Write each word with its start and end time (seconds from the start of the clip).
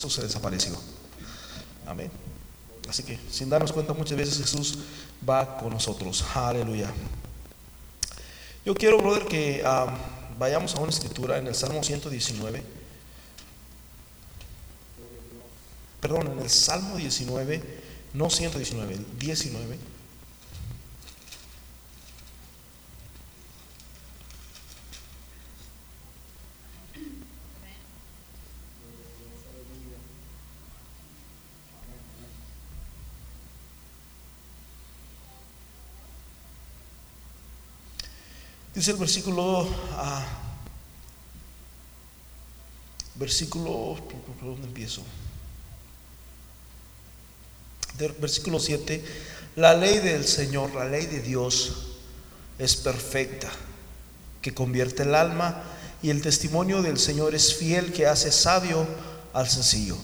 Jesús 0.00 0.14
se 0.14 0.22
desapareció. 0.22 0.80
Amén. 1.84 2.08
Así 2.88 3.02
que 3.02 3.18
sin 3.32 3.50
darnos 3.50 3.72
cuenta 3.72 3.92
muchas 3.94 4.16
veces 4.16 4.38
Jesús 4.38 4.78
va 5.28 5.58
con 5.58 5.70
nosotros. 5.70 6.24
Aleluya. 6.36 6.88
Yo 8.64 8.76
quiero, 8.76 8.98
brother, 8.98 9.26
que 9.26 9.64
vayamos 10.38 10.76
a 10.76 10.78
una 10.78 10.90
escritura 10.90 11.38
en 11.38 11.48
el 11.48 11.54
Salmo 11.56 11.82
119. 11.82 12.62
Perdón, 16.00 16.28
en 16.28 16.38
el 16.38 16.48
Salmo 16.48 16.96
19, 16.96 17.60
no 18.14 18.30
119, 18.30 19.00
19. 19.18 19.78
Dice 38.78 38.92
el 38.92 38.96
versículo, 38.96 39.66
ah, 39.96 40.24
versículo, 43.16 43.96
¿por 44.38 44.50
dónde 44.50 44.68
empiezo? 44.68 45.02
Versículo 48.20 48.60
7, 48.60 49.04
la 49.56 49.74
ley 49.74 49.98
del 49.98 50.24
Señor, 50.24 50.72
la 50.76 50.84
ley 50.84 51.06
de 51.06 51.18
Dios 51.18 51.96
es 52.56 52.76
perfecta, 52.76 53.50
que 54.40 54.54
convierte 54.54 55.02
el 55.02 55.16
alma, 55.16 55.60
y 56.00 56.10
el 56.10 56.22
testimonio 56.22 56.80
del 56.80 57.00
Señor 57.00 57.34
es 57.34 57.56
fiel, 57.56 57.92
que 57.92 58.06
hace 58.06 58.30
sabio 58.30 58.86
al 59.32 59.50
sencillo. 59.50 59.96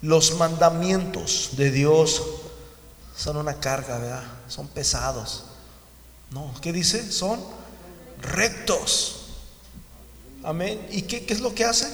Los 0.00 0.38
mandamientos 0.38 1.50
de 1.58 1.70
Dios 1.70 2.22
son 3.14 3.36
una 3.36 3.60
carga, 3.60 3.98
¿verdad? 3.98 4.24
Son 4.48 4.68
pesados. 4.68 5.44
No, 6.30 6.54
¿qué 6.62 6.72
dice? 6.72 7.12
Son 7.12 7.60
rectos. 8.20 9.22
Amén. 10.42 10.86
¿Y 10.90 11.02
qué, 11.02 11.24
es 11.28 11.40
lo 11.40 11.54
que 11.54 11.64
hacen? 11.64 11.90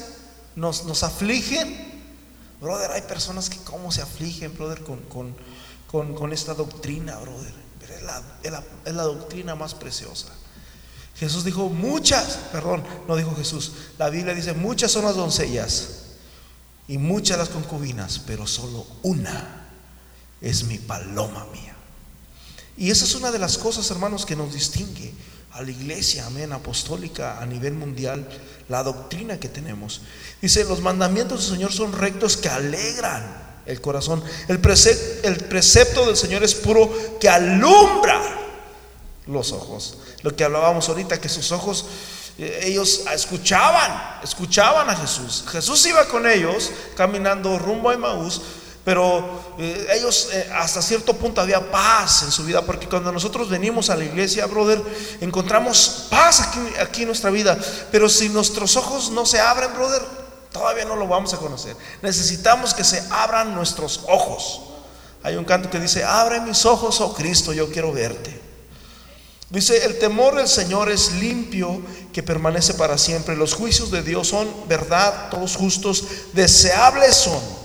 Nos, 0.56 0.84
nos, 0.84 1.02
afligen. 1.02 1.86
Brother, 2.60 2.90
hay 2.90 3.02
personas 3.02 3.50
que 3.50 3.58
cómo 3.58 3.92
se 3.92 4.02
afligen, 4.02 4.54
brother, 4.54 4.82
con, 4.82 5.34
con, 5.86 6.32
esta 6.32 6.54
doctrina, 6.54 7.16
brother. 7.18 7.54
Pero 7.80 7.94
es 7.94 8.02
la, 8.02 8.64
es 8.84 8.94
la 8.94 9.02
doctrina 9.02 9.54
más 9.54 9.74
preciosa. 9.74 10.28
Jesús 11.16 11.44
dijo, 11.44 11.68
muchas, 11.68 12.38
perdón, 12.52 12.84
no 13.06 13.16
dijo 13.16 13.34
Jesús. 13.34 13.72
La 13.98 14.08
Biblia 14.08 14.34
dice, 14.34 14.52
muchas 14.52 14.92
son 14.92 15.04
las 15.04 15.16
doncellas 15.16 15.88
y 16.86 16.96
muchas 16.96 17.38
las 17.38 17.48
concubinas, 17.48 18.20
pero 18.24 18.46
solo 18.46 18.86
una 19.02 19.68
es 20.40 20.64
mi 20.64 20.78
paloma 20.78 21.46
mía. 21.52 21.76
Y 22.76 22.90
esa 22.90 23.04
es 23.04 23.14
una 23.16 23.32
de 23.32 23.40
las 23.40 23.58
cosas, 23.58 23.90
hermanos, 23.90 24.24
que 24.24 24.36
nos 24.36 24.54
distingue 24.54 25.12
a 25.58 25.62
la 25.62 25.72
iglesia, 25.72 26.24
amén, 26.24 26.52
apostólica 26.52 27.40
a 27.40 27.46
nivel 27.46 27.74
mundial, 27.74 28.28
la 28.68 28.84
doctrina 28.84 29.40
que 29.40 29.48
tenemos. 29.48 30.02
Dice, 30.40 30.62
los 30.62 30.80
mandamientos 30.80 31.40
del 31.40 31.56
Señor 31.56 31.72
son 31.72 31.92
rectos 31.92 32.36
que 32.36 32.48
alegran 32.48 33.58
el 33.66 33.80
corazón. 33.80 34.22
El 34.46 34.60
precepto, 34.60 35.26
el 35.26 35.36
precepto 35.36 36.06
del 36.06 36.16
Señor 36.16 36.44
es 36.44 36.54
puro 36.54 37.18
que 37.18 37.28
alumbra 37.28 38.22
los 39.26 39.50
ojos. 39.50 39.98
Lo 40.22 40.36
que 40.36 40.44
hablábamos 40.44 40.88
ahorita, 40.88 41.20
que 41.20 41.28
sus 41.28 41.50
ojos, 41.50 41.86
eh, 42.38 42.60
ellos 42.62 43.02
escuchaban, 43.12 44.20
escuchaban 44.22 44.88
a 44.88 44.94
Jesús. 44.94 45.44
Jesús 45.50 45.84
iba 45.86 46.04
con 46.06 46.24
ellos 46.28 46.70
caminando 46.96 47.58
rumbo 47.58 47.90
a 47.90 47.94
Emaús 47.94 48.42
pero 48.84 49.54
eh, 49.58 49.86
ellos 49.92 50.30
eh, 50.32 50.50
hasta 50.54 50.80
cierto 50.80 51.14
punto 51.14 51.40
había 51.40 51.70
paz 51.70 52.22
en 52.22 52.30
su 52.30 52.44
vida, 52.44 52.62
porque 52.62 52.88
cuando 52.88 53.12
nosotros 53.12 53.50
venimos 53.50 53.90
a 53.90 53.96
la 53.96 54.04
iglesia, 54.04 54.46
brother, 54.46 54.82
encontramos 55.20 56.06
paz 56.08 56.40
aquí, 56.40 56.60
aquí 56.80 57.02
en 57.02 57.08
nuestra 57.08 57.30
vida. 57.30 57.58
Pero 57.90 58.08
si 58.08 58.28
nuestros 58.28 58.76
ojos 58.76 59.10
no 59.10 59.26
se 59.26 59.40
abren, 59.40 59.72
brother, 59.74 60.02
todavía 60.52 60.84
no 60.84 60.96
lo 60.96 61.06
vamos 61.06 61.34
a 61.34 61.36
conocer. 61.36 61.76
Necesitamos 62.02 62.72
que 62.72 62.84
se 62.84 63.02
abran 63.10 63.54
nuestros 63.54 64.04
ojos. 64.08 64.62
Hay 65.22 65.36
un 65.36 65.44
canto 65.44 65.68
que 65.68 65.80
dice, 65.80 66.04
abre 66.04 66.40
mis 66.40 66.64
ojos, 66.64 67.00
oh 67.00 67.12
Cristo, 67.12 67.52
yo 67.52 67.70
quiero 67.70 67.92
verte. 67.92 68.40
Dice, 69.50 69.84
el 69.84 69.98
temor 69.98 70.36
del 70.36 70.48
Señor 70.48 70.90
es 70.90 71.12
limpio, 71.12 71.80
que 72.12 72.22
permanece 72.22 72.74
para 72.74 72.96
siempre. 72.96 73.36
Los 73.36 73.54
juicios 73.54 73.90
de 73.90 74.02
Dios 74.02 74.28
son 74.28 74.48
verdad, 74.68 75.30
todos 75.30 75.56
justos, 75.56 76.04
deseables 76.32 77.16
son 77.16 77.57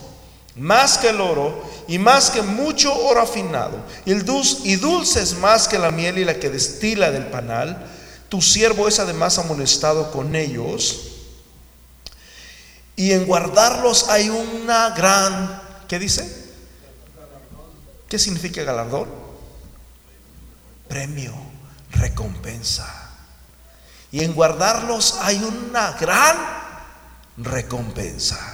más 0.56 0.98
que 0.98 1.10
el 1.10 1.20
oro 1.20 1.64
y 1.88 1.98
más 1.98 2.30
que 2.30 2.42
mucho 2.42 2.94
oro 2.94 3.22
afinado, 3.22 3.84
y, 4.06 4.14
dulce, 4.14 4.60
y 4.64 4.76
dulce 4.76 5.22
es 5.22 5.38
más 5.38 5.68
que 5.68 5.80
la 5.80 5.92
miel 5.92 6.18
y 6.18 6.26
la 6.26 6.40
que 6.40 6.50
destila 6.50 7.12
del 7.12 7.28
panal. 7.28 7.90
Tu 8.30 8.42
siervo 8.42 8.88
es 8.88 9.00
además 9.00 9.38
amonestado 9.38 10.12
con 10.12 10.36
ellos. 10.36 11.10
Y 12.96 13.12
en 13.12 13.26
guardarlos 13.26 14.10
hay 14.10 14.30
una 14.30 14.92
gran, 14.92 15.62
¿qué 15.88 16.00
dice? 16.00 16.44
¿Qué 18.08 18.20
significa 18.20 18.64
galardón? 18.64 19.10
Premio, 20.88 21.34
recompensa. 21.92 22.88
Y 24.12 24.24
en 24.24 24.34
guardarlos 24.34 25.18
hay 25.22 25.38
una 25.44 25.94
gran 25.94 26.38
recompensa. 27.38 28.53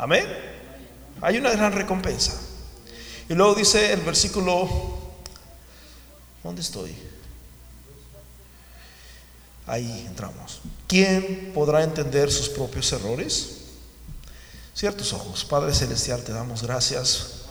Amén. 0.00 0.24
Hay 1.20 1.36
una 1.36 1.50
gran 1.50 1.74
recompensa. 1.74 2.32
Y 3.28 3.34
luego 3.34 3.54
dice 3.54 3.92
el 3.92 4.00
versículo, 4.00 4.66
¿dónde 6.42 6.62
estoy? 6.62 6.96
Ahí 9.66 10.06
entramos. 10.08 10.62
¿Quién 10.88 11.52
podrá 11.54 11.84
entender 11.84 12.32
sus 12.32 12.48
propios 12.48 12.90
errores? 12.92 13.58
Ciertos 14.74 15.12
ojos. 15.12 15.44
Padre 15.44 15.74
Celestial, 15.74 16.22
te 16.24 16.32
damos 16.32 16.62
gracias 16.62 17.42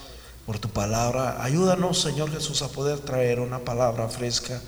por 0.48 0.58
tu 0.58 0.70
palabra. 0.70 1.44
Ayúdanos, 1.44 2.02
Señor 2.02 2.32
Jesús, 2.32 2.64
a 2.64 2.70
poder 2.70 2.98
traer 3.00 3.42
una 3.42 3.60
palabra 3.60 4.10
fresca, 4.10 4.60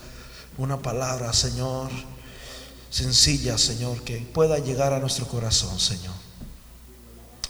una 0.60 0.80
palabra, 0.80 1.34
Señor, 1.34 1.90
sencilla, 2.92 3.58
Señor, 3.58 4.04
que 4.04 4.18
pueda 4.18 4.60
llegar 4.60 4.94
a 4.94 5.00
nuestro 5.00 5.28
corazón, 5.28 5.80
Señor 5.80 6.31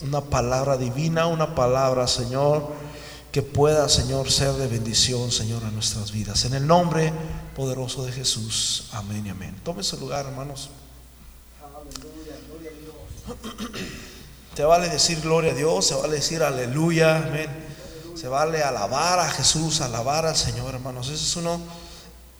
una 0.01 0.21
palabra 0.21 0.77
divina, 0.77 1.27
una 1.27 1.55
palabra, 1.55 2.07
Señor, 2.07 2.67
que 3.31 3.41
pueda, 3.41 3.87
Señor, 3.89 4.31
ser 4.31 4.53
de 4.53 4.67
bendición, 4.67 5.31
Señor, 5.31 5.63
a 5.63 5.71
nuestras 5.71 6.11
vidas. 6.11 6.45
En 6.45 6.53
el 6.53 6.67
nombre 6.67 7.13
poderoso 7.55 8.05
de 8.05 8.11
Jesús. 8.11 8.85
Amén 8.91 9.25
y 9.25 9.29
amén. 9.29 9.55
Tome 9.63 9.83
su 9.83 9.97
lugar, 9.97 10.25
hermanos. 10.25 10.69
Se 14.55 14.63
vale 14.63 14.89
decir 14.89 15.21
gloria 15.21 15.53
a 15.53 15.55
Dios, 15.55 15.87
se 15.87 15.95
vale 15.95 16.15
decir 16.15 16.43
aleluya, 16.43 17.17
amén. 17.17 17.47
Se 18.15 18.27
vale 18.27 18.61
alabar 18.61 19.19
a 19.19 19.29
Jesús, 19.29 19.79
alabar 19.79 20.25
al 20.25 20.35
Señor, 20.35 20.75
hermanos. 20.75 21.07
Ese 21.07 21.23
es 21.23 21.35
uno 21.37 21.59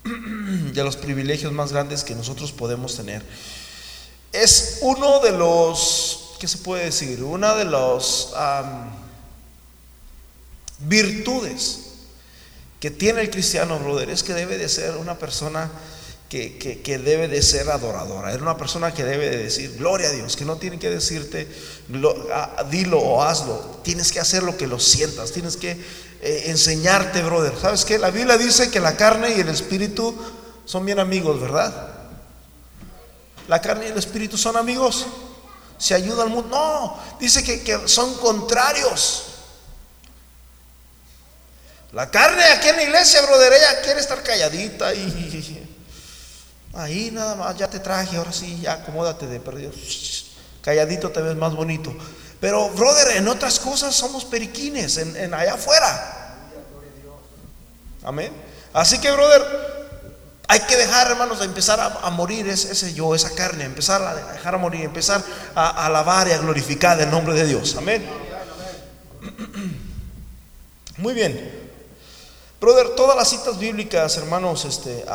de 0.73 0.83
los 0.83 0.97
privilegios 0.97 1.53
más 1.53 1.71
grandes 1.71 2.03
que 2.03 2.13
nosotros 2.13 2.51
podemos 2.51 2.95
tener. 2.97 3.25
Es 4.33 4.79
uno 4.81 5.19
de 5.21 5.31
los 5.31 6.30
¿qué 6.41 6.47
se 6.47 6.57
puede 6.57 6.85
decir? 6.85 7.21
Una 7.21 7.53
de 7.53 7.65
las 7.65 8.29
virtudes 10.79 11.81
que 12.79 12.89
tiene 12.89 13.21
el 13.21 13.29
cristiano, 13.29 13.77
brother, 13.77 14.09
es 14.09 14.23
que 14.23 14.33
debe 14.33 14.57
de 14.57 14.67
ser 14.67 14.97
una 14.97 15.19
persona 15.19 15.69
que, 16.29 16.99
debe 17.05 17.27
de 17.27 17.43
ser 17.43 17.69
adoradora. 17.69 18.33
Es 18.33 18.41
una 18.41 18.57
persona 18.57 18.91
que 18.91 19.03
debe 19.03 19.29
de 19.29 19.37
decir, 19.37 19.75
gloria 19.77 20.07
a 20.07 20.13
Dios, 20.13 20.35
que 20.35 20.43
no 20.43 20.55
tiene 20.55 20.79
que 20.79 20.89
decirte, 20.89 21.47
dilo 22.71 22.99
o 22.99 23.21
hazlo. 23.21 23.79
Tienes 23.83 24.11
que 24.11 24.19
hacer 24.19 24.41
lo 24.41 24.57
que 24.57 24.65
lo 24.65 24.79
sientas, 24.79 25.31
tienes 25.33 25.57
que 25.57 25.79
eh, 26.21 26.43
enseñarte, 26.47 27.21
brother. 27.21 27.53
¿Sabes 27.61 27.85
qué? 27.85 27.99
La 27.99 28.09
Biblia 28.09 28.39
dice 28.39 28.71
que 28.71 28.79
la 28.79 28.97
carne 28.97 29.35
y 29.37 29.41
el 29.41 29.49
espíritu 29.49 30.15
son 30.65 30.87
bien 30.87 30.97
amigos, 30.97 31.39
¿verdad? 31.39 31.99
La 33.47 33.61
carne 33.61 33.89
y 33.89 33.91
el 33.91 33.97
espíritu 33.99 34.39
son 34.39 34.57
amigos 34.57 35.05
se 35.81 35.95
ayuda 35.95 36.23
al 36.23 36.29
mundo. 36.29 36.49
No, 36.49 36.99
dice 37.19 37.43
que, 37.43 37.87
son 37.87 38.13
contrarios. 38.15 39.23
La 41.91 42.09
carne 42.09 42.43
aquí 42.43 42.69
en 42.69 42.75
la 42.75 42.83
iglesia, 42.83 43.21
brother, 43.23 43.51
ella 43.51 43.81
quiere 43.81 43.99
estar 43.99 44.21
calladita 44.21 44.93
y 44.93 45.67
ahí 46.73 47.09
nada 47.11 47.35
más, 47.35 47.57
ya 47.57 47.67
te 47.67 47.79
traje, 47.79 48.15
ahora 48.15 48.31
sí, 48.31 48.61
ya 48.61 48.73
acomódate 48.73 49.25
de 49.27 49.39
perdido. 49.39 49.71
Calladito 50.61 51.09
te 51.09 51.19
ves 51.23 51.35
más 51.35 51.55
bonito. 51.55 51.91
Pero, 52.39 52.69
brother, 52.69 53.17
en 53.17 53.27
otras 53.27 53.59
cosas 53.59 53.95
somos 53.95 54.25
periquines, 54.25 54.97
en, 54.97 55.15
en 55.15 55.33
allá 55.33 55.55
afuera. 55.55 56.37
Amén. 58.03 58.31
Así 58.71 58.99
que, 58.99 59.11
brother, 59.11 59.80
Hay 60.51 60.59
que 60.59 60.75
dejar, 60.75 61.09
hermanos, 61.09 61.39
a 61.39 61.45
empezar 61.45 61.79
a, 61.79 62.09
morir 62.09 62.45
ese, 62.49 62.93
yo, 62.93 63.15
esa 63.15 63.33
carne, 63.33 63.63
empezar 63.63 64.01
a 64.01 64.33
dejar 64.33 64.53
a 64.53 64.57
morir, 64.57 64.81
empezar 64.81 65.23
a, 65.55 65.85
alabar 65.85 66.27
y 66.27 66.31
a 66.31 66.39
glorificar 66.39 66.99
el 66.99 67.09
nombre 67.09 67.33
de 67.35 67.47
Dios. 67.47 67.73
Amén. 67.77 68.05
Muy 70.97 71.13
bien. 71.13 71.71
Brother, 72.59 72.89
todas 72.97 73.15
las 73.15 73.29
citas 73.29 73.57
bíblicas, 73.57 74.17
hermanos, 74.17 74.65
este, 74.65 75.05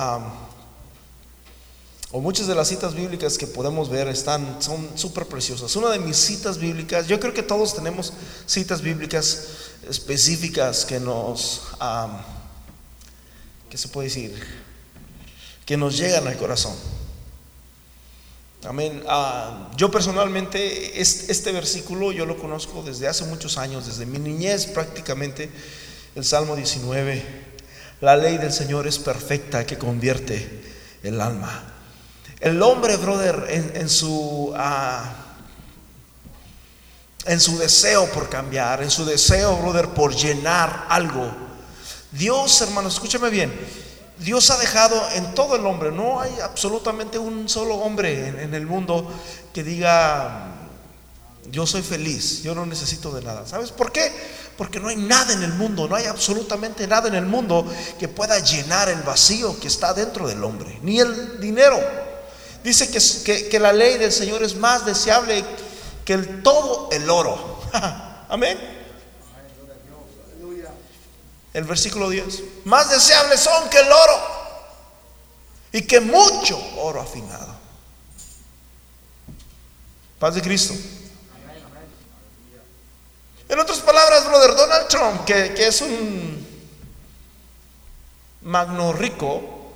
o 2.12 2.21
muchas 2.23 2.47
de 2.47 2.55
las 2.55 2.69
citas 2.69 2.94
bíblicas 2.94 3.37
que 3.37 3.47
podemos 3.47 3.91
ver 3.91 4.09
están, 4.09 4.62
son 4.62 4.88
súper 4.94 5.27
preciosas. 5.27 5.77
Una 5.77 5.91
de 5.91 5.99
mis 5.99 6.17
citas 6.17 6.56
bíblicas, 6.56 7.09
yo 7.09 7.21
creo 7.21 7.35
que 7.35 7.43
todos 7.43 7.75
tenemos 7.75 8.15
citas 8.47 8.81
bíblicas 8.81 9.49
específicas 9.87 10.87
que 10.87 10.99
nos, 10.99 11.61
¿qué 13.69 13.77
se 13.77 13.88
puede 13.88 14.09
decir? 14.09 14.66
Que 15.67 15.77
nos 15.77 15.99
llegan 15.99 16.27
al 16.29 16.37
corazón. 16.37 16.75
Amén. 18.65 19.03
Ah, 19.07 19.69
yo 19.77 19.91
personalmente 19.91 21.01
este, 21.01 21.53
versículo 21.53 22.13
yo 22.13 22.25
lo 22.25 22.39
conozco 22.39 22.83
desde 22.83 23.07
hace 23.07 23.25
muchos 23.25 23.59
años, 23.59 23.87
desde 23.87 24.07
mi 24.07 24.19
niñez 24.19 24.67
prácticamente, 24.67 25.51
el 26.15 26.25
Salmo 26.25 26.57
19. 26.57 27.23
La 28.01 28.17
ley 28.17 28.39
del 28.39 28.53
Señor 28.53 28.87
es 28.87 28.99
perfecta 28.99 29.67
que 29.67 29.77
convierte 29.77 30.65
el 31.03 31.21
alma. 31.21 31.75
El 32.41 32.62
hombre, 32.62 32.97
brother, 32.97 33.47
en, 33.49 33.89
su 33.89 34.53
ah, 34.57 35.15
en 37.25 37.41
su 37.41 37.59
deseo 37.59 38.07
por 38.12 38.29
cambiar, 38.29 38.83
en 38.83 38.91
su 38.91 39.05
deseo, 39.05 39.57
brother, 39.57 39.89
por 39.89 40.15
llenar 40.15 40.87
algo. 40.89 41.33
Dios, 42.12 42.61
hermano, 42.61 42.89
escúchame 42.89 43.31
bien. 43.31 43.86
Dios 44.19 44.51
ha 44.51 44.59
dejado 44.59 45.01
en 45.15 45.35
todo 45.35 45.57
el 45.57 45.67
hombre, 45.67 45.91
no 45.93 46.21
hay 46.21 46.33
absolutamente 46.43 47.19
un 47.19 47.49
solo 47.49 47.75
hombre 47.77 48.29
en, 48.29 48.55
el 48.55 48.67
mundo 48.67 49.13
que 49.53 49.63
diga, 49.63 50.55
yo 51.51 51.67
soy 51.67 51.83
feliz, 51.83 52.43
yo 52.43 52.55
no 52.55 52.65
necesito 52.65 53.13
de 53.13 53.23
nada. 53.23 53.47
¿Sabes 53.47 53.73
por 53.73 53.93
qué? 53.93 54.11
Porque 54.57 54.81
no 54.81 54.89
hay 54.89 54.97
nada 54.97 55.35
en 55.35 55.43
el 55.43 55.53
mundo, 55.53 55.87
no 55.87 55.97
hay 55.97 56.07
absolutamente 56.07 56.87
nada 56.87 57.09
en 57.09 57.15
el 57.15 57.27
mundo 57.27 57.71
que 57.99 58.09
pueda 58.09 58.39
llenar 58.39 58.89
el 58.89 59.03
vacío 59.03 59.59
que 59.61 59.69
está 59.69 59.93
dentro 59.93 60.27
del 60.27 60.43
hombre, 60.45 60.79
ni 60.83 60.99
el 60.99 61.39
dinero. 61.39 61.79
Dice 62.65 62.91
que, 62.91 63.49
que 63.49 63.61
la 63.61 63.73
ley 63.73 63.99
del 63.99 64.12
Señor 64.12 64.43
es 64.43 64.57
más 64.57 64.87
deseable 64.87 65.45
que 66.07 66.15
el 66.15 66.43
todo 66.43 66.89
el 66.91 67.09
oro. 67.11 67.61
Amén. 68.29 68.75
El 71.56 71.64
versículo 71.64 72.11
10. 72.11 72.43
Más 72.67 72.91
deseables 72.91 73.41
son 73.41 73.70
que 73.70 73.79
el 73.79 73.91
oro 73.91 74.20
y 75.73 75.81
que 75.87 76.00
mucho 76.00 76.61
oro 76.76 77.00
afinado. 77.00 77.56
Paz 80.19 80.35
de 80.35 80.43
Cristo. 80.43 80.75
En 83.49 83.58
otras 83.58 83.79
palabras, 83.79 84.26
brother, 84.26 84.55
Donald 84.55 84.88
Trump, 84.88 85.25
que, 85.25 85.67
es 85.67 85.81
un 85.81 86.47
magno 88.43 88.93
rico, 88.93 89.73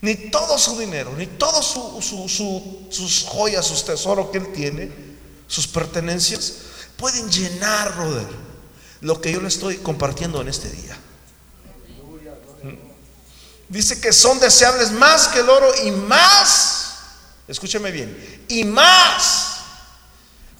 ni 0.00 0.30
todo 0.30 0.56
su 0.56 0.78
dinero, 0.78 1.12
ni 1.12 1.26
todo 1.26 1.60
sus 1.60 3.26
joyas, 3.28 3.66
sus 3.66 3.84
tesoros 3.84 4.30
que 4.30 4.38
él 4.38 4.50
tiene, 4.54 4.90
sus 5.46 5.68
pertenencias, 5.68 6.54
pueden 6.96 7.30
llenar, 7.30 7.94
brother, 7.96 8.46
lo 9.00 9.20
que 9.20 9.32
yo 9.32 9.40
le 9.40 9.48
estoy 9.48 9.78
compartiendo 9.78 10.40
en 10.40 10.48
este 10.48 10.70
día. 10.70 10.96
Dice 13.68 14.00
que 14.00 14.12
son 14.12 14.38
deseables 14.38 14.92
más 14.92 15.28
que 15.28 15.40
el 15.40 15.50
oro 15.50 15.68
y 15.84 15.90
más, 15.90 16.98
escúcheme 17.48 17.90
bien, 17.90 18.44
y 18.48 18.64
más. 18.64 19.56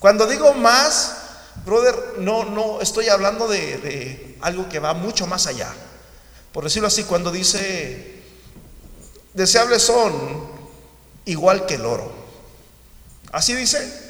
Cuando 0.00 0.26
digo 0.26 0.54
más, 0.54 1.16
brother, 1.64 2.14
no, 2.18 2.44
no 2.44 2.80
estoy 2.80 3.08
hablando 3.08 3.46
de, 3.46 3.78
de 3.78 4.38
algo 4.40 4.68
que 4.68 4.80
va 4.80 4.92
mucho 4.92 5.26
más 5.26 5.46
allá. 5.46 5.72
Por 6.52 6.64
decirlo 6.64 6.88
así, 6.88 7.04
cuando 7.04 7.30
dice 7.30 8.16
deseables 9.36 9.82
son 9.82 10.48
igual 11.26 11.66
que 11.66 11.74
el 11.74 11.84
oro. 11.84 12.12
Así 13.30 13.54
dice. 13.54 14.04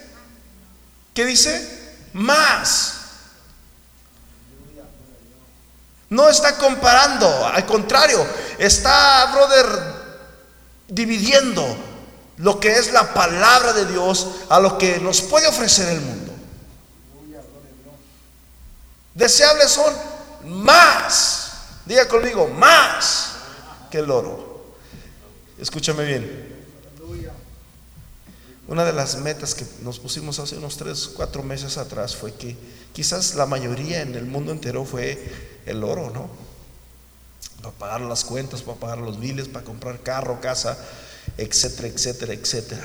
¿Qué 1.12 1.24
dice? 1.24 1.66
Más. 2.12 2.95
No 6.08 6.28
está 6.28 6.56
comparando, 6.56 7.46
al 7.46 7.66
contrario, 7.66 8.24
está, 8.58 9.32
brother, 9.32 9.66
dividiendo 10.88 11.64
lo 12.36 12.60
que 12.60 12.72
es 12.72 12.92
la 12.92 13.12
palabra 13.12 13.72
de 13.72 13.86
Dios 13.86 14.28
a 14.48 14.60
lo 14.60 14.78
que 14.78 15.00
nos 15.00 15.20
puede 15.22 15.46
ofrecer 15.48 15.88
el 15.88 16.00
mundo. 16.00 16.32
Deseables 19.14 19.70
son 19.70 19.92
más, 20.44 21.50
diga 21.86 22.06
conmigo, 22.06 22.46
más 22.48 23.32
que 23.90 23.98
el 23.98 24.10
oro. 24.10 24.76
Escúchame 25.58 26.04
bien. 26.04 26.54
Una 28.68 28.84
de 28.84 28.92
las 28.92 29.16
metas 29.16 29.54
que 29.54 29.64
nos 29.82 29.98
pusimos 29.98 30.38
hace 30.38 30.56
unos 30.56 30.76
3, 30.76 31.10
4 31.14 31.42
meses 31.42 31.78
atrás 31.78 32.14
fue 32.14 32.34
que 32.34 32.56
quizás 32.92 33.36
la 33.36 33.46
mayoría 33.46 34.02
en 34.02 34.14
el 34.16 34.26
mundo 34.26 34.52
entero 34.52 34.84
fue 34.84 35.55
el 35.66 35.84
oro, 35.84 36.10
¿no? 36.10 36.30
Para 37.62 37.74
pagar 37.74 38.00
las 38.02 38.24
cuentas, 38.24 38.62
para 38.62 38.78
pagar 38.78 38.98
los 38.98 39.18
biles, 39.20 39.48
para 39.48 39.64
comprar 39.64 40.00
carro, 40.00 40.40
casa, 40.40 40.78
etcétera, 41.36 41.88
etcétera, 41.88 42.32
etcétera. 42.32 42.84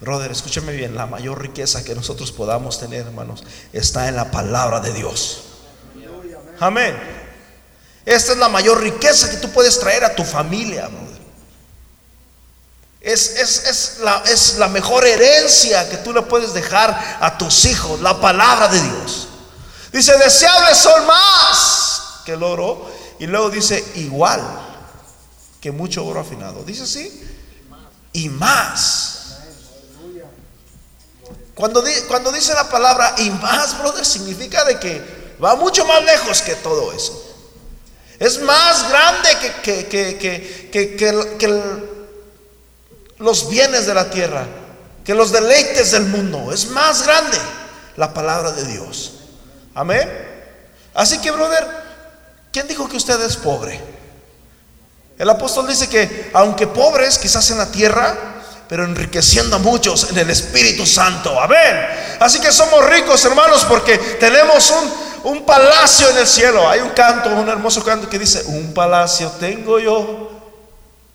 Brother, 0.00 0.30
escúchame 0.30 0.72
bien, 0.72 0.94
la 0.94 1.06
mayor 1.06 1.40
riqueza 1.40 1.82
que 1.82 1.94
nosotros 1.94 2.30
podamos 2.30 2.78
tener, 2.78 3.06
hermanos, 3.06 3.44
está 3.72 4.08
en 4.08 4.16
la 4.16 4.30
palabra 4.30 4.80
de 4.80 4.92
Dios. 4.92 5.44
Amén. 6.60 6.96
Esta 8.04 8.32
es 8.32 8.38
la 8.38 8.48
mayor 8.48 8.80
riqueza 8.80 9.30
que 9.30 9.38
tú 9.38 9.50
puedes 9.50 9.78
traer 9.80 10.04
a 10.04 10.14
tu 10.14 10.22
familia, 10.22 10.86
brother. 10.88 11.16
Es, 13.00 13.30
es, 13.36 13.98
la, 14.00 14.22
es 14.26 14.58
la 14.58 14.68
mejor 14.68 15.06
herencia 15.06 15.88
que 15.88 15.96
tú 15.98 16.12
le 16.12 16.22
puedes 16.22 16.52
dejar 16.52 17.18
a 17.20 17.38
tus 17.38 17.64
hijos, 17.64 18.00
la 18.00 18.20
palabra 18.20 18.68
de 18.68 18.80
Dios. 18.82 19.28
Dice, 19.92 20.16
deseables 20.18 20.76
son 20.76 21.06
más 21.06 21.75
que 22.26 22.32
el 22.32 22.42
oro. 22.42 22.84
Y 23.18 23.26
luego 23.26 23.48
dice, 23.48 23.82
igual 23.94 24.42
que 25.60 25.70
mucho 25.72 26.04
oro 26.04 26.20
afinado. 26.20 26.62
Dice 26.64 26.82
así. 26.82 27.22
Y 28.12 28.28
más. 28.28 29.38
Cuando, 31.54 31.82
cuando 32.08 32.30
dice 32.32 32.52
la 32.52 32.68
palabra 32.68 33.14
y 33.16 33.30
más, 33.30 33.78
brother, 33.78 34.04
significa 34.04 34.62
de 34.64 34.78
que 34.78 35.34
va 35.42 35.56
mucho 35.56 35.86
más 35.86 36.04
lejos 36.04 36.42
que 36.42 36.54
todo 36.56 36.92
eso. 36.92 37.22
Es 38.18 38.42
más 38.42 38.90
grande 38.90 39.28
que, 39.62 39.86
que, 39.86 40.96
que 41.38 41.96
los 43.18 43.48
bienes 43.48 43.86
de 43.86 43.94
la 43.94 44.10
tierra, 44.10 44.46
que 45.04 45.14
los 45.14 45.32
deleites 45.32 45.92
del 45.92 46.04
mundo. 46.04 46.52
Es 46.52 46.68
más 46.68 47.04
grande 47.04 47.38
la 47.96 48.12
palabra 48.12 48.52
de 48.52 48.64
Dios. 48.64 49.12
Amén. 49.74 50.10
Así 50.94 51.18
que, 51.18 51.30
brother, 51.30 51.85
¿quién 52.56 52.68
dijo 52.68 52.88
que 52.88 52.96
usted 52.96 53.20
es 53.20 53.36
pobre? 53.36 53.78
El 55.18 55.28
apóstol 55.28 55.66
dice 55.66 55.90
que 55.90 56.30
aunque 56.32 56.66
pobres 56.66 57.18
quizás 57.18 57.50
en 57.50 57.58
la 57.58 57.70
tierra, 57.70 58.16
pero 58.66 58.86
enriqueciendo 58.86 59.56
a 59.56 59.58
muchos 59.58 60.08
en 60.10 60.16
el 60.16 60.30
Espíritu 60.30 60.86
Santo. 60.86 61.38
Amén. 61.38 61.86
Así 62.18 62.40
que 62.40 62.50
somos 62.50 62.82
ricos, 62.86 63.22
hermanos, 63.26 63.66
porque 63.66 63.98
tenemos 63.98 64.70
un, 64.70 65.32
un 65.32 65.44
palacio 65.44 66.08
en 66.08 66.16
el 66.16 66.26
cielo. 66.26 66.66
Hay 66.66 66.80
un 66.80 66.88
canto, 66.92 67.28
un 67.28 67.46
hermoso 67.46 67.84
canto 67.84 68.08
que 68.08 68.18
dice, 68.18 68.42
un 68.46 68.72
palacio 68.72 69.30
tengo 69.32 69.78
yo, 69.78 70.30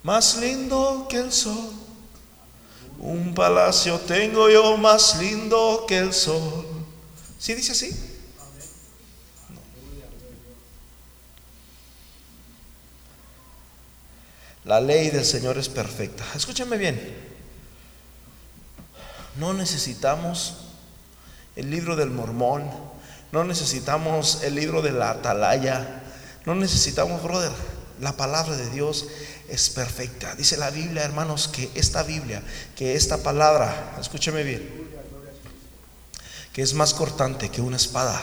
más 0.04 0.36
lindo 0.36 1.08
que 1.10 1.18
el 1.18 1.34
sol. 1.34 1.72
Un 3.00 3.34
palacio 3.34 4.00
tengo 4.02 4.48
yo, 4.48 4.78
más 4.78 5.16
lindo 5.18 5.86
que 5.88 5.98
el 5.98 6.14
sol. 6.14 6.68
¿Sí 7.40 7.56
dice 7.56 7.72
así? 7.72 8.11
La 14.64 14.80
ley 14.80 15.10
del 15.10 15.26
Señor 15.26 15.58
es 15.58 15.70
perfecta. 15.70 16.24
Escúchame 16.36 16.78
bien. 16.78 17.00
No 19.38 19.54
necesitamos 19.54 20.58
el 21.56 21.72
libro 21.72 21.96
del 21.96 22.12
mormón. 22.12 22.70
No 23.32 23.44
necesitamos 23.44 24.44
el 24.44 24.56
libro 24.56 24.82
de 24.82 24.92
la 24.92 25.12
atalaya. 25.12 26.04
No 26.46 26.54
necesitamos, 26.54 27.24
brother. 27.24 27.52
La 28.00 28.14
palabra 28.14 28.56
de 28.56 28.70
Dios 28.70 29.08
es 29.50 29.70
perfecta. 29.70 30.36
Dice 30.36 30.58
la 30.58 30.70
Biblia, 30.70 31.04
hermanos, 31.04 31.48
que 31.48 31.70
esta 31.76 32.04
Biblia, 32.04 32.44
que 32.76 32.96
esta 32.96 33.18
palabra, 33.18 33.98
escúchame 34.00 34.44
bien, 34.44 34.90
que 36.54 36.62
es 36.62 36.74
más 36.74 36.94
cortante 36.94 37.50
que 37.50 37.62
una 37.62 37.78
espada 37.78 38.22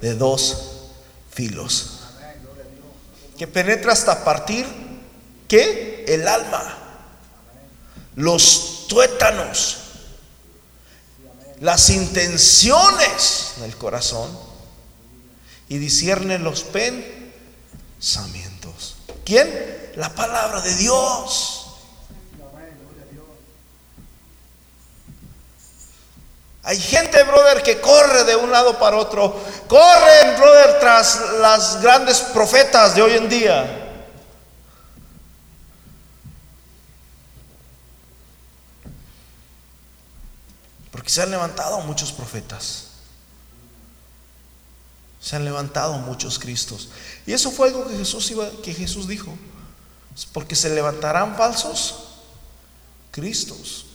de 0.00 0.14
dos 0.14 0.90
filos, 1.30 2.00
que 3.38 3.46
penetra 3.46 3.92
hasta 3.92 4.24
partir 4.24 4.81
El 5.60 6.26
alma, 6.26 6.78
los 8.16 8.86
tuétanos, 8.88 9.76
las 11.60 11.90
intenciones 11.90 13.52
del 13.58 13.76
corazón 13.76 14.34
y 15.68 15.76
discierne 15.78 16.38
los 16.38 16.64
pensamientos. 16.64 18.96
¿Quién? 19.24 19.92
La 19.96 20.14
palabra 20.14 20.62
de 20.62 20.74
Dios. 20.76 21.58
Hay 26.64 26.78
gente, 26.78 27.22
brother, 27.24 27.60
que 27.62 27.80
corre 27.80 28.24
de 28.24 28.36
un 28.36 28.50
lado 28.50 28.78
para 28.78 28.96
otro. 28.96 29.38
Corren, 29.68 30.36
brother, 30.38 30.80
tras 30.80 31.20
las 31.40 31.82
grandes 31.82 32.20
profetas 32.20 32.94
de 32.94 33.02
hoy 33.02 33.16
en 33.16 33.28
día. 33.28 33.81
Porque 41.02 41.10
se 41.10 41.20
han 41.20 41.32
levantado 41.32 41.80
muchos 41.80 42.12
profetas. 42.12 42.84
Se 45.20 45.34
han 45.34 45.44
levantado 45.44 45.94
muchos 45.94 46.38
Cristos. 46.38 46.90
Y 47.26 47.32
eso 47.32 47.50
fue 47.50 47.66
algo 47.66 47.88
que 47.88 47.96
Jesús 47.96 48.30
iba, 48.30 48.48
que 48.62 48.72
Jesús 48.72 49.08
dijo. 49.08 49.36
Porque 50.32 50.54
se 50.54 50.72
levantarán 50.72 51.34
falsos 51.34 52.04
Cristos. 53.10 53.86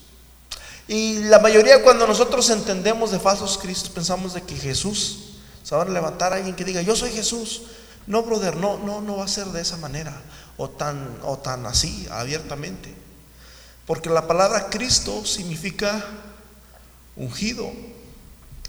Y 0.89 1.19
la 1.19 1.39
mayoría 1.39 1.81
cuando 1.81 2.05
nosotros 2.05 2.49
entendemos 2.49 3.11
de 3.11 3.19
falsos 3.19 3.57
cristos 3.57 3.89
pensamos 3.89 4.33
de 4.33 4.41
que 4.41 4.55
Jesús 4.57 5.19
se 5.63 5.75
va 5.75 5.83
a 5.83 5.85
levantar 5.85 6.33
a 6.33 6.37
alguien 6.37 6.57
que 6.57 6.65
diga, 6.65 6.81
"Yo 6.81 6.95
soy 6.95 7.11
Jesús." 7.11 7.61
No, 8.05 8.23
brother, 8.23 8.57
no 8.57 8.77
no 8.77 8.99
no 8.99 9.17
va 9.17 9.25
a 9.25 9.29
ser 9.29 9.47
de 9.47 9.61
esa 9.61 9.77
manera 9.77 10.21
o 10.57 10.69
tan 10.69 11.19
o 11.23 11.37
tan 11.37 11.65
así 11.65 12.05
abiertamente. 12.11 12.93
Porque 13.85 14.09
la 14.09 14.27
palabra 14.27 14.69
Cristo 14.69 15.25
significa 15.25 16.05
ungido. 17.17 17.71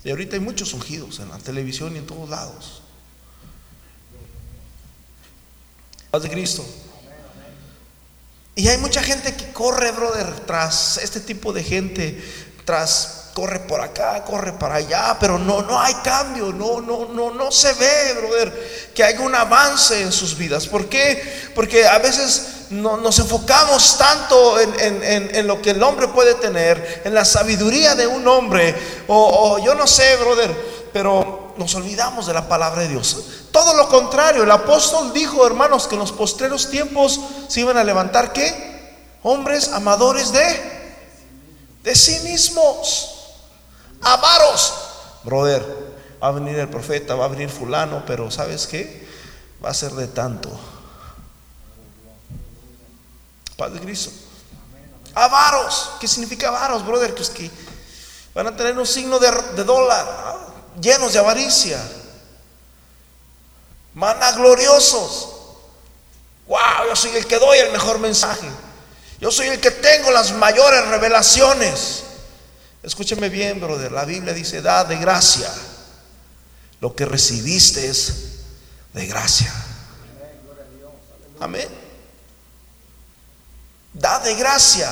Y 0.05 0.11
ahorita 0.11 0.37
hay 0.37 0.41
muchos 0.41 0.73
ungidos 0.73 1.21
en 1.21 1.29
la 1.29 1.39
televisión 1.39 1.95
y 1.95 1.99
en 1.99 2.07
todos 2.07 2.29
lados. 2.29 2.83
Paz 6.11 6.23
de 6.23 6.31
Cristo. 6.31 6.65
Y 8.55 8.67
hay 8.69 8.79
mucha 8.79 9.03
gente 9.03 9.35
que 9.37 9.53
corre, 9.53 9.93
brother, 9.93 10.41
tras 10.41 10.99
este 10.99 11.21
tipo 11.21 11.53
de 11.53 11.63
gente, 11.63 12.21
tras 12.65 13.31
corre 13.35 13.61
por 13.61 13.81
acá, 13.81 14.25
corre 14.25 14.53
para 14.55 14.77
allá, 14.77 15.17
pero 15.21 15.39
no, 15.39 15.63
no 15.63 15.79
hay 15.79 15.95
cambio, 16.03 16.53
no, 16.53 16.81
no, 16.81 17.07
no, 17.07 17.33
no 17.33 17.53
se 17.53 17.73
ve, 17.75 18.15
brother, 18.15 18.91
que 18.93 19.05
haya 19.05 19.21
un 19.21 19.33
avance 19.33 20.03
en 20.03 20.11
sus 20.11 20.37
vidas. 20.37 20.67
¿Por 20.67 20.89
qué? 20.89 21.51
Porque 21.55 21.87
a 21.87 21.99
veces 21.99 22.58
no, 22.71 22.97
nos 22.97 23.19
enfocamos 23.19 23.97
tanto 23.99 24.59
en, 24.61 25.47
lo 25.47 25.61
que 25.63 25.71
el 25.71 25.83
hombre 25.83 26.09
puede 26.09 26.35
tener, 26.35 27.03
en 27.05 27.15
la 27.15 27.25
sabiduría 27.25 27.95
de 27.95 28.07
un 28.07 28.27
hombre, 28.27 28.75
o, 29.07 29.55
o 29.55 29.59
yo 29.59 29.75
no 29.75 29.87
sé, 29.87 30.17
brother, 30.17 30.55
pero 30.93 31.55
nos 31.57 31.75
olvidamos 31.75 32.27
de 32.27 32.35
la 32.35 32.49
palabra 32.49 32.83
de 32.83 32.89
Dios. 32.89 33.25
Todo 33.51 33.75
lo 33.75 33.89
contrario, 33.89 34.43
el 34.43 34.51
apóstol 34.51 35.13
dijo, 35.13 35.47
hermanos, 35.47 35.87
que 35.87 35.95
en 35.95 36.01
los 36.01 36.13
postreros 36.13 36.71
tiempos 36.71 37.21
se 37.49 37.61
iban 37.61 37.77
a 37.77 37.85
levantar 37.85 38.33
qué? 38.33 38.69
Hombres 39.23 39.73
amadores 39.73 40.33
de 40.33 40.79
de 41.89 41.95
sí 41.95 42.21
mismos, 42.21 43.15
avaros. 44.03 44.75
Brother, 45.25 45.65
va 46.23 46.29
a 46.29 46.33
venir 46.33 46.59
el 46.59 46.69
profeta, 46.69 47.15
va 47.15 47.25
a 47.27 47.29
venir 47.29 47.49
fulano, 47.49 48.03
pero 48.07 48.31
¿sabes 48.31 48.67
qué? 48.67 49.07
Va 49.65 49.71
a 49.71 49.75
ser 49.75 49.93
de 49.93 50.07
tanto. 50.07 50.51
Padre 53.59 53.81
Cristo. 53.81 54.13
Avaros, 55.15 55.91
¿qué 56.01 56.07
significa 56.07 56.49
avaros, 56.49 56.87
brother? 56.87 57.13
Pues 57.15 57.29
que 57.29 57.51
van 58.33 58.47
a 58.47 58.57
tener 58.57 58.79
un 58.79 58.87
signo 58.87 59.19
de, 59.19 59.31
de 59.57 59.65
dólar, 59.65 60.39
llenos 60.81 61.13
de 61.13 61.19
avaricia 61.19 61.79
gloriosos 64.37 65.35
Wow, 66.47 66.89
yo 66.89 66.97
soy 66.97 67.11
el 67.17 67.27
que 67.27 67.39
doy 67.39 67.59
el 67.59 67.73
mejor 67.73 67.99
mensaje. 67.99 68.49
Yo 69.21 69.31
soy 69.31 69.49
el 69.49 69.61
que 69.61 69.71
tengo 69.71 70.11
las 70.11 70.33
mayores 70.33 70.87
revelaciones. 70.87 72.05
Escúcheme 72.83 73.29
bien, 73.29 73.61
brother. 73.61 73.93
La 73.93 74.07
Biblia 74.07 74.33
dice, 74.33 74.63
da 74.63 74.85
de 74.85 74.97
gracia. 74.97 75.53
Lo 76.81 76.97
que 76.97 77.05
recibiste 77.05 77.91
es 77.91 78.15
de 78.95 79.07
gracia. 79.07 79.53
Amén. 81.39 81.88
Da 83.99 84.21
de 84.21 84.35
gracia. 84.35 84.91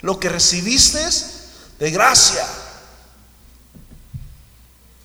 Lo 0.00 0.20
que 0.20 0.28
recibiste 0.28 1.00
de 1.78 1.90
gracia. 1.90 2.46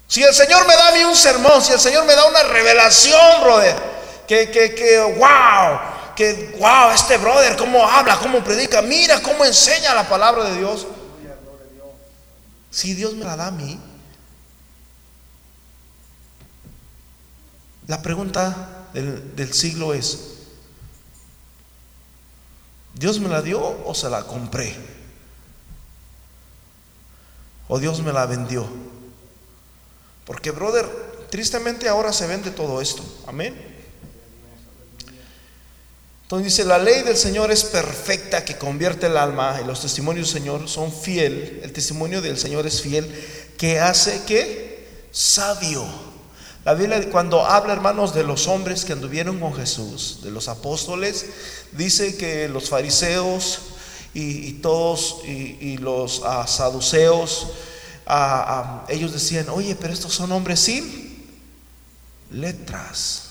Si 0.07 0.23
el 0.23 0.33
Señor 0.33 0.67
me 0.67 0.73
da 0.73 0.87
a 0.87 0.91
mí 0.91 1.03
un 1.03 1.15
sermón, 1.15 1.61
si 1.61 1.71
el 1.71 1.79
Señor 1.79 2.03
me 2.05 2.15
da 2.15 2.25
una 2.25 2.41
revelación, 2.41 3.43
brother, 3.43 3.75
que, 4.27 4.49
que, 4.49 4.73
que, 4.73 4.99
wow, 5.01 5.79
que, 6.15 6.55
wow, 6.59 6.89
este 6.91 7.17
brother, 7.17 7.55
cómo 7.55 7.87
habla, 7.87 8.17
cómo 8.17 8.43
predica, 8.43 8.81
mira 8.81 9.21
cómo 9.21 9.45
enseña 9.45 9.93
la 9.93 10.09
palabra 10.09 10.45
de 10.45 10.57
Dios. 10.57 10.87
Si 12.71 12.95
Dios 12.95 13.13
me 13.13 13.23
la 13.23 13.35
da 13.35 13.47
a 13.47 13.51
mí, 13.51 13.79
la 17.85 18.01
pregunta 18.01 18.87
del, 18.93 19.35
del 19.35 19.53
siglo 19.53 19.93
es, 19.93 20.38
¿Dios 22.99 23.17
me 23.21 23.29
la 23.29 23.41
dio 23.41 23.61
o 23.85 23.95
se 23.95 24.09
la 24.09 24.23
compré? 24.23 24.75
¿O 27.69 27.79
Dios 27.79 28.01
me 28.01 28.11
la 28.11 28.25
vendió? 28.25 28.67
Porque, 30.25 30.51
brother, 30.51 30.85
tristemente 31.29 31.87
ahora 31.87 32.11
se 32.11 32.27
vende 32.27 32.51
todo 32.51 32.81
esto. 32.81 33.01
Amén. 33.25 33.55
Entonces 36.23 36.51
dice, 36.51 36.65
la 36.65 36.77
ley 36.77 37.03
del 37.03 37.15
Señor 37.15 37.51
es 37.51 37.63
perfecta 37.63 38.43
que 38.43 38.57
convierte 38.57 39.07
el 39.07 39.15
alma 39.15 39.61
y 39.63 39.65
los 39.65 39.81
testimonios 39.81 40.27
del 40.27 40.41
Señor 40.41 40.67
son 40.67 40.91
fiel. 40.91 41.61
El 41.63 41.71
testimonio 41.71 42.21
del 42.21 42.37
Señor 42.37 42.67
es 42.67 42.81
fiel 42.81 43.09
que 43.57 43.79
hace 43.79 44.23
que 44.23 45.07
sabio. 45.11 46.08
La 46.65 46.73
Biblia 46.73 47.09
cuando 47.09 47.45
habla, 47.45 47.73
hermanos, 47.73 48.13
de 48.13 48.23
los 48.23 48.47
hombres 48.47 48.83
que 48.83 48.93
anduvieron 48.93 49.39
con 49.39 49.53
Jesús, 49.55 50.19
de 50.23 50.31
los 50.31 50.49
apóstoles, 50.49 51.25
dice 51.71 52.17
que 52.17 52.49
los 52.49 52.69
fariseos 52.69 53.59
y, 54.13 54.53
todos 54.53 55.21
y, 55.23 55.77
los 55.77 56.21
ah, 56.25 56.45
saduceos, 56.47 57.47
ellos 58.89 59.13
decían, 59.13 59.47
oye, 59.49 59.75
pero 59.75 59.93
estos 59.93 60.13
son 60.13 60.31
hombres 60.31 60.59
sin 60.59 61.25
letras. 62.31 63.23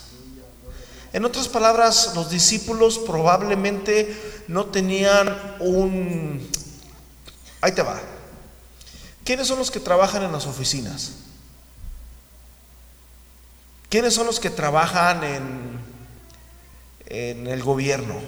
En 1.13 1.25
otras 1.25 1.49
palabras, 1.49 2.13
los 2.15 2.31
discípulos 2.31 2.99
probablemente 2.99 4.45
no 4.47 4.67
tenían 4.67 5.57
un... 5.61 6.49
Ahí 7.61 7.73
te 7.73 7.83
va. 7.83 8.01
¿Quiénes 9.25 9.49
son 9.49 9.59
los 9.59 9.71
que 9.71 9.81
trabajan 9.81 10.23
en 10.23 10.33
las 10.33 10.47
oficinas? 10.47 11.13
¿Quiénes 13.89 14.15
son 14.15 14.27
los 14.27 14.39
que 14.41 14.51
trabajan 14.51 15.25
en, 15.25 15.81
en 17.07 17.47
el 17.47 17.63
gobierno? 17.63 18.21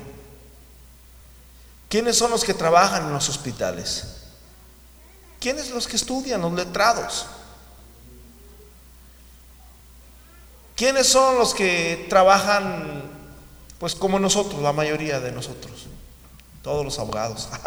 ¿Quiénes 1.89 2.17
son 2.17 2.31
los 2.31 2.45
que 2.45 2.55
trabajan 2.55 3.07
en 3.07 3.13
los 3.13 3.29
hospitales? 3.29 4.07
¿Quiénes 5.41 5.71
los 5.71 5.89
que 5.89 5.97
estudian? 5.97 6.41
Los 6.41 6.53
letrados. 6.53 7.27
¿Quiénes 10.77 11.09
son 11.09 11.37
los 11.37 11.53
que 11.53 12.07
trabajan, 12.09 13.03
pues 13.79 13.95
como 13.95 14.19
nosotros, 14.19 14.63
la 14.63 14.73
mayoría 14.73 15.21
de 15.21 15.33
nosotros? 15.33 15.87
Todos 16.63 16.85
los 16.85 16.99
abogados. 16.99 17.49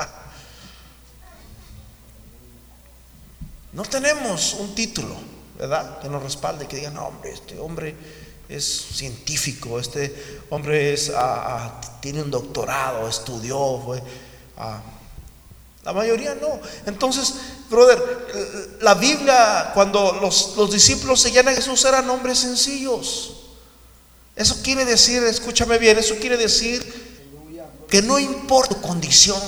No 3.74 3.82
tenemos 3.82 4.54
un 4.54 4.76
título, 4.76 5.16
¿verdad? 5.58 6.00
Que 6.00 6.10
nos 6.10 6.24
respalde, 6.24 6.68
que 6.68 6.78
diga, 6.78 6.90
no, 6.90 7.08
hombre, 7.08 7.32
este 7.32 7.60
hombre 7.60 7.96
es 8.50 8.66
científico, 8.66 9.80
este 9.80 10.44
hombre 10.50 10.94
es, 10.94 11.10
ah, 11.10 11.44
ah, 11.48 11.82
tiene 12.02 12.22
un 12.22 12.32
doctorado, 12.32 13.08
estudió, 13.08 13.82
fue, 13.84 14.02
ah, 14.58 14.82
la 15.84 15.94
mayoría 15.94 16.36
no. 16.36 16.60
Entonces, 16.86 17.34
brother, 17.70 18.78
la 18.82 18.94
Biblia, 18.94 19.72
cuando 19.74 20.14
los, 20.22 20.72
discípulos 20.72 21.22
seguían 21.22 21.48
a 21.48 21.54
Jesús, 21.54 21.84
eran 21.84 22.10
hombres 22.10 22.40
sencillos. 22.40 23.34
Eso 24.36 24.62
quiere 24.64 24.86
decir, 24.86 25.22
escúchame 25.24 25.78
bien, 25.78 25.98
eso 25.98 26.16
quiere 26.16 26.38
decir 26.38 27.04
que 27.90 28.02
no 28.02 28.18
importa 28.18 28.76
tu 28.76 28.82
condición. 28.82 29.42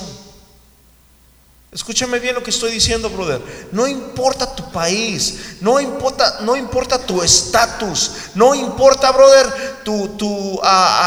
Escúchame 1.72 2.18
bien 2.20 2.34
lo 2.34 2.42
que 2.42 2.50
estoy 2.50 2.72
diciendo, 2.72 3.10
brother. 3.10 3.68
No 3.72 3.86
importa 3.86 4.54
tu 4.54 4.70
país, 4.70 5.56
no 5.60 5.78
importa, 5.78 6.38
no 6.40 6.56
importa 6.56 6.98
tu 6.98 7.22
estatus, 7.22 8.12
no 8.34 8.54
importa, 8.54 9.12
brother, 9.12 9.82
tu 9.84 10.60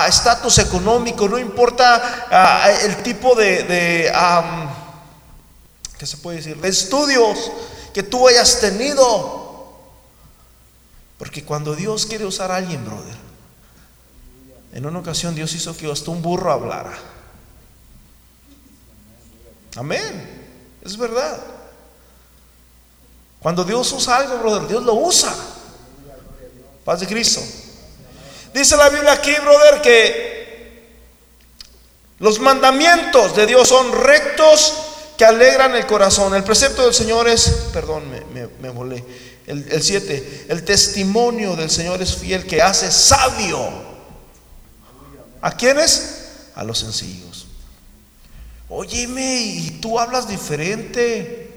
estatus 0.07 0.59
económico, 0.59 1.27
no 1.27 1.39
importa 1.39 2.67
el 2.83 3.01
tipo 3.01 3.35
de, 3.35 3.63
de 3.63 4.11
¿qué 5.97 6.05
se 6.05 6.17
puede 6.17 6.37
decir? 6.37 6.57
De 6.57 6.69
estudios 6.69 7.51
que 7.93 8.03
tú 8.03 8.27
hayas 8.27 8.59
tenido. 8.59 9.39
Porque 11.17 11.43
cuando 11.43 11.75
Dios 11.75 12.05
quiere 12.05 12.25
usar 12.25 12.51
a 12.51 12.57
alguien, 12.57 12.85
brother, 12.85 13.15
en 14.71 14.85
una 14.85 14.99
ocasión 14.99 15.35
Dios 15.35 15.53
hizo 15.53 15.75
que 15.75 15.91
hasta 15.91 16.11
un 16.11 16.21
burro 16.21 16.51
hablara. 16.51 16.97
Amén. 19.75 20.38
Es 20.89 20.97
verdad. 20.97 21.37
Cuando 23.39 23.63
Dios 23.63 23.91
usa 23.91 24.17
algo, 24.17 24.39
brother, 24.39 24.67
Dios 24.67 24.83
lo 24.83 24.95
usa. 24.95 25.31
Paz 26.83 27.01
de 27.01 27.05
Cristo. 27.05 27.41
Dice 28.51 28.75
la 28.75 28.89
Biblia 28.89 29.11
aquí, 29.11 29.31
brother, 29.35 29.81
que 29.83 30.89
los 32.17 32.39
mandamientos 32.39 33.35
de 33.35 33.45
Dios 33.45 33.67
son 33.67 33.91
rectos 33.91 34.73
que 35.15 35.25
alegran 35.25 35.75
el 35.75 35.85
corazón. 35.85 36.33
El 36.33 36.43
precepto 36.43 36.81
del 36.83 36.95
Señor 36.95 37.27
es, 37.27 37.67
perdón, 37.71 38.05
me, 38.33 38.69
volé. 38.69 39.05
El 39.45 39.83
7, 39.83 40.45
el, 40.49 40.57
el 40.57 40.65
testimonio 40.65 41.55
del 41.55 41.69
Señor 41.69 42.01
es 42.01 42.15
fiel 42.15 42.47
que 42.47 42.63
hace 42.63 42.91
sabio. 42.91 43.59
¿A 45.39 45.51
quiénes? 45.51 46.31
A 46.55 46.63
los 46.63 46.79
sencillos. 46.79 47.28
Óyeme, 48.69 49.41
y 49.41 49.71
tú 49.81 49.99
hablas 49.99 50.27
diferente. 50.27 51.49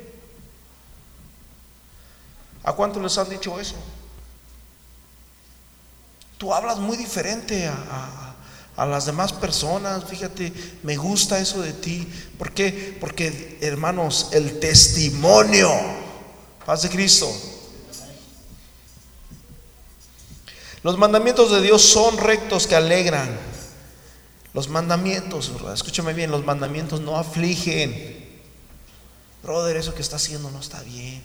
¿A 2.64 2.72
cuántos 2.72 3.02
les 3.02 3.18
han 3.18 3.28
dicho 3.28 3.60
eso? 3.60 3.74
Tú 6.38 6.54
hablas 6.54 6.78
muy 6.78 6.96
diferente 6.96 7.68
a, 7.68 8.34
las 8.86 9.06
demás 9.06 9.32
personas. 9.32 10.04
Fíjate, 10.04 10.52
me 10.82 10.96
gusta 10.96 11.38
eso 11.38 11.60
de 11.60 11.72
ti. 11.72 12.08
¿Por 12.38 12.52
qué? 12.52 12.96
Porque, 12.98 13.58
hermanos, 13.60 14.30
el 14.32 14.58
testimonio, 14.58 15.70
paz 16.64 16.82
de 16.82 16.88
Cristo. 16.88 17.30
Los 20.82 20.98
mandamientos 20.98 21.52
de 21.52 21.60
Dios 21.60 21.82
son 21.82 22.16
rectos 22.16 22.66
que 22.66 22.74
alegran. 22.74 23.51
Los 24.54 24.68
mandamientos, 24.68 25.50
escúchame 25.72 26.12
bien, 26.12 26.30
los 26.30 26.44
mandamientos 26.44 27.00
no 27.00 27.16
afligen. 27.16 28.40
Brother, 29.42 29.76
eso 29.76 29.94
que 29.94 30.02
está 30.02 30.16
haciendo 30.16 30.50
no 30.50 30.60
está 30.60 30.82
bien. 30.82 31.22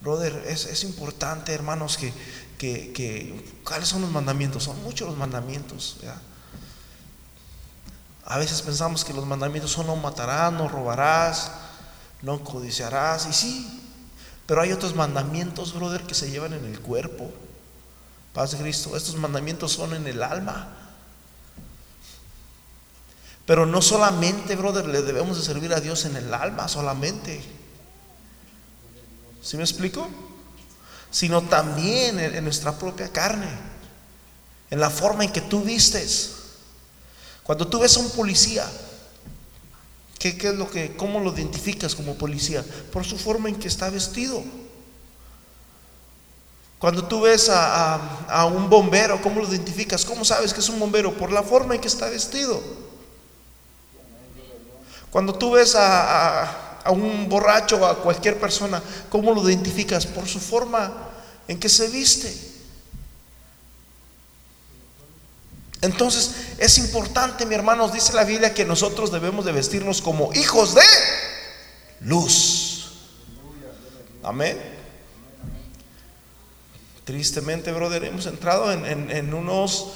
Brother, 0.00 0.44
es, 0.46 0.84
importante, 0.84 1.52
hermanos, 1.52 1.98
que, 1.98 2.12
que, 2.58 3.60
¿cuáles 3.64 3.88
son 3.88 4.02
los 4.02 4.10
mandamientos? 4.10 4.64
Son 4.64 4.82
muchos 4.82 5.08
los 5.08 5.16
mandamientos. 5.16 5.96
A 8.24 8.38
veces 8.38 8.62
pensamos 8.62 9.04
que 9.04 9.12
los 9.12 9.26
mandamientos 9.26 9.72
son 9.72 9.86
no 9.86 9.96
matarás, 9.96 10.52
no 10.52 10.68
robarás, 10.68 11.50
no 12.22 12.44
codiciarás, 12.44 13.26
y 13.26 13.32
sí, 13.32 13.80
pero 14.46 14.60
hay 14.60 14.72
otros 14.72 14.94
mandamientos, 14.94 15.74
brother, 15.74 16.02
que 16.02 16.14
se 16.14 16.30
llevan 16.30 16.52
en 16.52 16.64
el 16.64 16.80
cuerpo. 16.80 17.30
Paz 18.32 18.52
de 18.52 18.58
Cristo, 18.58 18.96
estos 18.96 19.16
mandamientos 19.16 19.72
son 19.72 19.94
en 19.94 20.06
el 20.06 20.22
alma. 20.22 20.79
Pero 23.50 23.66
no 23.66 23.82
solamente, 23.82 24.54
brother, 24.54 24.86
le 24.86 25.02
debemos 25.02 25.36
de 25.36 25.42
servir 25.42 25.74
a 25.74 25.80
Dios 25.80 26.04
en 26.04 26.14
el 26.14 26.32
alma 26.32 26.68
solamente. 26.68 27.42
¿Sí 29.42 29.56
me 29.56 29.64
explico? 29.64 30.06
Sino 31.10 31.42
también 31.42 32.20
en, 32.20 32.44
nuestra 32.44 32.78
propia 32.78 33.08
carne, 33.08 33.48
en 34.70 34.78
la 34.78 34.88
forma 34.88 35.24
en 35.24 35.32
que 35.32 35.40
tú 35.40 35.62
vistes. 35.62 36.30
Cuando 37.42 37.66
tú 37.66 37.80
ves 37.80 37.96
a 37.96 37.98
un 37.98 38.10
policía, 38.10 38.64
¿qué, 40.20 40.28
es 40.28 40.54
lo 40.54 40.70
que, 40.70 40.94
cómo 40.94 41.18
lo 41.18 41.34
identificas 41.34 41.96
como 41.96 42.14
policía? 42.14 42.64
Por 42.92 43.04
su 43.04 43.18
forma 43.18 43.48
en 43.48 43.56
que 43.56 43.66
está 43.66 43.90
vestido. 43.90 44.44
Cuando 46.78 47.04
tú 47.08 47.22
ves 47.22 47.48
a, 47.48 47.96
a 48.28 48.46
un 48.46 48.70
bombero, 48.70 49.20
¿cómo 49.20 49.40
lo 49.40 49.48
identificas? 49.48 50.04
¿Cómo 50.04 50.24
sabes 50.24 50.54
que 50.54 50.60
es 50.60 50.68
un 50.68 50.78
bombero? 50.78 51.18
Por 51.18 51.32
la 51.32 51.42
forma 51.42 51.74
en 51.74 51.80
que 51.80 51.88
está 51.88 52.08
vestido. 52.08 52.89
Cuando 55.10 55.34
tú 55.34 55.52
ves 55.52 55.74
a, 55.76 56.82
un 56.90 57.28
borracho 57.28 57.76
o 57.76 57.86
a 57.86 58.00
cualquier 58.00 58.38
persona, 58.38 58.82
¿cómo 59.08 59.32
lo 59.32 59.48
identificas? 59.48 60.06
Por 60.06 60.26
su 60.26 60.40
forma 60.40 61.08
en 61.48 61.58
que 61.58 61.68
se 61.68 61.88
viste. 61.88 62.32
Entonces 65.82 66.30
es 66.58 66.78
importante, 66.78 67.46
mi 67.46 67.54
hermanos, 67.54 67.92
dice 67.92 68.12
la 68.12 68.24
Biblia 68.24 68.54
que 68.54 68.64
nosotros 68.64 69.10
debemos 69.10 69.44
de 69.44 69.52
vestirnos 69.52 70.00
como 70.00 70.32
hijos 70.34 70.74
de 70.74 70.82
luz. 72.00 72.92
Amén. 74.22 74.60
Tristemente, 77.04 77.72
brother, 77.72 78.04
hemos 78.04 78.26
entrado 78.26 78.70
en, 78.70 79.34
unos 79.34 79.86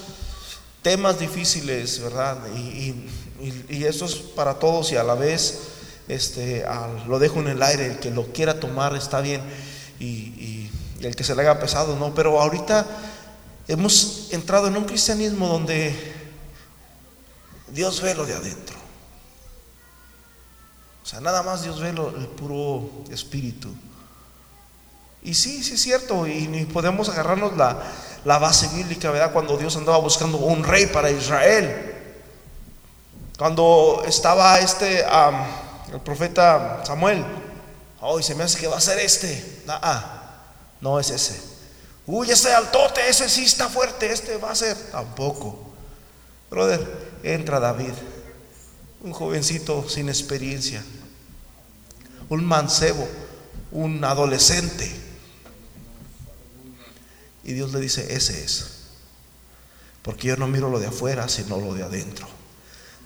temas 0.82 1.18
difíciles, 1.20 2.00
¿verdad? 2.00 2.38
y, 2.56 2.94
esto 3.68 4.04
es 4.04 4.14
para 4.14 4.58
todos 4.58 4.92
y 4.92 4.96
a 4.96 5.02
la 5.02 5.14
vez 5.14 5.60
este, 6.08 6.64
lo 7.06 7.18
dejo 7.18 7.40
en 7.40 7.48
el 7.48 7.62
aire, 7.62 7.86
el 7.86 7.98
que 7.98 8.10
lo 8.10 8.32
quiera 8.32 8.60
tomar 8.60 8.94
está 8.96 9.20
bien 9.20 9.42
y, 9.98 10.70
el 11.00 11.14
que 11.14 11.24
se 11.24 11.34
le 11.34 11.42
haga 11.42 11.60
pesado, 11.60 11.96
no, 11.96 12.14
pero 12.14 12.40
ahorita 12.40 12.86
hemos 13.68 14.28
entrado 14.32 14.68
en 14.68 14.76
un 14.78 14.84
cristianismo 14.84 15.48
donde 15.48 15.94
Dios 17.68 18.00
ve 18.00 18.14
lo 18.14 18.24
de 18.24 18.32
adentro. 18.32 18.74
O 21.02 21.06
sea, 21.06 21.20
nada 21.20 21.42
más 21.42 21.62
Dios 21.62 21.78
ve 21.78 21.92
lo, 21.92 22.08
el 22.16 22.26
puro 22.28 22.88
espíritu. 23.10 23.68
Y 25.22 25.34
sí, 25.34 25.62
sí 25.62 25.74
es 25.74 25.82
cierto, 25.82 26.26
y 26.26 26.46
podemos 26.72 27.10
agarrarnos 27.10 27.54
la, 27.54 27.82
la 28.24 28.38
base 28.38 28.68
bíblica, 28.74 29.10
¿verdad? 29.10 29.32
Cuando 29.32 29.56
Dios 29.56 29.76
andaba 29.76 29.98
buscando 29.98 30.38
un 30.38 30.64
rey 30.64 30.86
para 30.86 31.10
Israel. 31.10 31.93
Cuando 33.36 34.04
estaba 34.06 34.60
este, 34.60 35.04
el 35.92 36.00
profeta 36.04 36.82
Samuel, 36.86 37.24
hoy 38.00 38.22
se 38.22 38.34
me 38.34 38.44
hace 38.44 38.60
que 38.60 38.68
va 38.68 38.76
a 38.76 38.80
ser 38.80 38.98
este. 39.00 39.62
no 40.80 41.00
es 41.00 41.10
ese. 41.10 41.40
Uy, 42.06 42.30
ese 42.30 42.52
altote, 42.52 43.08
ese 43.08 43.28
sí 43.28 43.44
está 43.44 43.68
fuerte, 43.68 44.12
este 44.12 44.36
va 44.36 44.52
a 44.52 44.54
ser. 44.54 44.76
Tampoco. 44.92 45.72
Brother, 46.48 47.18
entra 47.24 47.58
David, 47.58 47.94
un 49.00 49.12
jovencito 49.12 49.88
sin 49.88 50.08
experiencia, 50.08 50.84
un 52.28 52.44
mancebo, 52.44 53.08
un 53.72 54.04
adolescente. 54.04 54.88
Y 57.42 57.52
Dios 57.52 57.72
le 57.72 57.80
dice, 57.80 58.14
ese 58.14 58.44
es. 58.44 58.66
Porque 60.02 60.28
yo 60.28 60.36
no 60.36 60.46
miro 60.46 60.70
lo 60.70 60.78
de 60.78 60.86
afuera, 60.86 61.28
sino 61.28 61.58
lo 61.58 61.74
de 61.74 61.82
adentro. 61.82 62.28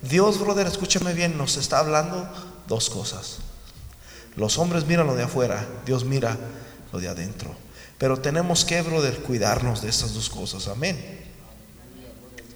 Dios, 0.03 0.39
brother, 0.39 0.67
escúchame 0.67 1.13
bien, 1.13 1.37
nos 1.37 1.57
está 1.57 1.81
hablando 1.81 2.29
dos 2.67 2.89
cosas. 2.91 3.39
Los 4.37 4.59
hombres 4.59 4.87
miran 4.87 5.07
lo 5.07 5.17
de 5.17 5.25
afuera, 5.25 5.67
Dios 5.85 6.05
mira 6.05 6.37
lo 6.93 7.01
de 7.01 7.09
adentro. 7.09 7.55
Pero 7.99 8.19
tenemos 8.21 8.65
que, 8.65 8.81
brother, 8.83 9.23
cuidarnos 9.23 9.83
de 9.83 9.89
estas 9.89 10.15
dos 10.15 10.31
cosas. 10.31 10.69
Amén. 10.69 11.27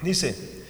Dice, 0.03 0.63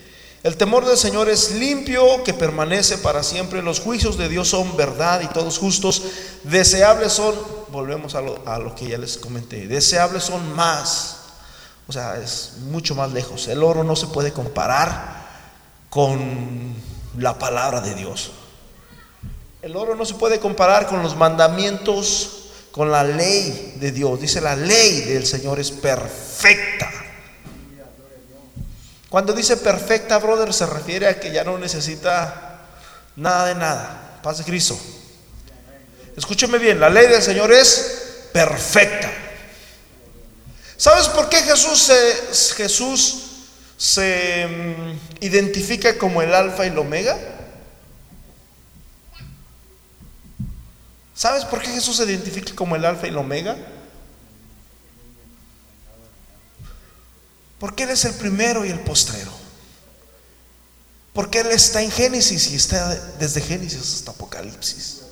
el 0.43 0.57
temor 0.57 0.87
del 0.87 0.97
Señor 0.97 1.29
es 1.29 1.53
limpio, 1.53 2.25
que 2.25 2.33
permanece 2.33 2.97
para 2.97 3.23
siempre. 3.23 3.63
Los 3.63 3.81
juicios 3.81 4.17
de 4.17 4.31
Dios 4.31 4.49
son 4.49 4.75
verdad 4.77 5.21
y 5.21 5.27
todos 5.27 5.59
justos. 5.59 6.03
Deseables 6.45 7.13
son, 7.13 7.35
volvemos 7.71 8.15
a 8.15 8.23
lo, 8.23 8.43
a 8.47 8.59
lo 8.59 8.75
que 8.75 8.89
ya 8.89 8.97
les 8.97 9.19
comenté, 9.19 9.69
deseables 9.69 10.25
son 10.25 10.55
más. 10.57 11.19
O 11.87 11.93
sea, 11.93 12.17
es 12.17 12.55
mucho 12.71 12.95
más 12.95 13.13
lejos. 13.13 13.49
El 13.49 13.63
oro 13.63 13.85
no 13.85 13.95
se 13.95 14.07
puede 14.07 14.33
comparar 14.33 15.22
con 15.93 16.75
la 17.19 17.39
palabra 17.39 17.83
de 17.83 17.95
Dios. 17.95 18.31
El 19.61 19.77
oro 19.77 19.95
no 19.95 20.07
se 20.07 20.15
puede 20.15 20.41
comparar 20.41 20.87
con 20.87 21.03
los 21.03 21.15
mandamientos, 21.17 22.45
con 22.71 22.91
la 22.91 23.05
ley 23.05 23.75
de 23.77 23.93
Dios. 23.93 24.19
Dice 24.19 24.41
la 24.41 24.57
ley 24.57 25.03
del 25.03 25.27
Señor 25.27 25.61
es 25.61 25.71
perfecta. 25.71 26.91
Cuando 29.11 29.35
dice 29.35 29.59
perfecta, 29.59 30.17
brother, 30.17 30.55
se 30.55 30.65
refiere 30.65 31.09
a 31.09 31.21
que 31.21 31.31
ya 31.31 31.45
no 31.45 31.59
necesita 31.59 32.69
nada 33.17 33.49
de 33.49 33.55
nada. 33.55 34.19
Paz 34.23 34.39
de 34.39 34.45
Cristo. 34.45 34.79
Escúcheme 36.17 36.57
bien, 36.57 36.81
la 36.81 36.89
ley 36.89 37.07
del 37.07 37.21
Señor 37.21 37.53
es 37.53 38.29
perfecta. 38.33 39.13
¿Sabes 40.79 41.09
por 41.09 41.29
qué 41.29 41.43
Jesús, 41.43 41.93
Jesús 42.57 43.25
se 43.77 44.47
mm, 44.47 45.12
identifica 45.23 45.97
como 45.97 46.21
el 46.21 46.35
alfa 46.35 46.67
y 46.67 46.69
el 46.69 46.79
omega? 46.79 47.17
¿Sabes 51.15 51.45
por 51.45 51.63
qué 51.63 51.69
Jesús 51.69 51.97
se 51.97 52.05
identifica 52.05 52.55
como 52.55 52.75
el 52.75 52.85
alfa 52.85 53.07
y 53.07 53.11
el 53.11 53.17
omega? 53.17 53.57
Porque 57.61 57.85
Él 57.85 57.91
es 57.91 58.05
el 58.05 58.15
primero 58.15 58.65
y 58.65 58.71
el 58.71 58.81
postrero. 58.81 59.31
Porque 61.13 61.41
Él 61.41 61.53
está 61.53 61.81
en 61.81 61.93
Génesis 61.93 62.51
y 62.51 62.57
está 62.57 62.93
desde 63.21 63.41
Génesis 63.41 63.95
hasta 63.95 64.11
Apocalipsis. 64.11 65.03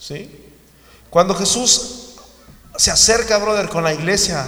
¿Sí? 0.00 0.28
Cuando 1.08 1.34
Jesús 1.36 2.16
se 2.76 2.90
acerca, 2.90 3.38
brother, 3.38 3.68
con 3.68 3.84
la 3.84 3.94
iglesia 3.94 4.44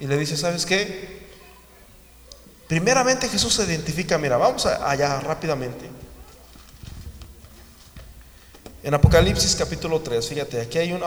y 0.00 0.06
le 0.06 0.16
dice, 0.16 0.36
¿sabes 0.36 0.64
qué? 0.64 1.26
Primeramente 2.66 3.28
Jesús 3.28 3.54
se 3.54 3.64
identifica, 3.64 4.18
mira, 4.18 4.36
vamos 4.36 4.66
allá 4.66 5.20
rápidamente. 5.20 5.86
En 8.82 8.94
Apocalipsis 8.94 9.56
capítulo 9.56 10.00
3, 10.00 10.28
fíjate, 10.28 10.60
aquí 10.60 10.78
hay, 10.78 10.92
una, 10.92 11.06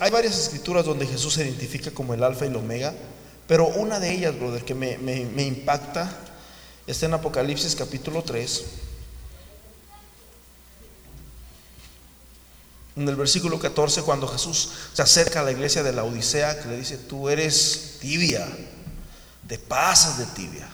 hay 0.00 0.10
varias 0.10 0.38
escrituras 0.38 0.84
donde 0.84 1.06
Jesús 1.06 1.34
se 1.34 1.44
identifica 1.44 1.90
como 1.90 2.14
el 2.14 2.22
alfa 2.22 2.46
y 2.46 2.48
el 2.48 2.56
omega, 2.56 2.94
pero 3.46 3.66
una 3.66 4.00
de 4.00 4.12
ellas, 4.12 4.38
brother, 4.38 4.64
que 4.64 4.74
me, 4.74 4.96
me 4.98 5.42
impacta, 5.42 6.10
está 6.86 7.06
en 7.06 7.14
Apocalipsis 7.14 7.74
capítulo 7.74 8.22
3. 8.22 8.64
En 13.00 13.08
el 13.08 13.16
versículo 13.16 13.58
14, 13.58 14.02
cuando 14.02 14.28
Jesús 14.28 14.68
se 14.92 15.00
acerca 15.00 15.40
a 15.40 15.42
la 15.42 15.52
iglesia 15.52 15.82
de 15.82 15.90
la 15.90 16.04
Odisea, 16.04 16.60
que 16.60 16.68
le 16.68 16.76
dice, 16.76 16.98
tú 16.98 17.30
eres 17.30 17.96
tibia, 17.98 18.46
te 19.48 19.58
pasas 19.58 20.18
de 20.18 20.26
tibia. 20.26 20.68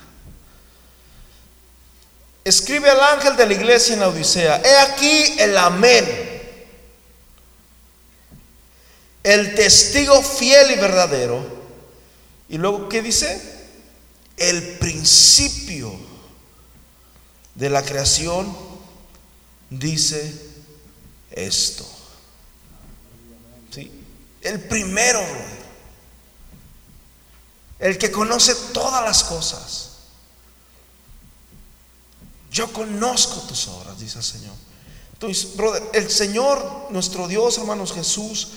Escribe 2.42 2.90
al 2.90 3.00
ángel 3.00 3.36
de 3.36 3.46
la 3.46 3.52
iglesia 3.52 3.94
en 3.94 4.00
la 4.00 4.08
Odisea, 4.08 4.60
he 4.60 4.76
aquí 4.78 5.36
el 5.38 5.56
amén 5.56 6.26
el 9.22 9.54
testigo 9.54 10.20
fiel 10.20 10.72
y 10.72 10.74
verdadero. 10.74 11.46
Y 12.48 12.58
luego, 12.58 12.88
¿qué 12.88 13.02
dice? 13.02 13.40
El 14.36 14.78
principio 14.78 15.92
de 17.54 17.70
la 17.70 17.82
creación 17.82 18.52
dice 19.70 20.32
esto. 21.30 21.95
El 24.42 24.60
primero, 24.60 25.20
el 27.78 27.98
que 27.98 28.10
conoce 28.10 28.54
todas 28.72 29.04
las 29.04 29.24
cosas. 29.24 29.90
Yo 32.50 32.72
conozco 32.72 33.40
tus 33.42 33.68
obras, 33.68 33.98
dice 33.98 34.18
el 34.18 34.24
Señor. 34.24 34.54
Entonces, 35.12 35.48
el 35.92 36.10
Señor, 36.10 36.88
nuestro 36.90 37.28
Dios, 37.28 37.58
hermanos 37.58 37.92
Jesús, 37.92 38.48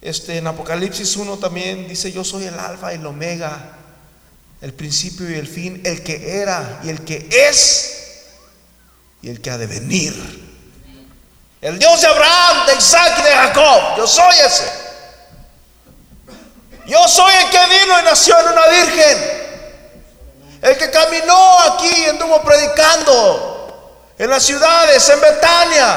este, 0.00 0.36
en 0.38 0.46
Apocalipsis 0.46 1.16
1 1.16 1.38
también 1.38 1.88
dice, 1.88 2.12
yo 2.12 2.22
soy 2.22 2.44
el 2.44 2.58
alfa 2.58 2.92
y 2.92 2.96
el 2.96 3.06
omega, 3.06 3.78
el 4.60 4.72
principio 4.74 5.30
y 5.30 5.34
el 5.34 5.48
fin, 5.48 5.80
el 5.84 6.02
que 6.02 6.38
era 6.40 6.80
y 6.84 6.88
el 6.88 7.04
que 7.04 7.28
es 7.30 7.92
y 9.22 9.28
el 9.28 9.40
que 9.40 9.50
ha 9.50 9.58
de 9.58 9.66
venir. 9.66 10.45
El 11.60 11.78
Dios 11.78 12.00
de 12.00 12.06
Abraham, 12.06 12.66
de 12.66 12.74
Isaac 12.74 13.14
y 13.18 13.22
de 13.22 13.32
Jacob, 13.32 13.96
yo 13.96 14.06
soy 14.06 14.38
ese. 14.44 14.86
Yo 16.86 17.08
soy 17.08 17.34
el 17.34 17.50
que 17.50 17.66
vino 17.66 18.00
y 18.00 18.04
nació 18.04 18.38
en 18.38 18.48
una 18.48 18.66
virgen. 18.66 19.46
El 20.62 20.76
que 20.76 20.90
caminó 20.90 21.60
aquí 21.60 21.88
y 21.88 22.06
anduvo 22.06 22.42
predicando 22.42 24.12
en 24.18 24.30
las 24.30 24.42
ciudades, 24.42 25.08
en 25.08 25.20
Betania, 25.20 25.96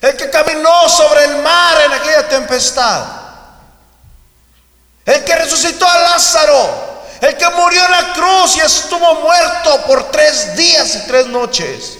el 0.00 0.16
que 0.16 0.30
caminó 0.30 0.88
sobre 0.88 1.24
el 1.24 1.36
mar 1.38 1.80
en 1.86 1.92
aquella 1.92 2.28
tempestad, 2.28 3.04
el 5.04 5.24
que 5.24 5.34
resucitó 5.36 5.88
a 5.88 5.98
Lázaro, 5.98 7.04
el 7.20 7.36
que 7.36 7.48
murió 7.50 7.84
en 7.84 7.90
la 7.90 8.12
cruz 8.12 8.56
y 8.56 8.60
estuvo 8.60 9.14
muerto 9.16 9.82
por 9.86 10.10
tres 10.10 10.54
días 10.56 10.94
y 10.96 11.06
tres 11.06 11.26
noches. 11.26 11.98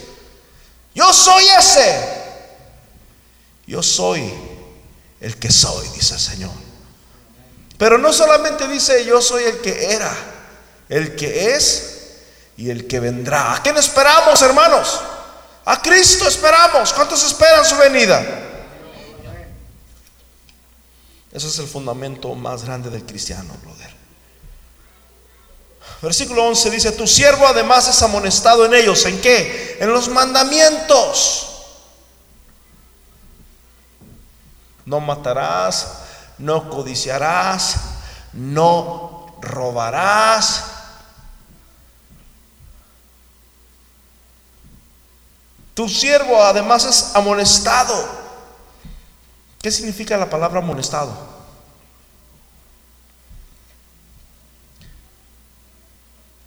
Yo 0.99 1.13
soy 1.13 1.45
ese. 1.57 2.09
Yo 3.69 3.85
soy 3.85 4.35
el 5.21 5.39
que 5.39 5.49
soy, 5.49 5.87
dice 5.91 6.15
el 6.15 6.21
Señor. 6.21 6.51
Pero 7.79 7.99
no 7.99 8.13
solamente 8.13 8.67
dice 8.67 9.05
yo 9.05 9.23
soy 9.23 9.45
el 9.45 9.61
que 9.61 9.93
era, 9.93 10.13
el 10.89 11.15
que 11.15 11.55
es 11.55 12.17
y 12.57 12.71
el 12.71 12.89
que 12.89 12.99
vendrá. 12.99 13.55
¿A 13.55 13.63
quién 13.63 13.77
esperamos, 13.77 14.43
hermanos? 14.43 15.01
A 15.67 15.81
Cristo 15.81 16.27
esperamos. 16.27 16.93
¿Cuántos 16.93 17.25
esperan 17.25 17.65
su 17.65 17.77
venida? 17.77 18.21
Ese 21.31 21.47
es 21.47 21.59
el 21.61 21.69
fundamento 21.69 22.35
más 22.35 22.65
grande 22.65 22.91
del 22.91 23.05
cristiano. 23.05 23.55
Versículo 26.01 26.45
11 26.47 26.71
dice, 26.71 26.93
tu 26.93 27.07
siervo 27.07 27.47
además 27.47 27.89
es 27.89 28.03
amonestado 28.03 28.65
en 28.65 28.75
ellos. 28.75 29.05
¿En 29.05 29.21
qué? 29.21 29.79
En 29.81 29.93
los 29.93 30.09
mandamientos. 30.09 31.45
No 34.85 35.01
matarás, 35.01 35.89
no 36.39 36.71
codiciarás, 36.71 37.77
no 38.33 39.37
robarás 39.41 40.65
Tu 45.79 45.89
siervo 45.89 46.43
además 46.43 46.85
es 46.87 47.15
amonestado. 47.15 48.05
¿Qué 49.63 49.71
significa 49.71 50.17
la 50.17 50.29
palabra 50.29 50.59
amonestado? 50.59 51.38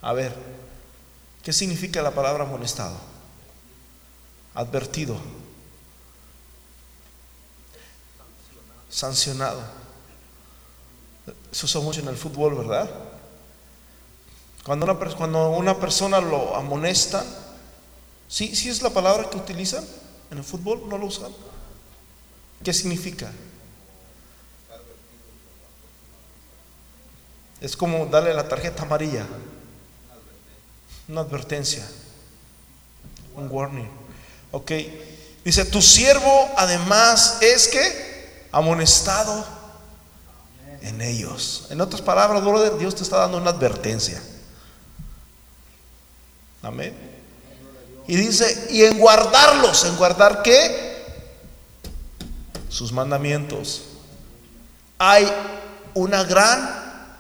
A 0.02 0.14
ver, 0.14 0.36
¿qué 1.44 1.54
significa 1.54 2.02
la 2.02 2.12
palabra 2.12 2.44
amonestado? 2.44 2.96
Advertido. 4.54 5.18
Sancionado. 8.90 9.62
Eso 11.52 11.66
usa 11.66 11.82
mucho 11.82 12.00
en 12.02 12.08
el 12.08 12.18
fútbol, 12.18 12.56
¿verdad? 12.56 12.90
Cuando 14.66 14.86
una, 14.86 14.96
cuando 15.16 15.52
una 15.52 15.80
persona 15.80 16.20
lo 16.20 16.56
amonesta, 16.56 17.24
¿Sí, 18.32 18.56
¿Sí 18.56 18.70
es 18.70 18.82
la 18.82 18.90
palabra 18.90 19.30
que 19.30 19.36
utilizan 19.36 19.84
en 20.32 20.38
el 20.38 20.44
fútbol? 20.46 20.88
¿No 20.88 20.98
lo 20.98 21.08
usan? 21.08 21.34
¿Qué 22.64 22.72
significa? 22.72 23.30
Es 27.60 27.76
como 27.76 28.06
darle 28.06 28.34
la 28.34 28.48
tarjeta 28.48 28.84
amarilla, 28.84 29.26
una 31.12 31.21
advertencia, 31.21 31.86
un 33.36 33.50
warning. 33.52 33.89
Ok, 34.52 34.71
dice, 35.43 35.65
tu 35.65 35.82
siervo 35.82 36.50
además 36.56 37.39
es 37.41 37.67
que 37.67 38.47
amonestado 38.52 39.45
en 40.82 41.02
ellos. 41.02 41.67
En 41.69 41.82
otras 41.82 42.02
palabras, 42.02 42.41
Dios 42.80 42.95
te 42.95 43.04
está 43.04 43.17
dando 43.17 43.38
una 43.38 43.50
advertencia. 43.50 44.24
Amén. 46.62 46.95
Y 48.08 48.15
dice, 48.15 48.67
y 48.69 48.84
en 48.84 48.97
guardarlos, 48.97 49.84
¿en 49.84 49.97
guardar 49.97 50.41
qué? 50.41 51.04
Sus 52.69 52.93
mandamientos. 52.93 53.84
Hay 54.97 55.30
una 55.93 56.24
gran, 56.24 57.17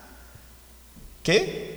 ¿qué? 1.23 1.70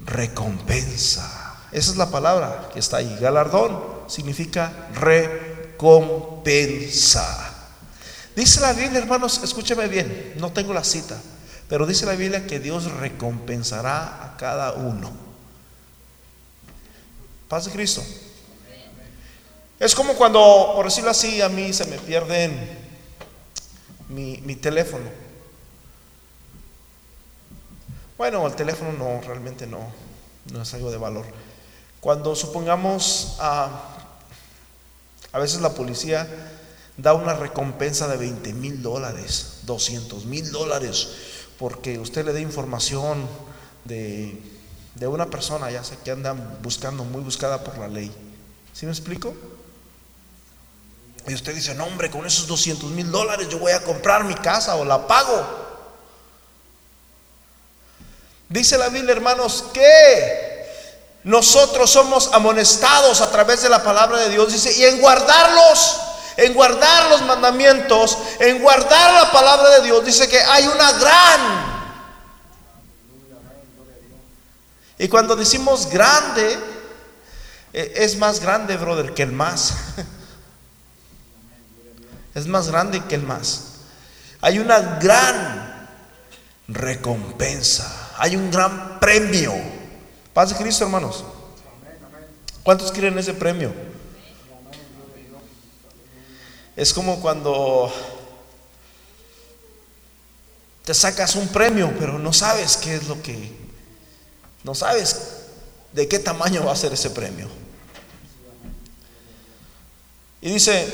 Recompensa. 0.00 1.66
Esa 1.72 1.90
es 1.90 1.96
la 1.96 2.10
palabra 2.10 2.70
que 2.72 2.78
está 2.78 2.98
ahí. 2.98 3.16
Galardón 3.20 3.80
significa 4.08 4.88
recompensa. 4.94 5.94
Dice 8.34 8.60
la 8.60 8.72
Biblia, 8.72 9.00
hermanos, 9.00 9.40
escúcheme 9.42 9.88
bien, 9.88 10.34
no 10.36 10.52
tengo 10.52 10.72
la 10.72 10.84
cita, 10.84 11.20
pero 11.68 11.86
dice 11.86 12.06
la 12.06 12.14
Biblia 12.14 12.46
que 12.46 12.60
Dios 12.60 12.84
recompensará 12.92 14.24
a 14.24 14.36
cada 14.36 14.72
uno 14.74 15.28
Paz 17.48 17.64
de 17.64 17.72
Cristo. 17.72 18.04
Es 19.80 19.94
como 19.94 20.14
cuando, 20.14 20.72
por 20.74 20.84
decirlo 20.84 21.10
así, 21.10 21.40
a 21.40 21.48
mí 21.48 21.72
se 21.72 21.86
me 21.86 21.96
pierde 21.98 22.50
mi, 24.08 24.38
mi 24.44 24.54
teléfono. 24.54 25.27
Bueno, 28.18 28.46
el 28.46 28.54
teléfono 28.54 28.92
no, 28.92 29.22
realmente 29.22 29.66
no, 29.66 29.80
no 30.52 30.62
es 30.62 30.74
algo 30.74 30.90
de 30.90 30.98
valor. 30.98 31.24
Cuando 32.00 32.36
supongamos, 32.36 33.36
a 33.40 33.94
a 35.32 35.38
veces 35.38 35.60
la 35.60 35.74
policía 35.74 36.26
da 36.96 37.14
una 37.14 37.34
recompensa 37.34 38.08
de 38.08 38.16
20 38.16 38.52
mil 38.54 38.82
dólares, 38.82 39.60
200 39.62 40.24
mil 40.26 40.50
dólares, 40.52 41.08
porque 41.58 41.98
usted 41.98 42.24
le 42.26 42.32
dé 42.32 42.40
información 42.40 43.26
de 43.84 44.38
de 44.98 45.06
una 45.06 45.26
persona, 45.26 45.70
ya 45.70 45.84
sé 45.84 45.96
que 46.04 46.10
andan 46.10 46.58
buscando, 46.62 47.04
muy 47.04 47.22
buscada 47.22 47.62
por 47.62 47.78
la 47.78 47.88
ley. 47.88 48.12
¿Sí 48.72 48.84
me 48.84 48.92
explico? 48.92 49.34
Y 51.28 51.34
usted 51.34 51.54
dice, 51.54 51.74
no 51.74 51.84
hombre, 51.84 52.10
con 52.10 52.26
esos 52.26 52.46
200 52.46 52.90
mil 52.90 53.10
dólares 53.10 53.48
yo 53.48 53.58
voy 53.58 53.72
a 53.72 53.82
comprar 53.82 54.24
mi 54.24 54.34
casa 54.34 54.76
o 54.76 54.84
la 54.84 55.06
pago. 55.06 55.67
Dice 58.48 58.78
la 58.78 58.88
Biblia, 58.88 59.12
hermanos, 59.12 59.66
que 59.72 60.58
nosotros 61.24 61.90
somos 61.90 62.30
amonestados 62.32 63.20
a 63.20 63.30
través 63.30 63.62
de 63.62 63.68
la 63.68 63.82
palabra 63.82 64.18
de 64.18 64.30
Dios. 64.30 64.52
Dice, 64.52 64.72
y 64.72 64.84
en 64.84 65.00
guardarlos, 65.00 66.00
en 66.38 66.54
guardar 66.54 67.10
los 67.10 67.22
mandamientos, 67.22 68.16
en 68.38 68.62
guardar 68.62 69.24
la 69.24 69.30
palabra 69.32 69.68
de 69.70 69.82
Dios, 69.82 70.04
dice 70.04 70.28
que 70.28 70.40
hay 70.40 70.66
una 70.66 70.92
gran. 70.92 71.78
Y 74.98 75.08
cuando 75.08 75.36
decimos 75.36 75.90
grande, 75.90 76.58
e, 77.72 77.92
es 77.96 78.16
más 78.16 78.40
grande, 78.40 78.76
brother, 78.76 79.12
que 79.12 79.22
el 79.22 79.32
más. 79.32 79.74
Es 82.34 82.46
más 82.46 82.68
grande 82.68 83.02
que 83.08 83.16
el 83.16 83.22
más. 83.24 83.62
Hay 84.40 84.60
una 84.60 84.78
gran 85.00 85.88
recompensa. 86.68 88.07
Hay 88.18 88.34
un 88.34 88.50
gran 88.50 88.98
premio. 88.98 89.54
Paz 90.34 90.50
de 90.50 90.56
Cristo, 90.56 90.84
hermanos. 90.84 91.24
¿Cuántos 92.64 92.90
quieren 92.90 93.16
ese 93.18 93.32
premio? 93.32 93.72
Es 96.76 96.92
como 96.92 97.20
cuando 97.20 97.92
te 100.84 100.94
sacas 100.94 101.36
un 101.36 101.48
premio, 101.48 101.92
pero 101.98 102.18
no 102.18 102.32
sabes 102.32 102.76
qué 102.76 102.96
es 102.96 103.08
lo 103.08 103.22
que, 103.22 103.52
no 104.64 104.74
sabes 104.74 105.16
de 105.92 106.08
qué 106.08 106.18
tamaño 106.18 106.64
va 106.64 106.72
a 106.72 106.76
ser 106.76 106.92
ese 106.92 107.10
premio. 107.10 107.48
Y 110.40 110.50
dice, 110.50 110.86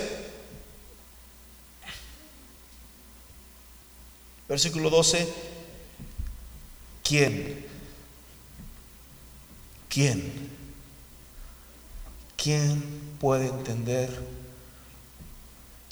versículo 4.49 4.91
12, 4.91 5.54
¿quién? 7.05 7.65
¿Quién? 9.89 10.51
¿Quién 12.37 13.17
puede 13.21 13.47
entender 13.47 14.11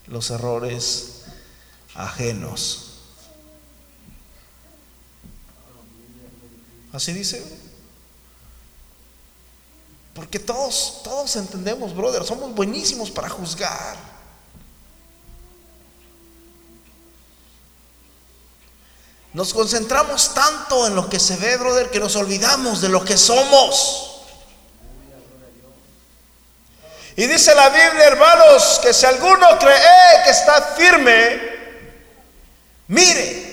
los 0.09 0.31
errores 0.31 1.27
ajenos? 1.95 2.89
Así 6.93 7.13
dice. 7.13 7.43
Porque 10.15 10.39
todos, 10.39 11.01
todos 11.05 11.37
entendemos, 11.37 11.95
brother, 11.95 12.25
somos 12.25 12.55
buenísimos 12.55 13.11
para 13.11 13.29
juzgar. 13.29 14.12
Nos 19.35 19.55
concentramos 19.55 20.35
tanto 20.35 20.87
en 20.87 20.95
lo 20.95 21.09
que 21.09 21.19
se 21.19 21.37
ve, 21.37 21.57
brother, 21.57 21.91
que 21.91 22.01
nos 22.01 22.17
olvidamos 22.17 22.81
de 22.83 22.91
lo 22.91 23.03
que 23.05 23.17
somos. 23.17 24.09
Y 27.17 27.27
dice 27.27 27.55
la 27.55 27.69
Biblia, 27.69 28.07
hermanos, 28.07 28.81
que 28.83 28.93
si 28.93 29.07
alguno 29.07 29.59
cree 29.59 30.25
que 30.25 30.31
está 30.31 30.75
firme, 30.77 31.41
mire 32.89 33.53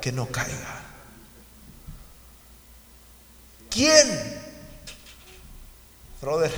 que 0.00 0.12
no 0.12 0.26
caiga. 0.26 0.82
¿Quién? 3.70 4.42
Brother, 6.20 6.52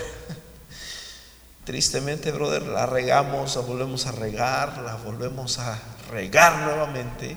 tristemente, 1.64 2.32
brother, 2.32 2.62
la 2.62 2.86
regamos, 2.86 3.54
la 3.54 3.62
volvemos 3.62 4.06
a 4.06 4.12
regar, 4.12 4.78
la 4.78 4.96
volvemos 4.96 5.60
a 5.60 5.78
regar 6.10 6.58
nuevamente. 6.58 7.36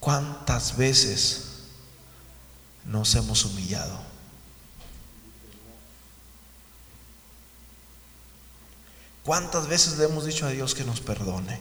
¿Cuántas 0.00 0.78
veces 0.78 1.44
nos 2.86 3.14
hemos 3.14 3.44
humillado? 3.44 4.00
¿Cuántas 9.24 9.68
veces 9.68 9.98
le 9.98 10.06
hemos 10.06 10.24
dicho 10.24 10.46
a 10.46 10.50
Dios 10.50 10.74
que 10.74 10.84
nos 10.84 11.00
perdone? 11.00 11.60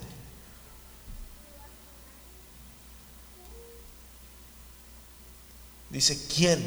Dice, 5.89 6.25
¿quién 6.33 6.63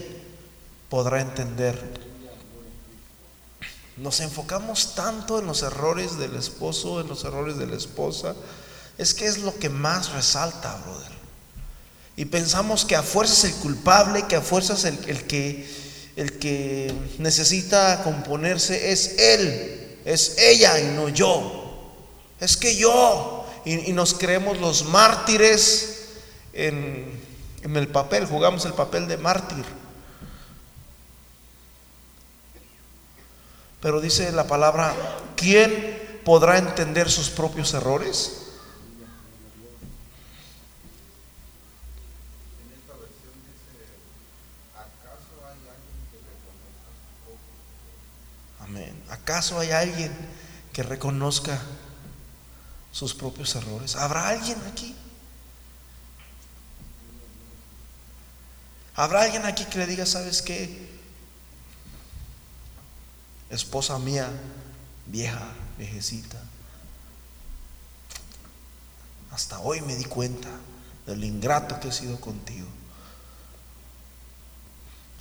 podrá 0.91 1.23
entender? 1.23 2.01
Nos 3.97 4.21
enfocamos 4.21 4.95
tanto 4.95 5.39
en 5.39 5.47
los 5.47 5.63
errores 5.63 6.19
del 6.19 6.37
esposo, 6.37 7.01
en 7.01 7.09
los 7.09 7.25
errores 7.25 7.57
de 7.57 7.67
la 7.67 7.77
esposa. 7.77 8.35
Es 8.99 9.15
que 9.15 9.27
es 9.27 9.39
lo 9.39 9.59
que 9.59 9.71
más 9.71 10.13
resalta, 10.13 10.77
brother. 10.85 11.22
Y 12.17 12.27
pensamos 12.27 12.85
que 12.85 12.97
a 12.97 13.03
fuerzas 13.03 13.45
el 13.45 13.55
culpable, 13.55 14.27
que 14.27 14.37
a 14.37 14.43
fuerzas 14.43 14.85
el, 14.85 14.99
el 15.09 15.25
que, 15.25 15.67
el 16.17 16.39
que 16.39 16.93
necesita 17.19 18.03
componerse 18.03 18.93
es 18.93 19.19
él 19.19 19.83
es 20.05 20.37
ella 20.39 20.79
y 20.81 20.85
no 20.95 21.09
yo. 21.09 21.93
Es 22.41 22.57
que 22.57 22.77
yo. 22.77 23.47
Y, 23.65 23.93
nos 23.93 24.15
creemos 24.15 24.59
los 24.59 24.85
mártires 24.87 26.09
en, 26.53 27.21
en 27.63 27.77
el 27.77 27.89
papel, 27.89 28.27
jugamos 28.27 28.65
el 28.65 28.73
papel 28.73 29.07
de 29.07 29.17
mártir. 29.17 29.65
Pero 33.81 34.01
dice 34.01 34.33
la 34.33 34.47
palabra, 34.47 34.95
¿quién 35.37 36.21
podrá 36.25 36.59
entender 36.59 37.11
sus 37.11 37.31
propios 37.31 37.73
errores? 37.75 38.42
¿Acaso 49.23 49.61
hay 49.61 49.71
alguien 49.71 50.13
que 50.73 50.83
reconozca 50.83 51.61
sus 52.91 53.15
propios 53.15 53.55
errores? 53.55 53.95
¿Habrá 53.95 54.29
alguien 54.29 54.59
aquí? 54.67 54.97
¿Habrá 58.97 59.23
alguien 59.23 59.47
aquí 59.47 59.65
que 59.67 59.79
le 59.79 59.87
diga, 59.87 60.07
sabes 60.07 60.43
qué? 60.43 60.91
Esposa 63.49 63.99
mía, 64.01 64.29
vieja, 65.07 65.53
viejecita. 65.79 66.43
Hasta 69.31 69.61
hoy 69.61 69.81
me 69.83 69.95
di 69.95 70.05
cuenta 70.05 70.49
del 71.07 71.23
ingrato 71.23 71.79
que 71.79 71.89
he 71.89 71.93
sido 71.93 72.21
contigo. 72.21 72.67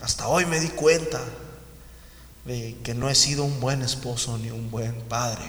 Hasta 0.01 0.27
hoy 0.27 0.45
me 0.47 0.59
di 0.59 0.69
cuenta 0.69 1.23
que 2.45 2.93
no 2.95 3.10
he 3.10 3.15
sido 3.15 3.43
un 3.43 3.60
buen 3.60 3.82
esposo 3.82 4.38
ni 4.38 4.49
un 4.49 4.71
buen 4.71 4.99
padre. 5.04 5.43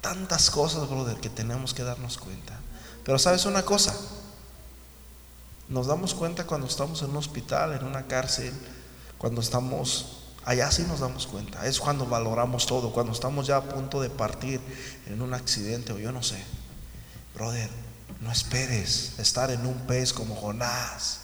Tantas 0.00 0.50
cosas, 0.50 0.88
brother, 0.88 1.18
que 1.18 1.28
tenemos 1.28 1.74
que 1.74 1.82
darnos 1.82 2.18
cuenta. 2.18 2.58
Pero 3.04 3.18
sabes 3.18 3.44
una 3.44 3.62
cosa, 3.62 3.94
nos 5.68 5.86
damos 5.86 6.14
cuenta 6.14 6.46
cuando 6.46 6.66
estamos 6.66 7.02
en 7.02 7.10
un 7.10 7.16
hospital, 7.16 7.74
en 7.74 7.84
una 7.84 8.06
cárcel, 8.06 8.52
cuando 9.18 9.40
estamos 9.40 10.18
allá 10.48 10.70
sí 10.70 10.82
nos 10.88 11.00
damos 11.00 11.26
cuenta. 11.26 11.66
Es 11.66 11.78
cuando 11.78 12.06
valoramos 12.06 12.64
todo, 12.64 12.90
cuando 12.90 13.12
estamos 13.12 13.46
ya 13.46 13.58
a 13.58 13.62
punto 13.62 14.00
de 14.00 14.08
partir 14.08 14.60
en 15.06 15.20
un 15.20 15.34
accidente 15.34 15.92
o 15.92 15.98
yo 15.98 16.10
no 16.10 16.22
sé. 16.22 16.42
Brother, 17.34 17.68
no 18.20 18.32
esperes 18.32 19.18
estar 19.18 19.50
en 19.50 19.66
un 19.66 19.86
pez 19.86 20.14
como 20.14 20.34
Jonás 20.34 21.20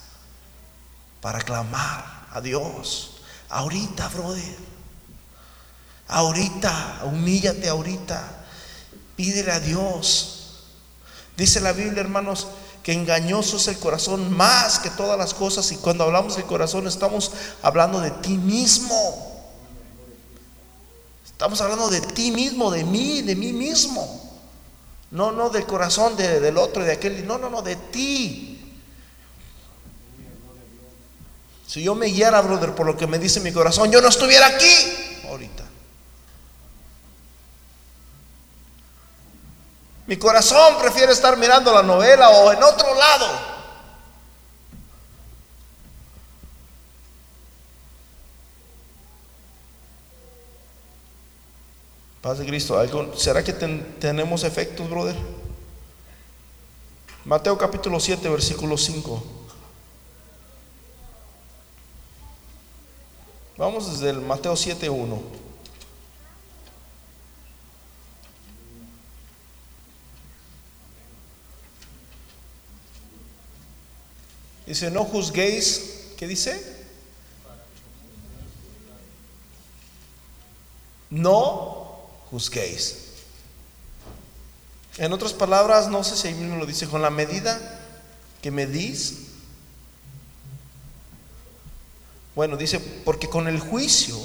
para 1.23 1.41
clamar 1.41 2.24
a 2.35 2.41
Dios. 2.41 3.13
Ahorita, 3.49 4.09
brother. 4.09 4.57
Ahorita, 6.09 7.03
humíllate 7.07 7.69
ahorita. 7.69 8.45
Pídele 9.17 9.53
a 9.53 9.61
Dios. 9.61 10.65
Dice 11.37 11.61
la 11.61 11.73
Biblia, 11.73 12.03
hermanos, 12.03 12.49
que 12.83 12.93
engañoso 12.93 13.57
es 13.57 13.69
el 13.69 13.79
corazón 13.79 14.37
más 14.37 14.79
que 14.81 14.91
todas 14.91 15.17
las 15.17 15.33
cosas. 15.33 15.71
Y 15.73 15.77
cuando 15.77 16.05
hablamos 16.05 16.37
del 16.37 16.45
corazón, 16.45 16.87
estamos 16.87 17.33
hablando 17.63 18.01
de 18.01 18.11
ti 18.11 18.37
mismo. 18.37 19.33
Estamos 21.25 21.61
hablando 21.61 21.89
de 21.89 22.01
ti 22.01 22.31
mismo, 22.31 22.71
de 22.71 22.85
mí, 22.85 23.23
de 23.23 23.37
mí 23.37 23.53
mismo. 23.53 24.23
No, 25.11 25.31
no 25.31 25.51
del 25.51 25.67
corazón 25.67 26.17
del 26.17 26.59
otro, 26.59 26.85
de 26.85 26.93
aquel. 26.93 27.27
No, 27.27 27.39
no, 27.39 27.49
no, 27.49 27.63
de 27.63 27.77
ti. 27.77 28.54
Si 31.75 31.83
yo 31.83 31.97
me 31.97 32.07
guiara, 32.07 32.41
brother, 32.41 32.73
por 32.73 32.87
lo 32.87 32.97
que 32.97 33.09
me 33.09 33.19
dice 33.19 33.41
mi 33.41 33.51
corazón, 33.51 33.91
yo 33.91 34.01
no 34.01 34.07
estuviera 34.07 34.47
aquí 34.47 35.25
ahorita. 35.29 35.65
Mi 40.07 40.17
corazón 40.17 40.79
prefiere 40.81 41.11
estar 41.11 41.37
mirando 41.37 41.75
la 41.75 41.83
novela 41.83 42.31
o 42.31 42.53
en 42.53 42.63
otro 42.63 42.95
lado. 42.95 43.27
Paz 52.23 52.39
de 52.39 52.47
Cristo, 52.47 52.81
¿será 53.17 53.43
que 53.43 53.53
tenemos 53.53 54.45
efectos, 54.45 54.89
brother? 54.89 55.17
Mateo 57.25 57.59
capítulo 57.59 57.99
7, 57.99 58.29
versículo 58.29 58.79
5. 58.79 59.44
Vamos 63.57 63.91
desde 63.93 64.11
el 64.11 64.21
Mateo 64.21 64.57
7, 64.57 64.91
1. 64.91 65.23
Dice, 74.67 74.91
no 74.91 75.05
juzguéis, 75.05 76.15
¿qué 76.17 76.27
dice? 76.27 76.75
No 81.11 82.09
juzguéis. 82.31 83.05
En 84.97 85.13
otras 85.13 85.33
palabras, 85.33 85.89
no 85.89 86.03
sé 86.03 86.17
si 86.17 86.29
ahí 86.29 86.35
mismo 86.35 86.57
lo 86.57 86.67
dice, 86.67 86.89
con 86.89 87.03
la 87.03 87.11
medida 87.11 87.81
que 88.43 88.51
medís. 88.51 89.34
Bueno, 92.35 92.57
dice, 92.57 92.81
porque 92.81 93.29
con 93.29 93.49
el 93.49 93.61
juicio 93.61 94.19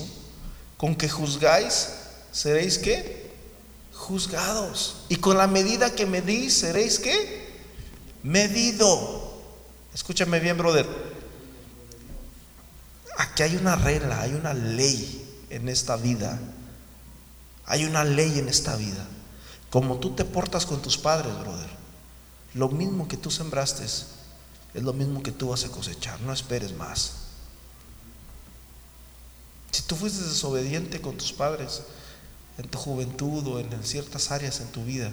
con 0.79 0.95
que 0.95 1.09
juzgáis, 1.09 1.89
seréis 2.31 2.79
qué? 2.79 3.29
Juzgados. 3.93 5.03
Y 5.09 5.17
con 5.17 5.37
la 5.37 5.45
medida 5.45 5.93
que 5.93 6.05
medís, 6.05 6.53
seréis 6.53 6.99
qué? 6.99 7.49
Medido. 8.23 9.41
Escúchame 9.93 10.39
bien, 10.39 10.57
brother. 10.57 10.87
Aquí 13.17 13.43
hay 13.43 13.57
una 13.57 13.75
regla, 13.75 14.21
hay 14.21 14.35
una 14.35 14.53
ley 14.53 15.45
en 15.49 15.67
esta 15.67 15.97
vida. 15.97 16.39
Hay 17.65 17.83
una 17.83 18.05
ley 18.05 18.39
en 18.39 18.47
esta 18.47 18.77
vida. 18.77 19.05
Como 19.69 19.97
tú 19.99 20.15
te 20.15 20.23
portas 20.23 20.65
con 20.65 20.81
tus 20.81 20.97
padres, 20.97 21.37
brother. 21.41 21.69
Lo 22.53 22.69
mismo 22.69 23.09
que 23.09 23.17
tú 23.17 23.29
sembraste 23.29 23.83
es 23.83 24.05
lo 24.73 24.93
mismo 24.93 25.21
que 25.21 25.33
tú 25.33 25.49
vas 25.49 25.65
a 25.65 25.69
cosechar. 25.69 26.21
No 26.21 26.31
esperes 26.31 26.73
más. 26.73 27.18
Si 29.79 29.85
tú 29.85 29.95
fuiste 29.95 30.21
desobediente 30.21 30.99
con 30.99 31.15
tus 31.15 31.31
padres 31.31 31.83
en 32.57 32.67
tu 32.67 32.77
juventud 32.77 33.47
o 33.47 33.59
en 33.61 33.81
ciertas 33.81 34.29
áreas 34.29 34.59
en 34.59 34.67
tu 34.67 34.83
vida, 34.83 35.09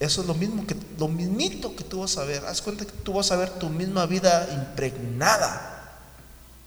eso 0.00 0.22
es 0.22 0.26
lo 0.26 0.32
mismo 0.32 0.66
que 0.66 0.74
lo 0.98 1.08
mismito 1.08 1.76
que 1.76 1.84
tú 1.84 2.00
vas 2.00 2.16
a 2.16 2.24
ver. 2.24 2.46
Haz 2.46 2.62
cuenta 2.62 2.86
que 2.86 2.92
tú 2.92 3.12
vas 3.12 3.30
a 3.30 3.36
ver 3.36 3.50
tu 3.50 3.68
misma 3.68 4.06
vida 4.06 4.48
impregnada 4.50 6.00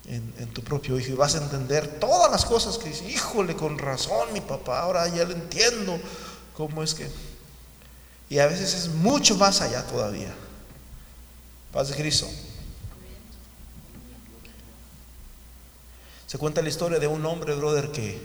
en, 0.05 0.31
en, 0.37 0.53
tu 0.53 0.61
propio 0.61 0.99
hijo 0.99 1.09
y 1.09 1.15
vas 1.15 1.33
a 1.33 1.39
entender 1.39 1.99
todas 1.99 2.31
las 2.31 2.45
cosas 2.45 2.77
que 2.77 2.89
dice, 2.89 3.09
híjole, 3.09 3.55
con 3.55 3.79
razón 3.79 4.31
mi 4.31 4.41
papá, 4.41 4.81
ahora 4.81 5.07
ya 5.07 5.25
lo 5.25 5.33
entiendo 5.33 5.99
cómo 6.55 6.83
es 6.83 6.93
que... 6.93 7.09
Y 8.29 8.37
a 8.37 8.45
veces 8.45 8.75
es 8.75 8.87
mucho 8.87 9.35
más 9.35 9.61
allá 9.61 9.83
todavía. 9.87 10.31
Paz 11.71 11.89
de 11.89 11.95
Cristo. 11.95 12.27
Se 16.31 16.37
cuenta 16.37 16.61
la 16.61 16.69
historia 16.69 16.97
de 16.97 17.07
un 17.07 17.25
hombre, 17.25 17.53
brother, 17.55 17.91
que 17.91 18.17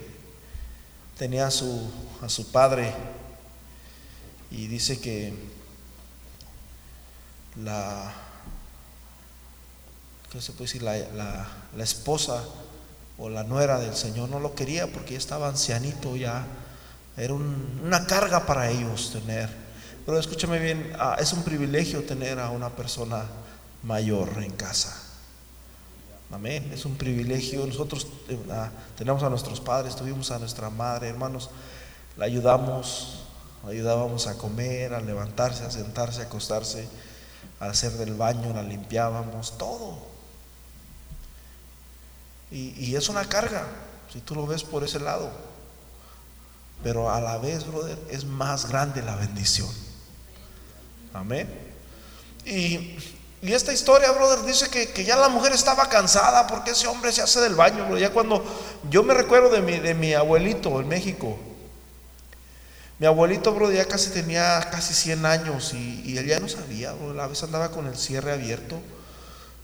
tenía 1.19 1.49
a 1.49 1.51
su, 1.51 1.91
a 2.23 2.29
su 2.29 2.53
padre 2.53 2.95
y 4.49 4.69
dice 4.69 5.01
que 5.01 5.35
la, 7.65 8.15
¿qué 10.31 10.41
se 10.41 10.53
puede 10.53 10.67
decir? 10.67 10.83
La, 10.85 11.49
la, 11.77 11.83
esposa 11.83 12.45
o 13.19 13.29
la 13.29 13.43
nuera 13.43 13.81
del 13.81 13.97
Señor 13.97 14.29
no 14.29 14.39
lo 14.39 14.55
quería 14.55 14.87
porque 14.87 15.15
ya 15.15 15.19
estaba 15.19 15.49
ancianito 15.49 16.15
ya. 16.15 16.47
Era 17.17 17.35
una 17.35 18.07
carga 18.07 18.47
para 18.47 18.71
ellos 18.71 19.11
tener. 19.11 19.51
Pero 20.07 20.17
escúchame 20.21 20.61
bien, 20.61 20.93
ah, 20.97 21.17
es 21.19 21.33
un 21.33 21.43
privilegio 21.43 22.05
tener 22.05 22.39
a 22.39 22.51
una 22.51 22.71
persona 22.71 23.25
mayor 23.83 24.31
en 24.45 24.53
casa. 24.53 25.06
Amén, 26.33 26.71
es 26.73 26.85
un 26.85 26.97
privilegio. 26.97 27.65
Nosotros 27.67 28.07
eh, 28.29 28.39
ah, 28.51 28.71
tenemos 28.97 29.23
a 29.23 29.31
nuestros 29.31 29.61
padres, 29.61 29.95
tuvimos 29.95 30.31
a 30.31 30.39
nuestra 30.39 30.71
madre, 30.71 31.09
hermanos, 31.09 31.51
la 32.17 32.25
ayudamos, 32.25 33.27
ayudábamos 33.67 34.27
a 34.27 34.37
comer, 34.37 34.95
a 34.95 35.01
levantarse, 35.01 35.65
a 35.65 35.71
sentarse, 35.71 36.23
a 36.23 36.25
acostarse, 36.25 36.89
a 37.61 37.67
hacer 37.67 37.93
del 37.93 38.15
baño, 38.15 38.53
la 38.53 38.63
limpiábamos, 38.63 39.57
todo. 39.57 40.17
Y, 42.51 42.95
es 42.95 43.09
una 43.09 43.25
carga, 43.25 43.67
si 44.13 44.21
tú 44.21 44.35
lo 44.35 44.47
ves 44.47 44.63
por 44.63 44.85
ese 44.85 45.01
lado. 45.01 45.31
Pero 46.83 47.11
a 47.11 47.21
la 47.21 47.39
vez, 47.39 47.67
brother, 47.67 47.99
es 48.11 48.25
más 48.25 48.69
grande 48.69 49.03
la 49.03 49.17
bendición. 49.17 49.69
Amén. 51.13 51.49
Y, 52.45 52.97
esta 53.43 53.73
historia, 53.73 54.11
brother, 54.13 54.45
dice 54.45 54.69
que, 54.69 55.05
ya 55.05 55.17
la 55.17 55.29
mujer 55.29 55.53
estaba 55.53 55.89
cansada 55.89 56.47
porque 56.47 56.71
ese 56.71 56.87
hombre 56.87 57.13
se 57.13 57.23
hace 57.23 57.41
del 57.41 57.55
baño. 57.55 57.97
Ya 57.99 58.11
cuando 58.11 58.45
yo 58.91 59.03
me 59.03 59.15
recuerdo 59.15 59.51
de 59.51 59.61
mi, 59.61 59.79
de 59.79 59.95
mi 59.95 60.15
abuelito 60.15 60.81
en 60.81 60.89
México, 60.89 61.39
mi 62.99 63.07
abuelito, 63.07 63.53
bro, 63.53 63.71
ya 63.71 63.85
casi 63.85 64.09
tenía 64.11 64.69
casi 64.71 64.95
100 64.95 65.27
años 65.27 65.75
y, 65.75 66.17
él 66.17 66.27
ya 66.27 66.41
no 66.41 66.49
sabía, 66.49 66.93
bro. 66.93 67.21
A 67.21 67.27
veces 67.27 67.45
andaba 67.45 67.71
con 67.71 67.87
el 67.87 67.97
cierre 67.97 68.33
abierto 68.33 68.81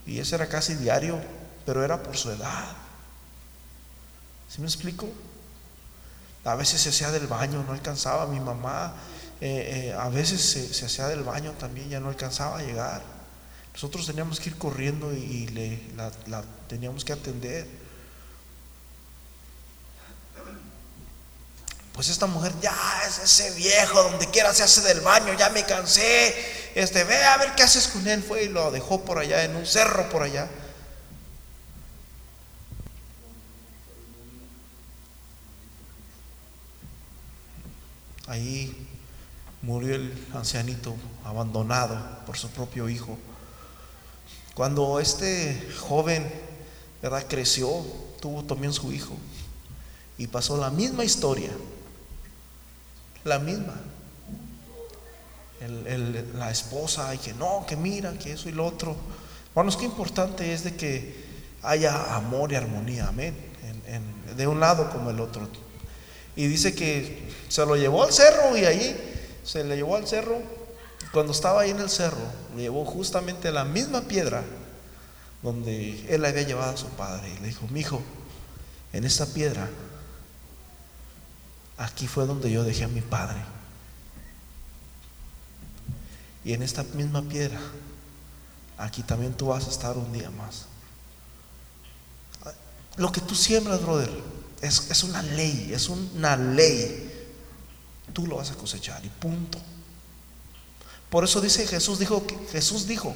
y 0.07 0.19
ese 0.19 0.35
era 0.35 0.49
casi 0.49 0.75
diario, 0.75 1.19
pero 1.65 1.83
era 1.83 2.03
por 2.03 2.17
su 2.17 2.31
edad. 2.31 2.77
¿Sí 4.49 4.61
me 4.61 4.67
explico? 4.67 5.09
A 6.45 6.57
veces 6.57 6.83
se 6.83 6.91
hacía 6.91 7.11
del 7.11 7.27
baño, 7.27 7.65
no 7.67 7.73
alcanzaba. 7.73 8.27
Mi 8.27 8.39
mamá 8.39 8.93
eh, 9.41 9.89
eh, 9.89 9.97
a 9.99 10.11
veces 10.11 10.43
se, 10.73 10.85
hacía 10.85 11.07
del 11.09 11.23
baño 11.23 11.53
también, 11.53 11.89
ya 11.89 12.01
no 12.01 12.11
alcanzaba 12.11 12.59
a 12.59 12.63
llegar. 12.63 13.03
Nosotros 13.73 14.07
teníamos 14.07 14.39
que 14.39 14.51
ir 14.51 14.59
corriendo 14.59 15.13
y, 15.13 15.47
le, 15.49 15.81
la 15.97 16.45
teníamos 16.69 17.05
que 17.05 17.13
atender. 17.13 17.67
Pues 21.93 22.09
esta 22.09 22.27
mujer 22.27 22.53
ya 22.61 22.75
es 23.07 23.19
ese 23.19 23.51
viejo, 23.55 24.03
donde 24.03 24.27
quiera 24.31 24.55
se 24.55 24.63
hace 24.63 24.81
del 24.81 25.01
baño, 25.01 25.35
ya 25.35 25.51
me 25.51 25.65
cansé. 25.65 26.35
Este, 26.75 27.05
ve 27.05 27.23
a 27.23 27.37
ver 27.37 27.55
qué 27.55 27.63
haces 27.65 27.87
con 27.89 28.07
él. 28.09 28.23
Fue 28.23 28.45
y 28.45 28.49
lo 28.49 28.71
dejó 28.71 29.05
por 29.05 29.19
allá, 29.19 29.45
en 29.45 29.55
un 29.57 29.67
cerro 29.67 30.09
por 30.09 30.23
allá. 30.23 30.49
Ahí 38.27 38.89
murió 39.61 39.95
el 39.95 40.29
ancianito 40.33 40.97
abandonado 41.25 42.25
por 42.25 42.39
su 42.39 42.49
propio 42.49 42.89
hijo. 42.89 43.19
Cuando 44.55 45.01
este 45.01 45.69
joven, 45.79 46.31
¿verdad? 47.01 47.27
Creció, 47.29 47.69
tuvo 48.21 48.45
también 48.45 48.73
su 48.73 48.93
hijo 48.93 49.17
y 50.19 50.27
pasó 50.27 50.57
la 50.57 50.71
misma 50.71 51.05
historia 51.05 51.51
la 53.25 53.39
misma. 53.39 53.75
la 56.35 56.51
esposa 56.51 57.15
y 57.15 57.19
que 57.19 57.35
no, 57.35 57.65
que 57.67 57.77
mira, 57.77 58.13
que 58.15 58.33
eso 58.33 58.49
y 58.49 58.53
lo 58.53 58.67
otro. 58.67 58.97
Hermanos, 59.51 59.77
qué 59.77 59.85
importante 59.85 60.53
es 60.53 60.65
de 60.65 60.75
que 60.75 61.15
haya 61.63 62.17
amor 62.17 62.51
y 62.51 62.57
armonía, 62.57 63.09
amén, 63.09 63.35
de 64.37 64.47
un 64.47 64.59
lado 64.59 64.91
como 64.91 65.11
el 65.11 65.21
otro. 65.21 65.49
Y 66.35 66.47
dice 66.47 66.75
que 66.75 67.29
se 67.49 67.65
lo 67.65 67.77
llevó 67.77 68.03
al 68.03 68.13
cerro 68.13 68.57
y 68.57 68.65
ahí 68.65 68.97
se 69.45 69.63
le 69.63 69.77
llevó 69.77 69.97
al 69.97 70.09
cerro. 70.09 70.39
Cuando 71.11 71.33
estaba 71.33 71.63
ahí 71.63 71.71
en 71.71 71.81
el 71.81 71.91
cerro, 71.91 72.25
le 72.57 72.63
llevó 72.63 72.85
justamente 72.85 73.51
la 73.51 73.65
misma 73.65 74.03
piedra 74.03 74.45
donde 75.43 76.07
él 76.15 76.25
había 76.25 76.43
llevado 76.43 76.73
a 76.73 76.77
su 76.77 76.89
padre. 76.91 77.29
Y 77.37 77.41
le 77.41 77.49
dijo, 77.49 77.67
mi 77.69 77.81
hijo, 77.81 78.01
en 78.93 79.05
esta 79.05 79.27
piedra 79.27 79.69
Aquí 81.83 82.07
fue 82.07 82.27
donde 82.27 82.49
yo 82.49 82.63
dejé 82.63 82.85
a 82.85 82.89
mi 82.89 83.01
padre. 83.01 83.41
Y 86.45 86.53
en 86.53 86.63
esta 86.63 86.83
misma 86.83 87.23
piedra, 87.23 87.61
aquí 88.79 89.03
también 89.03 89.35
tú 89.35 89.47
vas 89.47 89.67
a 89.67 89.71
estar 89.71 89.97
un 89.97 90.13
día 90.13 90.31
más. 90.31 90.67
Lo 92.97 93.11
que 93.11 93.21
tú 93.21 93.35
siembras, 93.35 93.83
brother, 93.83 94.11
es, 94.61 94.91
es 94.91 95.03
una 95.03 95.23
ley, 95.23 95.73
es 95.73 95.89
una 95.89 96.37
ley. 96.37 97.11
Tú 98.13 98.29
lo 98.29 98.37
vas 98.37 98.53
a 98.53 98.55
cosechar 98.55 99.05
y 99.05 99.09
punto. 99.09 99.59
Por 101.13 101.25
eso 101.25 101.43
dice 101.43 101.67
Jesús 101.67 101.99
dijo 101.99 102.27
que 102.27 102.39
Jesús 102.53 102.87
dijo, 102.87 103.15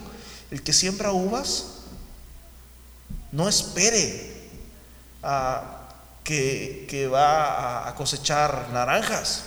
el 0.51 0.63
que 0.63 0.75
siembra 0.75 1.13
uvas 1.13 1.65
no 3.33 3.49
espere 3.49 4.51
a 5.23 5.89
que, 6.23 7.09
va 7.11 7.89
a 7.89 7.95
cosechar 7.95 8.69
naranjas. 8.69 9.45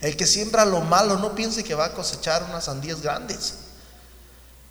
El 0.00 0.16
que 0.16 0.24
siembra 0.24 0.64
lo 0.64 0.82
malo 0.82 1.18
no 1.18 1.34
piense 1.34 1.64
que 1.64 1.74
va 1.74 1.86
a 1.86 1.92
cosechar 1.94 2.44
unas 2.44 2.66
sandías 2.66 3.02
grandes. 3.02 3.54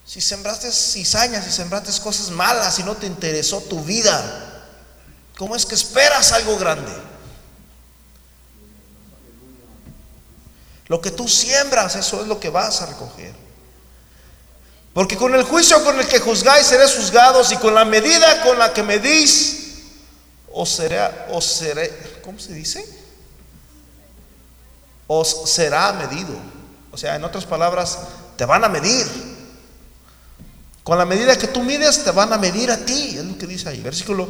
Si 0.06 0.22
sembraste 0.22 0.72
cizañas, 0.72 1.44
si 1.44 1.52
sembraste 1.52 1.92
cosas 2.02 2.30
malas 2.30 2.80
y 2.80 2.84
no 2.84 2.96
te 2.96 3.06
interesó 3.06 3.60
tu 3.60 3.84
vida, 3.84 4.64
¿cómo 5.38 5.58
es 5.58 5.66
que 5.66 5.76
esperas 5.76 6.32
algo 6.32 6.58
grande? 6.58 7.11
Lo 10.92 11.00
que 11.00 11.12
tú 11.12 11.26
siembras, 11.26 11.96
eso 11.96 12.20
es 12.20 12.28
lo 12.28 12.38
que 12.38 12.50
vas 12.50 12.82
a 12.82 12.86
recoger. 12.86 13.34
Porque 14.94 15.16
con 15.16 15.34
el 15.34 15.44
juicio 15.44 15.82
con 15.86 15.98
el 15.98 16.06
que 16.06 16.20
juzgáis 16.20 16.68
seréis 16.68 16.96
juzgados 16.96 17.50
y 17.54 17.56
con 17.56 17.74
la 17.74 17.86
medida 17.86 18.44
con 18.44 18.60
la 18.60 18.74
que 18.74 18.84
medís 18.84 19.84
os 20.52 20.68
será, 20.68 21.30
os 21.32 21.46
seré, 21.46 22.20
¿cómo 22.26 22.38
se 22.39 22.52
dice? 22.52 22.86
Os 25.08 25.50
será 25.50 25.94
medido. 25.94 26.36
O 26.92 26.98
sea, 26.98 27.16
en 27.16 27.24
otras 27.24 27.46
palabras, 27.46 27.98
te 28.36 28.44
van 28.44 28.66
a 28.66 28.68
medir. 28.68 29.08
Con 30.84 30.98
la 30.98 31.06
medida 31.06 31.38
que 31.38 31.48
tú 31.48 31.64
mides, 31.64 32.04
te 32.04 32.12
van 32.12 32.34
a 32.34 32.38
medir 32.38 32.70
a 32.70 32.76
ti. 32.76 33.16
Es 33.18 33.24
lo 33.24 33.38
que 33.38 33.48
dice 33.48 33.70
ahí. 33.70 33.80
Versículo 33.80 34.28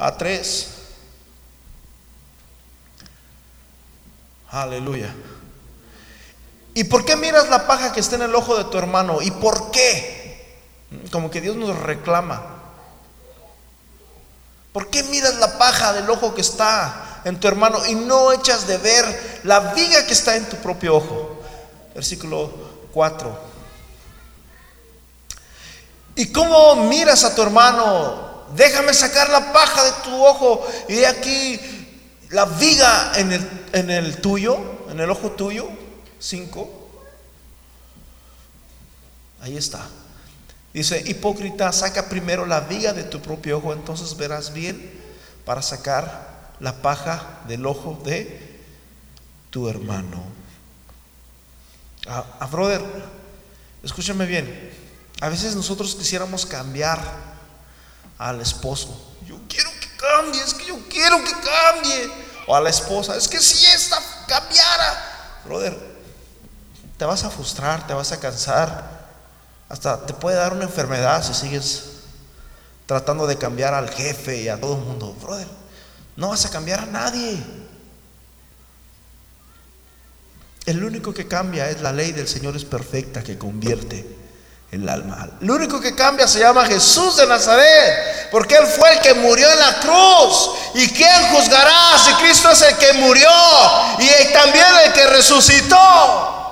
a 0.00 0.16
3. 0.16 0.66
Aleluya. 4.50 5.14
¿Y 6.74 6.84
por 6.84 7.04
qué 7.04 7.14
miras 7.14 7.48
la 7.48 7.68
paja 7.68 7.92
que 7.92 8.00
está 8.00 8.16
en 8.16 8.22
el 8.22 8.34
ojo 8.34 8.56
de 8.56 8.64
tu 8.64 8.76
hermano? 8.76 9.22
¿Y 9.22 9.30
por 9.30 9.70
qué? 9.70 10.58
Como 11.12 11.30
que 11.30 11.40
Dios 11.40 11.54
nos 11.54 11.78
reclama. 11.78 12.42
¿Por 14.72 14.90
qué 14.90 15.04
miras 15.04 15.36
la 15.36 15.56
paja 15.56 15.92
del 15.92 16.10
ojo 16.10 16.34
que 16.34 16.40
está 16.40 17.20
en 17.24 17.38
tu 17.38 17.46
hermano 17.46 17.86
y 17.86 17.94
no 17.94 18.32
echas 18.32 18.66
de 18.66 18.76
ver 18.78 19.40
la 19.44 19.72
viga 19.72 20.04
que 20.04 20.12
está 20.12 20.34
en 20.34 20.48
tu 20.48 20.56
propio 20.56 20.96
ojo? 20.96 21.40
Versículo 21.94 22.50
4. 22.92 23.38
¿Y 26.16 26.32
cómo 26.32 26.74
miras 26.74 27.22
a 27.22 27.36
tu 27.36 27.42
hermano? 27.42 28.46
Déjame 28.56 28.92
sacar 28.94 29.30
la 29.30 29.52
paja 29.52 29.84
de 29.84 29.92
tu 30.02 30.24
ojo 30.24 30.66
y 30.88 30.94
de 30.94 31.06
aquí 31.06 31.60
la 32.30 32.46
viga 32.46 33.12
en 33.14 33.32
el, 33.32 33.66
en 33.72 33.90
el 33.90 34.20
tuyo, 34.20 34.58
en 34.90 34.98
el 34.98 35.08
ojo 35.08 35.30
tuyo. 35.30 35.68
5. 36.24 36.68
Ahí 39.42 39.56
está. 39.56 39.86
Dice, 40.72 41.02
hipócrita, 41.06 41.70
saca 41.72 42.08
primero 42.08 42.46
la 42.46 42.60
viga 42.60 42.92
de 42.92 43.04
tu 43.04 43.20
propio 43.20 43.58
ojo, 43.58 43.72
entonces 43.72 44.16
verás 44.16 44.52
bien 44.52 44.90
para 45.44 45.62
sacar 45.62 46.54
la 46.60 46.80
paja 46.80 47.40
del 47.46 47.66
ojo 47.66 48.00
de 48.04 48.58
tu 49.50 49.68
hermano. 49.68 50.24
A, 52.06 52.24
a 52.40 52.46
brother, 52.46 52.82
escúchame 53.82 54.26
bien. 54.26 54.72
A 55.20 55.28
veces 55.28 55.54
nosotros 55.54 55.94
quisiéramos 55.94 56.46
cambiar 56.46 57.00
al 58.18 58.40
esposo. 58.40 59.14
Yo 59.26 59.38
quiero 59.48 59.70
que 59.70 59.88
cambie, 59.96 60.42
es 60.42 60.54
que 60.54 60.66
yo 60.66 60.78
quiero 60.88 61.18
que 61.22 61.32
cambie. 61.32 62.10
O 62.46 62.56
a 62.56 62.60
la 62.60 62.70
esposa, 62.70 63.16
es 63.16 63.28
que 63.28 63.40
si 63.40 63.64
esta 63.66 63.98
cambiara, 64.26 65.40
brother, 65.44 65.93
te 66.98 67.04
vas 67.04 67.24
a 67.24 67.30
frustrar, 67.30 67.86
te 67.86 67.94
vas 67.94 68.12
a 68.12 68.20
cansar, 68.20 69.04
hasta 69.68 70.06
te 70.06 70.14
puede 70.14 70.36
dar 70.36 70.52
una 70.52 70.64
enfermedad 70.64 71.22
si 71.24 71.34
sigues 71.34 71.84
tratando 72.86 73.26
de 73.26 73.36
cambiar 73.36 73.74
al 73.74 73.90
jefe 73.90 74.42
y 74.42 74.48
a 74.48 74.60
todo 74.60 74.76
el 74.76 74.82
mundo. 74.82 75.14
Brother, 75.20 75.48
no 76.16 76.28
vas 76.28 76.44
a 76.44 76.50
cambiar 76.50 76.80
a 76.80 76.86
nadie. 76.86 77.42
El 80.66 80.82
único 80.82 81.12
que 81.12 81.26
cambia 81.26 81.68
es 81.68 81.80
la 81.80 81.92
ley 81.92 82.12
del 82.12 82.28
Señor 82.28 82.56
es 82.56 82.64
perfecta 82.64 83.22
que 83.22 83.36
convierte 83.36 84.06
el 84.70 84.88
alma. 84.88 85.28
El 85.40 85.50
único 85.50 85.80
que 85.80 85.94
cambia 85.94 86.26
se 86.26 86.40
llama 86.40 86.64
Jesús 86.66 87.16
de 87.16 87.26
Nazaret, 87.26 88.30
porque 88.30 88.56
Él 88.56 88.66
fue 88.66 88.92
el 88.94 89.00
que 89.00 89.14
murió 89.14 89.50
en 89.50 89.58
la 89.58 89.80
cruz. 89.80 90.50
¿Y 90.74 90.88
quién 90.88 91.22
juzgará 91.32 91.98
si 92.02 92.12
Cristo 92.14 92.50
es 92.50 92.62
el 92.62 92.76
que 92.76 92.92
murió 92.94 93.28
y 93.98 94.32
también 94.32 94.66
el 94.86 94.92
que 94.92 95.06
resucitó? 95.06 96.43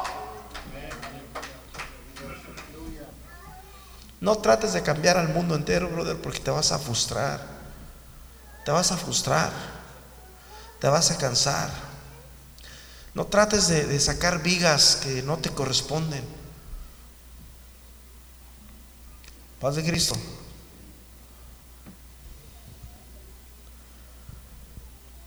No 4.23 4.37
trates 4.39 4.73
de 4.73 4.85
cambiar 4.85 5.17
al 5.17 5.31
mundo 5.31 5.57
entero, 5.57 5.89
brother, 5.89 6.17
porque 6.17 6.39
te 6.39 6.53
vas 6.53 6.71
a 6.71 6.79
frustrar. 6.79 7.45
Te 8.65 8.71
vas 8.71 8.93
a 8.93 8.97
frustrar. 8.97 9.51
Te 10.79 10.87
vas 10.87 11.11
a 11.11 11.19
cansar. 11.19 11.69
No 13.15 13.27
trates 13.27 13.67
de, 13.67 13.99
sacar 13.99 14.41
vigas 14.41 15.01
que 15.03 15.25
no 15.25 15.39
te 15.39 15.51
corresponden. 15.51 16.25
Paz 19.61 19.75
de 19.75 19.85
Cristo. 19.85 20.15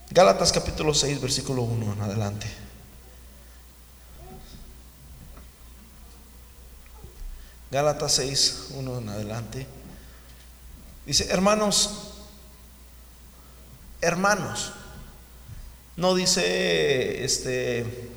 Gálatas 0.08 0.52
capítulo 0.52 0.94
6, 0.94 1.20
versículo 1.20 1.60
1 1.60 1.92
en 1.92 2.00
adelante. 2.00 2.46
Gálatas 7.76 8.12
6, 8.12 8.68
1 8.70 8.98
en 9.00 9.08
adelante. 9.10 9.66
Dice, 11.04 11.26
hermanos, 11.30 11.90
hermanos. 14.00 14.72
No 15.94 16.14
dice 16.14 17.22
este 17.22 18.08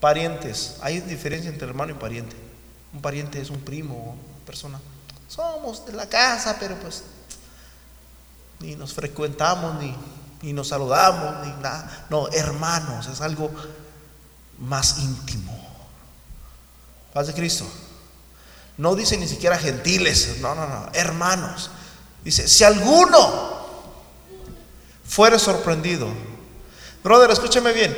parientes. 0.00 0.78
Hay 0.80 1.00
diferencia 1.02 1.50
entre 1.50 1.68
hermano 1.68 1.92
y 1.92 1.96
pariente. 1.96 2.34
Un 2.94 3.02
pariente 3.02 3.38
es 3.38 3.50
un 3.50 3.60
primo, 3.60 4.16
persona. 4.46 4.80
Somos 5.28 5.84
de 5.84 5.92
la 5.92 6.08
casa, 6.08 6.56
pero 6.58 6.76
pues 6.76 7.04
ni 8.60 8.76
nos 8.76 8.94
frecuentamos, 8.94 9.78
ni, 9.82 9.94
ni 10.40 10.54
nos 10.54 10.68
saludamos, 10.68 11.46
ni 11.46 11.52
nada. 11.62 12.06
No, 12.08 12.28
hermanos, 12.28 13.08
es 13.08 13.20
algo 13.20 13.50
más 14.58 15.00
íntimo. 15.00 15.63
Paz 17.14 17.28
de 17.28 17.32
Cristo. 17.32 17.64
No 18.76 18.96
dice 18.96 19.16
ni 19.16 19.28
siquiera 19.28 19.56
gentiles, 19.56 20.38
no, 20.40 20.54
no, 20.54 20.66
no, 20.66 20.90
hermanos. 20.92 21.70
Dice, 22.24 22.48
si 22.48 22.64
alguno 22.64 23.64
fuere 25.06 25.38
sorprendido, 25.38 26.08
brother, 27.04 27.30
escúcheme 27.30 27.72
bien, 27.72 27.96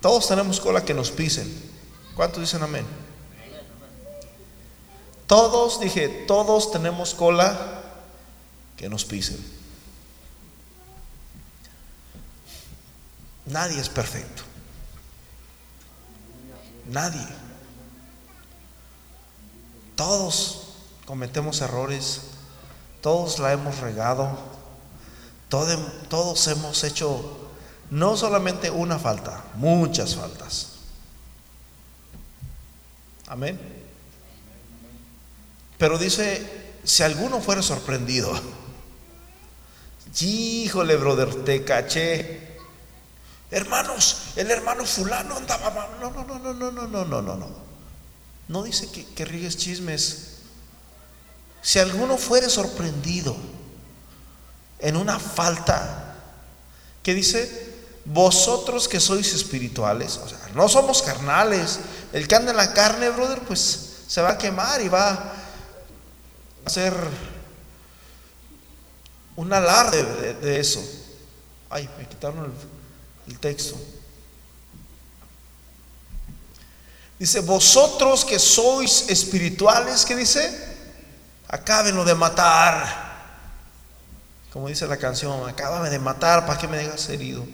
todos 0.00 0.26
tenemos 0.26 0.58
cola 0.58 0.84
que 0.84 0.92
nos 0.92 1.12
pisen. 1.12 1.72
¿Cuántos 2.16 2.40
dicen 2.40 2.62
amén? 2.62 2.84
Todos, 5.28 5.80
dije, 5.80 6.08
todos 6.26 6.72
tenemos 6.72 7.14
cola 7.14 7.82
que 8.76 8.88
nos 8.88 9.04
pisen. 9.04 9.38
Nadie 13.46 13.80
es 13.80 13.88
perfecto. 13.88 14.42
Nadie. 16.88 17.43
Todos 19.96 20.74
cometemos 21.06 21.60
errores, 21.60 22.22
todos 23.00 23.38
la 23.38 23.52
hemos 23.52 23.78
regado, 23.78 24.30
todos 25.48 26.46
hemos 26.48 26.84
hecho 26.84 27.44
no 27.90 28.16
solamente 28.16 28.70
una 28.70 28.98
falta, 28.98 29.44
muchas 29.54 30.16
faltas. 30.16 30.68
Amén. 33.26 33.58
Pero 35.78 35.98
dice, 35.98 36.72
si 36.82 37.02
alguno 37.02 37.40
fuera 37.40 37.62
sorprendido, 37.62 38.32
híjole, 40.20 40.96
brother, 40.96 41.44
te 41.44 41.64
caché. 41.64 42.58
Hermanos, 43.50 44.32
el 44.36 44.50
hermano 44.50 44.84
fulano 44.84 45.36
andaba, 45.36 45.88
no, 46.00 46.10
no, 46.10 46.24
no, 46.24 46.38
no, 46.38 46.54
no, 46.54 46.70
no, 46.70 47.04
no, 47.04 47.22
no, 47.22 47.36
no, 47.36 47.48
no. 48.48 48.62
Dice 48.62 48.90
que, 48.90 49.04
que 49.06 49.48
chismes. 49.50 50.28
Si 51.62 51.78
alguno 51.78 52.18
fuere 52.18 52.50
sorprendido 52.50 53.36
en 54.78 54.96
una 54.96 55.18
falta, 55.18 56.16
que 57.02 57.14
dice, 57.14 57.74
vosotros 58.04 58.86
que 58.86 59.00
sois 59.00 59.32
espirituales, 59.32 60.18
o 60.18 60.28
sea, 60.28 60.38
no 60.54 60.68
somos 60.68 61.02
carnales, 61.02 61.80
el 62.12 62.28
que 62.28 62.34
anda 62.34 62.50
en 62.50 62.58
la 62.58 62.72
carne, 62.74 63.08
brother, 63.10 63.40
pues 63.40 64.02
se 64.06 64.20
va 64.20 64.32
a 64.32 64.38
quemar 64.38 64.80
y 64.82 64.88
va 64.88 65.10
a 65.10 65.32
hacer 66.66 66.94
un 69.36 69.52
alarde 69.52 70.34
de, 70.34 70.60
eso. 70.60 70.82
Ay, 71.70 71.88
me 71.98 72.06
quitaron 72.06 72.52
el 73.26 73.38
texto. 73.38 73.76
Dice, 77.18 77.40
vosotros 77.40 78.24
que 78.24 78.38
sois 78.38 79.08
espirituales, 79.08 80.04
¿qué 80.04 80.16
dice? 80.16 80.52
Acábenlo 81.48 82.04
de 82.04 82.14
matar. 82.14 83.14
Como 84.52 84.68
dice 84.68 84.86
la 84.86 84.96
canción, 84.96 85.48
acábame 85.48 85.90
de 85.90 85.98
matar 85.98 86.46
para 86.46 86.58
que 86.58 86.68
me 86.68 86.76
dejas 86.76 87.08
herido. 87.08 87.44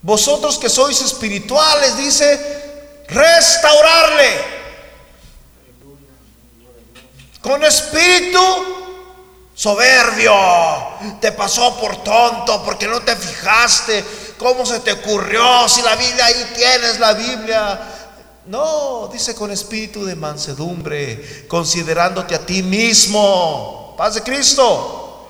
Vosotros 0.00 0.58
que 0.58 0.68
sois 0.68 1.00
espirituales, 1.00 1.96
dice, 1.96 3.04
restaurarle. 3.08 4.62
Con 7.40 7.62
espíritu 7.64 8.82
soberbio. 9.54 10.34
Te 11.20 11.32
pasó 11.32 11.76
por 11.78 12.02
tonto 12.02 12.64
porque 12.64 12.88
no 12.88 13.00
te 13.02 13.14
fijaste 13.14 14.04
¿cómo 14.42 14.66
se 14.66 14.80
te 14.80 14.92
ocurrió? 14.92 15.68
Si 15.68 15.82
la 15.82 15.96
Biblia 15.96 16.26
ahí 16.26 16.52
tienes 16.54 16.98
la 16.98 17.12
Biblia. 17.14 17.80
No, 18.46 19.08
dice 19.12 19.34
con 19.34 19.50
espíritu 19.52 20.04
de 20.04 20.16
mansedumbre, 20.16 21.46
considerándote 21.46 22.34
a 22.34 22.44
ti 22.44 22.62
mismo. 22.62 23.94
Paz 23.96 24.14
de 24.14 24.22
Cristo. 24.22 25.28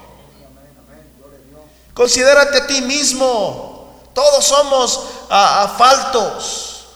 Considérate 1.94 2.58
a 2.58 2.66
ti 2.66 2.80
mismo. 2.80 4.00
Todos 4.14 4.44
somos 4.44 5.04
a, 5.28 5.74
faltos. 5.76 6.86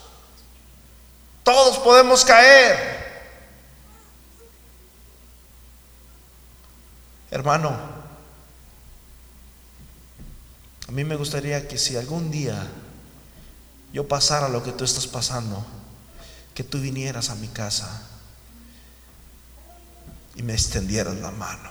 Todos 1.42 1.78
podemos 1.78 2.24
caer. 2.24 2.96
Hermano, 7.30 7.76
a 10.88 10.92
mí 10.92 11.04
me 11.04 11.16
gustaría 11.16 11.66
que 11.66 11.78
si 11.78 11.96
algún 11.96 12.30
día 12.30 12.70
yo 13.92 14.06
pasara 14.06 14.48
lo 14.48 14.62
que 14.62 14.72
tú 14.72 14.84
estás 14.84 15.06
pasando, 15.06 15.64
que 16.54 16.64
tú 16.64 16.80
vinieras 16.80 17.30
a 17.30 17.34
mi 17.34 17.48
casa 17.48 18.02
y 20.36 20.42
me 20.42 20.52
extendieras 20.52 21.16
la 21.16 21.30
mano 21.30 21.70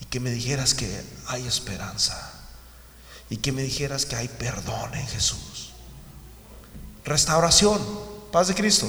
y 0.00 0.06
que 0.06 0.18
me 0.18 0.30
dijeras 0.30 0.74
que 0.74 1.04
hay 1.28 1.46
esperanza 1.46 2.32
y 3.30 3.36
que 3.36 3.52
me 3.52 3.62
dijeras 3.62 4.06
que 4.06 4.16
hay 4.16 4.28
perdón 4.28 4.94
en 4.94 5.06
Jesús. 5.06 5.72
Restauración, 7.04 7.80
paz 8.30 8.48
de 8.48 8.54
Cristo. 8.54 8.88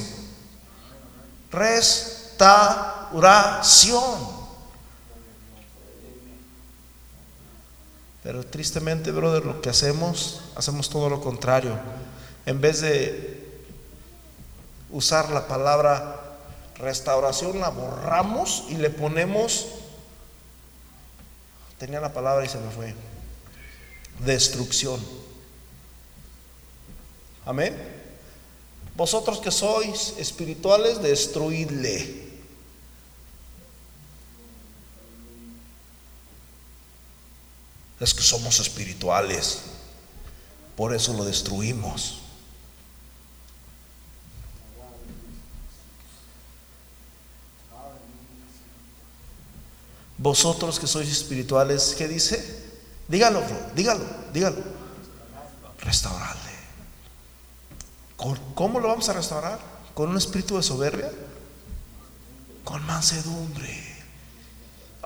Restauración. 1.50 4.33
Pero 8.24 8.44
tristemente, 8.44 9.12
brother, 9.12 9.44
lo 9.44 9.60
que 9.60 9.68
hacemos, 9.68 10.40
hacemos 10.56 10.88
todo 10.88 11.10
lo 11.10 11.20
contrario. 11.20 11.78
En 12.46 12.58
vez 12.58 12.80
de 12.80 13.62
usar 14.90 15.30
la 15.30 15.46
palabra 15.46 16.38
restauración, 16.76 17.60
la 17.60 17.68
borramos 17.68 18.64
y 18.70 18.76
le 18.76 18.88
ponemos, 18.88 19.66
tenía 21.78 22.00
la 22.00 22.14
palabra 22.14 22.46
y 22.46 22.48
se 22.48 22.58
me 22.58 22.70
fue, 22.70 22.94
destrucción. 24.24 25.00
Amén. 27.44 27.76
Vosotros 28.96 29.38
que 29.38 29.50
sois 29.50 30.14
espirituales, 30.16 31.02
destruidle. 31.02 32.24
Es 38.04 38.12
que 38.12 38.22
somos 38.22 38.60
espirituales. 38.60 39.60
Por 40.76 40.94
eso 40.94 41.14
lo 41.14 41.24
destruimos. 41.24 42.18
Vosotros 50.18 50.78
que 50.78 50.86
sois 50.86 51.08
espirituales, 51.08 51.94
¿qué 51.96 52.06
dice? 52.06 52.36
Dígalo, 53.08 53.42
dígalo, 53.74 54.04
dígalo. 54.34 54.62
Restaurarle. 55.80 56.52
¿Cómo 58.54 58.80
lo 58.80 58.88
vamos 58.88 59.08
a 59.08 59.14
restaurar? 59.14 59.58
¿Con 59.94 60.10
un 60.10 60.18
espíritu 60.18 60.58
de 60.58 60.62
soberbia? 60.62 61.10
Con 62.64 62.84
mansedumbre. 62.84 63.93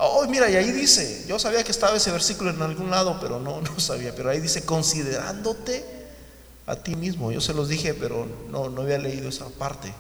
Oh, 0.01 0.24
mira, 0.28 0.49
y 0.49 0.55
ahí 0.55 0.70
dice, 0.70 1.24
yo 1.26 1.40
sabía 1.40 1.64
que 1.64 1.72
estaba 1.72 1.96
ese 1.96 2.12
versículo 2.12 2.51
en 2.51 2.62
algún 2.62 2.88
lado, 2.88 3.18
pero 3.20 3.40
no, 3.40 3.61
no 3.61 3.80
sabía, 3.80 4.14
pero 4.14 4.30
ahí 4.30 4.40
dice, 4.40 4.64
considerándote 4.64 5.84
a 6.66 6.76
ti 6.76 6.94
mismo. 6.94 7.32
Yo 7.32 7.40
se 7.40 7.53
los 7.53 7.68
dije, 7.68 7.94
pero 7.94 8.26
no, 8.49 8.68
no 8.68 8.82
había 8.82 8.99
leído 8.99 9.28
esa 9.28 9.49
parte. 9.49 9.92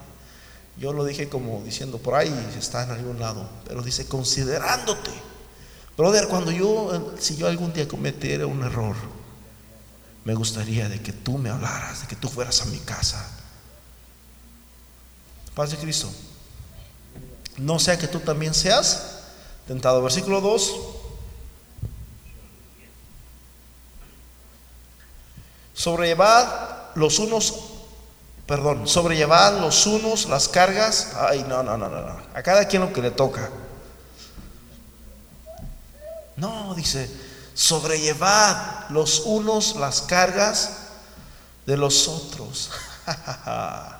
Yo 0.76 0.92
lo 0.92 1.04
dije 1.04 1.28
como 1.28 1.62
diciendo, 1.64 1.98
por 1.98 2.14
ahí 2.14 2.32
está 2.56 2.84
en 2.84 2.92
algún 2.92 3.18
lado, 3.18 3.48
pero 3.66 3.82
dice, 3.82 4.06
considerándote. 4.06 5.10
Brother, 5.96 6.28
cuando 6.28 6.52
yo, 6.52 7.16
si 7.18 7.36
yo 7.36 7.48
algún 7.48 7.72
día 7.72 7.88
cometiera 7.88 8.46
un 8.46 8.62
error, 8.62 8.94
me 10.24 10.34
gustaría 10.34 10.88
de 10.88 11.02
que 11.02 11.12
tú 11.12 11.38
me 11.38 11.50
hablaras, 11.50 12.02
de 12.02 12.06
que 12.06 12.14
tú 12.14 12.28
fueras 12.28 12.62
a 12.62 12.66
mi 12.66 12.78
casa. 12.78 13.28
Paz 15.56 15.72
de 15.72 15.76
Cristo. 15.78 16.08
No 17.56 17.80
sea 17.80 17.98
que 17.98 18.06
tú 18.06 18.20
también 18.20 18.54
seas 18.54 19.17
tentado. 19.68 20.02
Versículo 20.02 20.40
2. 20.40 20.74
Sobrellevad 25.74 26.96
los 26.96 27.20
unos, 27.20 27.54
perdón, 28.46 28.88
sobrellevad 28.88 29.60
los 29.60 29.86
unos 29.86 30.28
las 30.28 30.48
cargas. 30.48 31.12
Ay, 31.14 31.44
no, 31.46 31.62
no, 31.62 31.76
no, 31.76 31.88
no, 31.88 32.20
A 32.34 32.42
cada 32.42 32.66
quien 32.66 32.82
lo 32.82 32.92
que 32.92 33.02
le 33.02 33.12
toca. 33.12 33.50
No, 36.36 36.74
dice, 36.74 37.08
sobrellevad 37.54 38.88
los 38.90 39.20
unos 39.20 39.76
las 39.76 40.02
cargas 40.02 40.78
de 41.66 41.76
los 41.76 42.08
otros. 42.08 42.72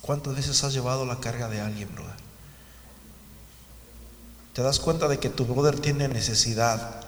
¿Cuántas 0.00 0.36
veces 0.36 0.62
has 0.62 0.72
llevado 0.72 1.04
la 1.04 1.18
carga 1.18 1.48
de 1.48 1.60
alguien, 1.60 1.92
brother? 1.92 2.25
Te 4.56 4.62
das 4.62 4.80
cuenta 4.80 5.06
de 5.06 5.18
que 5.18 5.28
tu 5.28 5.44
brother 5.44 5.78
tiene 5.78 6.08
necesidad. 6.08 7.02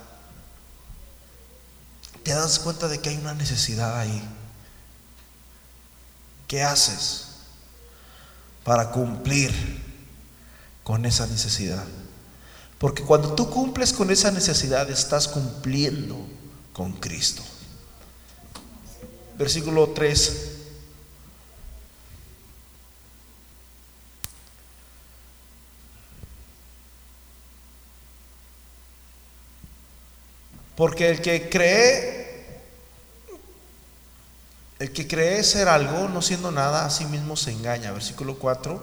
Te 2.23 2.35
das 2.35 2.59
cuenta 2.59 2.89
de 2.89 3.01
que 3.01 3.09
hay 3.09 3.17
una 3.17 3.33
necesidad 3.33 3.99
ahí. 3.99 4.23
¿Qué 6.47 6.63
haces 6.63 7.29
para 8.65 8.91
cumplir 8.91 9.51
con 10.85 11.07
esa 11.07 11.27
necesidad? 11.27 11.87
Porque 12.77 13.03
cuando 13.03 13.33
tú 13.35 13.49
cumples 13.49 13.95
con 13.95 14.11
esa 14.11 14.31
necesidad, 14.31 14.91
estás 14.91 15.27
cumpliendo 15.27 16.19
con 16.75 16.93
Cristo. 16.93 17.43
Versículo 19.39 19.89
3. 19.95 20.58
Porque 30.79 31.11
el 31.11 31.21
que 31.21 31.51
cree, 31.51 32.47
el 34.79 34.93
que 34.93 35.09
cree 35.09 35.43
ser 35.43 35.67
algo, 35.67 36.09
no 36.09 36.23
siendo 36.23 36.53
nada, 36.53 36.87
a 36.87 36.91
sí 36.91 37.05
mismo 37.05 37.37
se 37.37 37.51
engaña. 37.51 37.91
Versículo 37.91 38.39
4. 38.39 38.81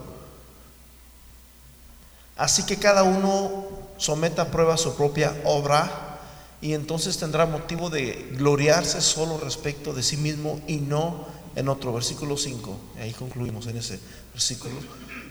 Así 2.36 2.66
que 2.66 2.76
cada 2.76 3.02
uno 3.02 3.64
someta 3.96 4.42
a 4.42 4.50
prueba 4.50 4.76
su 4.76 4.94
propia 4.94 5.34
obra 5.46 6.18
y 6.60 6.74
entonces 6.74 7.16
tendrá 7.16 7.46
motivo 7.46 7.88
de 7.88 8.28
gloriarse 8.32 9.00
solo 9.00 9.38
respecto 9.38 9.94
de 9.94 10.02
sí 10.02 10.18
mismo 10.18 10.60
y 10.66 10.76
no 10.76 11.26
en 11.54 11.66
otro. 11.70 11.94
Versículo 11.94 12.36
5. 12.36 12.78
Ahí 13.00 13.14
concluimos 13.14 13.68
en 13.68 13.78
ese 13.78 13.98
versículo. 14.34 14.74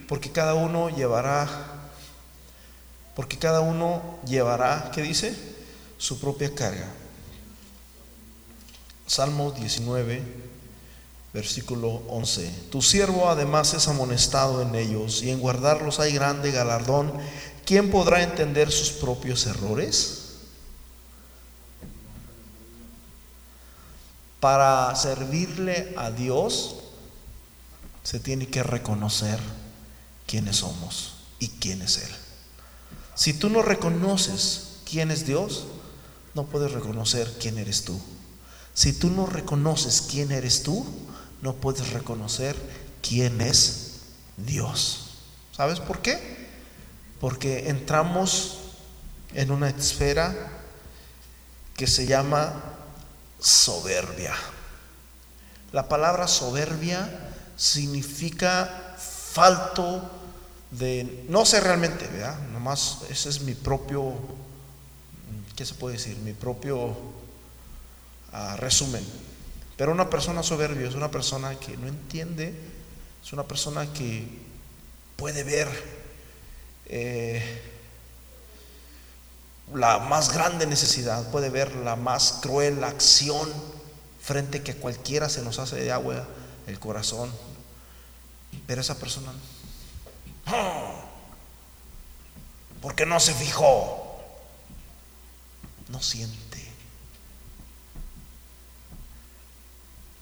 Porque 0.08 0.32
cada 0.32 0.54
uno 0.54 0.90
llevará, 0.90 1.48
porque 3.14 3.38
cada 3.38 3.60
uno 3.60 4.18
llevará, 4.26 4.90
¿qué 4.92 5.02
dice? 5.02 5.55
Su 5.98 6.18
propia 6.18 6.54
carga. 6.54 6.88
Salmo 9.06 9.52
19, 9.52 10.22
versículo 11.32 12.02
11. 12.08 12.50
Tu 12.70 12.82
siervo 12.82 13.28
además 13.28 13.74
es 13.74 13.88
amonestado 13.88 14.62
en 14.62 14.74
ellos 14.74 15.22
y 15.22 15.30
en 15.30 15.40
guardarlos 15.40 16.00
hay 16.00 16.12
grande 16.12 16.50
galardón. 16.50 17.12
¿Quién 17.64 17.90
podrá 17.90 18.22
entender 18.22 18.70
sus 18.70 18.90
propios 18.90 19.46
errores? 19.46 20.22
Para 24.40 24.94
servirle 24.96 25.94
a 25.96 26.10
Dios 26.10 26.76
se 28.02 28.20
tiene 28.20 28.46
que 28.46 28.62
reconocer 28.62 29.40
quiénes 30.26 30.56
somos 30.56 31.14
y 31.38 31.48
quién 31.48 31.82
es 31.82 31.98
Él. 31.98 32.14
Si 33.14 33.32
tú 33.32 33.48
no 33.48 33.62
reconoces 33.62 34.78
quién 34.88 35.10
es 35.10 35.26
Dios, 35.26 35.64
no 36.36 36.44
puedes 36.44 36.70
reconocer 36.70 37.32
quién 37.40 37.56
eres 37.56 37.84
tú. 37.84 37.98
Si 38.74 38.92
tú 38.92 39.08
no 39.08 39.24
reconoces 39.24 40.02
quién 40.02 40.30
eres 40.30 40.62
tú, 40.62 40.86
no 41.40 41.54
puedes 41.54 41.94
reconocer 41.94 42.54
quién 43.00 43.40
es 43.40 44.02
Dios. 44.36 45.14
¿Sabes 45.52 45.80
por 45.80 46.02
qué? 46.02 46.46
Porque 47.20 47.70
entramos 47.70 48.58
en 49.32 49.50
una 49.50 49.70
esfera 49.70 50.52
que 51.74 51.86
se 51.86 52.04
llama 52.04 52.62
soberbia. 53.40 54.34
La 55.72 55.88
palabra 55.88 56.28
soberbia 56.28 57.32
significa 57.56 58.94
falto 58.98 60.02
de, 60.70 61.24
no 61.30 61.46
sé 61.46 61.60
realmente, 61.60 62.06
¿verdad? 62.08 62.38
Nomás 62.52 62.98
ese 63.08 63.30
es 63.30 63.40
mi 63.40 63.54
propio 63.54 64.12
¿qué 65.56 65.64
se 65.64 65.74
puede 65.74 65.96
decir? 65.96 66.16
Mi 66.18 66.34
propio 66.34 66.94
ah, 68.32 68.56
resumen. 68.58 69.04
Pero 69.76 69.92
una 69.92 70.08
persona 70.08 70.42
soberbia 70.42 70.88
es 70.88 70.94
una 70.94 71.10
persona 71.10 71.58
que 71.58 71.76
no 71.76 71.88
entiende, 71.88 72.54
es 73.22 73.32
una 73.32 73.44
persona 73.44 73.92
que 73.92 74.26
puede 75.16 75.42
ver 75.42 75.68
eh, 76.86 77.42
la 79.74 79.98
más 79.98 80.32
grande 80.32 80.66
necesidad, 80.66 81.30
puede 81.30 81.50
ver 81.50 81.74
la 81.76 81.96
más 81.96 82.38
cruel 82.42 82.84
acción 82.84 83.52
frente 84.20 84.62
que 84.62 84.76
cualquiera 84.76 85.28
se 85.28 85.42
nos 85.42 85.58
hace 85.58 85.76
de 85.76 85.90
agua 85.90 86.26
el 86.66 86.78
corazón. 86.78 87.30
Pero 88.66 88.80
esa 88.80 88.98
persona, 88.98 89.32
porque 92.80 93.06
no 93.06 93.20
se 93.20 93.34
fijó, 93.34 94.05
no 95.88 96.02
siente. 96.02 96.64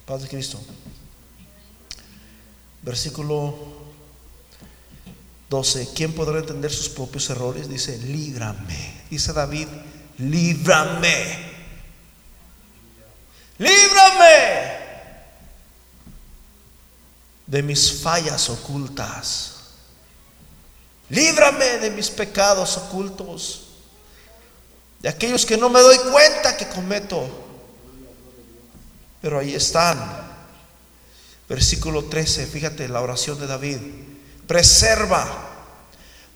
Paz 0.07 0.23
de 0.23 0.29
Cristo. 0.29 0.61
Versículo 2.83 3.55
12. 5.49 5.95
¿Quién 5.95 6.13
podrá 6.13 6.39
entender 6.39 6.71
sus 6.71 6.89
propios 6.89 7.31
errores? 7.31 7.69
Dice, 7.69 7.97
líbrame. 7.99 9.03
Dice 9.09 9.33
David, 9.33 9.69
líbrame. 10.19 11.55
Líbrame 13.57 14.75
de 17.47 17.63
mis 17.63 18.03
fallas 18.03 18.51
ocultas. 18.51 19.53
Líbrame 21.09 21.79
de 21.79 21.91
mis 21.91 22.11
pecados 22.11 22.77
ocultos. 22.77 23.64
De 25.05 25.11
aquellos 25.11 25.45
que 25.45 25.59
no 25.59 25.69
me 25.69 25.81
doy 25.81 25.99
cuenta 25.99 26.57
que 26.57 26.67
cometo. 26.67 27.29
Pero 29.21 29.39
ahí 29.39 29.55
están. 29.55 29.99
Versículo 31.47 32.07
13, 32.07 32.47
fíjate 32.47 32.89
la 32.89 33.03
oración 33.03 33.39
de 33.39 33.47
David. 33.47 33.81
Preserva. 34.47 35.27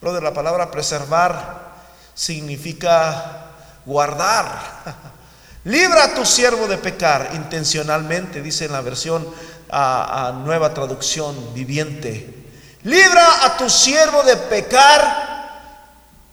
Brother, 0.03 0.23
la 0.23 0.35
palabra 0.35 0.71
preservar 0.71 1.77
significa 2.14 3.53
guardar. 3.87 4.83
Libra 5.64 6.05
a 6.05 6.14
tu 6.14 6.27
siervo 6.27 6.69
de 6.69 6.77
pecar 6.77 7.31
intencionalmente, 7.33 8.43
dice 8.43 8.66
en 8.66 8.73
la 8.73 8.83
versión 8.83 9.27
a 9.71 10.43
nueva 10.45 10.75
traducción 10.75 11.55
viviente. 11.55 12.51
Libra 12.83 13.47
a 13.47 13.57
tu 13.57 13.71
siervo 13.71 14.23
de 14.25 14.37
pecar 14.37 15.28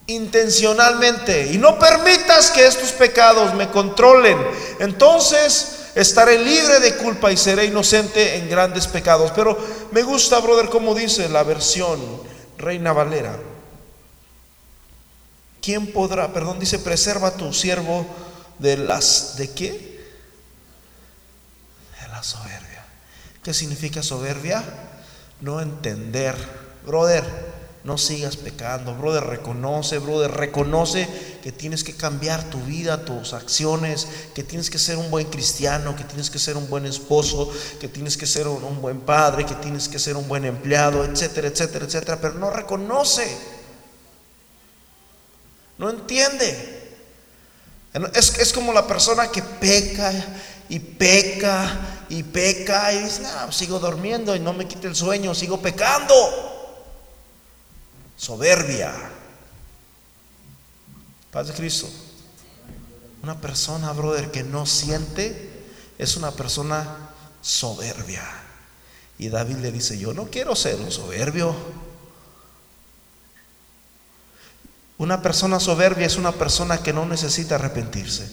intencionalmente 0.06 1.52
y 1.52 1.58
no 1.58 1.78
permitas 1.78 2.50
que 2.50 2.66
estos 2.66 2.92
pecados 2.92 3.54
me 3.54 3.70
controlen. 3.70 4.38
Entonces 4.78 5.86
estaré 5.94 6.38
libre 6.38 6.80
de 6.80 6.96
culpa 6.96 7.32
y 7.32 7.36
seré 7.36 7.64
inocente 7.64 8.36
en 8.36 8.48
grandes 8.48 8.86
pecados. 8.86 9.32
Pero 9.34 9.58
me 9.90 10.02
gusta, 10.02 10.38
brother, 10.38 10.68
como 10.68 10.94
dice 10.94 11.28
la 11.28 11.42
versión 11.42 12.00
Reina 12.58 12.92
Valera. 12.92 13.36
¿Quién 15.60 15.92
podrá, 15.92 16.32
perdón, 16.32 16.60
dice, 16.60 16.78
preserva 16.78 17.28
a 17.28 17.36
tu 17.36 17.52
siervo 17.52 18.06
de 18.60 18.76
las, 18.76 19.36
¿de 19.36 19.50
qué? 19.50 19.70
De 22.00 22.08
la 22.08 22.22
soberbia. 22.22 22.84
¿Qué 23.42 23.52
significa 23.52 24.00
soberbia? 24.02 24.62
No 25.40 25.60
entender, 25.60 26.36
brother 26.86 27.55
no 27.86 27.96
sigas 27.96 28.36
pecando, 28.36 28.96
brother, 28.96 29.22
reconoce, 29.22 29.98
brother, 29.98 30.32
reconoce 30.32 31.08
que 31.40 31.52
tienes 31.52 31.84
que 31.84 31.94
cambiar 31.94 32.42
tu 32.50 32.60
vida, 32.62 33.04
tus 33.04 33.32
acciones, 33.32 34.08
que 34.34 34.42
tienes 34.42 34.70
que 34.70 34.78
ser 34.80 34.96
un 34.96 35.08
buen 35.08 35.28
cristiano, 35.28 35.94
que 35.94 36.02
tienes 36.02 36.28
que 36.28 36.40
ser 36.40 36.56
un 36.56 36.68
buen 36.68 36.84
esposo, 36.84 37.48
que 37.78 37.86
tienes 37.86 38.16
que 38.16 38.26
ser 38.26 38.48
un, 38.48 38.82
buen 38.82 39.02
padre, 39.02 39.46
que 39.46 39.54
tienes 39.54 39.88
que 39.88 40.00
ser 40.00 40.16
un 40.16 40.26
buen 40.26 40.44
empleado, 40.44 41.04
etcétera, 41.04 41.46
etcétera, 41.46 41.84
etcétera, 41.84 42.18
pero 42.20 42.34
no 42.34 42.50
reconoce, 42.50 43.24
no 45.78 45.88
entiende. 45.88 46.96
Es, 48.14 48.36
es 48.36 48.52
como 48.52 48.72
la 48.72 48.84
persona 48.84 49.30
que 49.30 49.42
peca 49.42 50.12
y 50.68 50.80
peca 50.80 52.04
y 52.08 52.24
peca 52.24 52.92
y 52.92 53.04
dice, 53.04 53.22
no, 53.22 53.52
sigo 53.52 53.78
durmiendo 53.78 54.34
y 54.34 54.40
no 54.40 54.52
me 54.52 54.66
quite 54.66 54.88
el 54.88 54.96
sueño, 54.96 55.36
sigo 55.36 55.62
pecando 55.62 56.55
soberbia. 58.16 58.92
Paz 61.30 61.48
de 61.48 61.54
Cristo. 61.54 61.88
Una 63.22 63.40
persona, 63.40 63.92
brother, 63.92 64.30
que 64.30 64.42
no 64.42 64.66
siente 64.66 65.64
es 65.98 66.16
una 66.16 66.30
persona 66.30 67.10
soberbia. 67.42 68.24
Y 69.18 69.28
David 69.28 69.56
le 69.56 69.72
dice, 69.72 69.98
yo 69.98 70.12
no 70.12 70.26
quiero 70.26 70.54
ser 70.54 70.76
un 70.76 70.92
soberbio. 70.92 71.54
Una 74.98 75.20
persona 75.20 75.60
soberbia 75.60 76.06
es 76.06 76.16
una 76.16 76.32
persona 76.32 76.78
que 76.78 76.92
no 76.92 77.04
necesita 77.04 77.56
arrepentirse. 77.56 78.30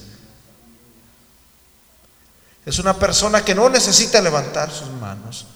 Es 2.66 2.80
una 2.80 2.98
persona 2.98 3.44
que 3.44 3.56
no 3.56 3.70
necesita 3.70 4.22
levantar 4.22 4.72
sus 4.72 4.90
manos. 4.90 5.48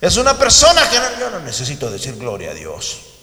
Es 0.00 0.16
una 0.16 0.36
persona 0.36 0.88
que 0.90 0.98
no, 0.98 1.20
yo 1.20 1.30
no 1.30 1.40
necesito 1.40 1.90
decir 1.90 2.16
gloria 2.16 2.50
a 2.50 2.54
Dios. 2.54 3.15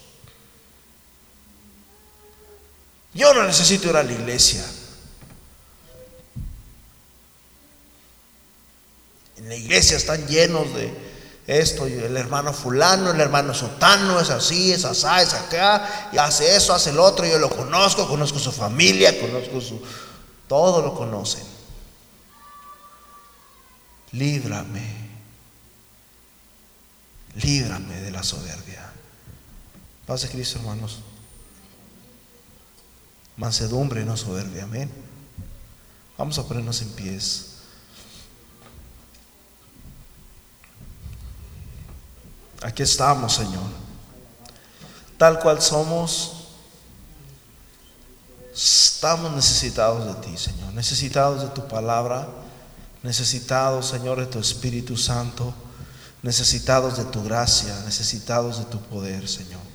Yo 3.14 3.32
no 3.32 3.44
necesito 3.44 3.88
ir 3.88 3.96
a 3.96 4.02
la 4.02 4.12
iglesia. 4.12 4.64
En 9.36 9.48
la 9.48 9.54
iglesia 9.54 9.96
están 9.96 10.26
llenos 10.26 10.74
de 10.74 10.92
esto, 11.46 11.86
el 11.86 12.16
hermano 12.16 12.52
fulano, 12.52 13.12
el 13.12 13.20
hermano 13.20 13.54
sotano, 13.54 14.18
es 14.18 14.30
así, 14.30 14.72
es 14.72 14.84
asá, 14.84 15.22
es 15.22 15.34
acá, 15.34 16.08
y 16.12 16.18
hace 16.18 16.56
eso, 16.56 16.72
hace 16.72 16.90
el 16.90 16.98
otro, 16.98 17.26
yo 17.26 17.38
lo 17.38 17.50
conozco, 17.50 18.08
conozco 18.08 18.38
su 18.38 18.50
familia, 18.50 19.18
conozco 19.20 19.60
su... 19.60 19.80
Todo 20.48 20.82
lo 20.82 20.94
conocen. 20.94 21.44
Líbrame, 24.12 25.10
líbrame 27.36 28.00
de 28.00 28.10
la 28.10 28.22
soberbia. 28.22 28.92
Paz 30.06 30.22
de 30.22 30.28
Cristo, 30.28 30.58
hermanos 30.58 31.00
mansedumbre, 33.36 34.04
no 34.04 34.16
soberbia. 34.16 34.64
Amén. 34.64 34.90
Vamos 36.16 36.38
a 36.38 36.44
ponernos 36.44 36.80
en 36.82 36.90
pies. 36.90 37.46
Aquí 42.62 42.82
estamos, 42.82 43.34
Señor. 43.34 43.84
Tal 45.18 45.38
cual 45.40 45.60
somos, 45.60 46.48
estamos 48.54 49.32
necesitados 49.32 50.06
de 50.06 50.14
ti, 50.26 50.36
Señor. 50.38 50.72
Necesitados 50.72 51.42
de 51.42 51.48
tu 51.48 51.66
palabra. 51.68 52.28
Necesitados, 53.02 53.88
Señor, 53.88 54.18
de 54.18 54.26
tu 54.26 54.38
Espíritu 54.38 54.96
Santo. 54.96 55.52
Necesitados 56.22 56.96
de 56.96 57.04
tu 57.04 57.22
gracia. 57.22 57.78
Necesitados 57.84 58.58
de 58.58 58.64
tu 58.64 58.80
poder, 58.80 59.28
Señor. 59.28 59.73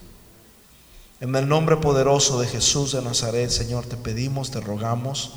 En 1.22 1.36
el 1.36 1.48
nombre 1.50 1.78
poderoso 1.78 2.40
de 2.40 2.48
Jesús 2.48 2.94
de 2.94 3.02
Nazaret, 3.02 3.50
Señor, 3.50 3.86
te 3.86 3.98
pedimos, 3.98 4.52
te 4.52 4.62
rogamos 4.62 5.34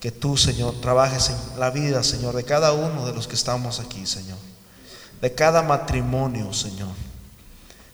que 0.00 0.10
tú, 0.10 0.36
Señor, 0.36 0.80
trabajes 0.80 1.30
en 1.30 1.60
la 1.60 1.70
vida, 1.70 2.02
Señor, 2.02 2.34
de 2.34 2.44
cada 2.44 2.72
uno 2.72 3.06
de 3.06 3.14
los 3.14 3.26
que 3.26 3.36
estamos 3.36 3.80
aquí, 3.80 4.04
Señor. 4.04 4.36
De 5.20 5.32
cada 5.32 5.62
matrimonio, 5.62 6.52
Señor. 6.52 6.90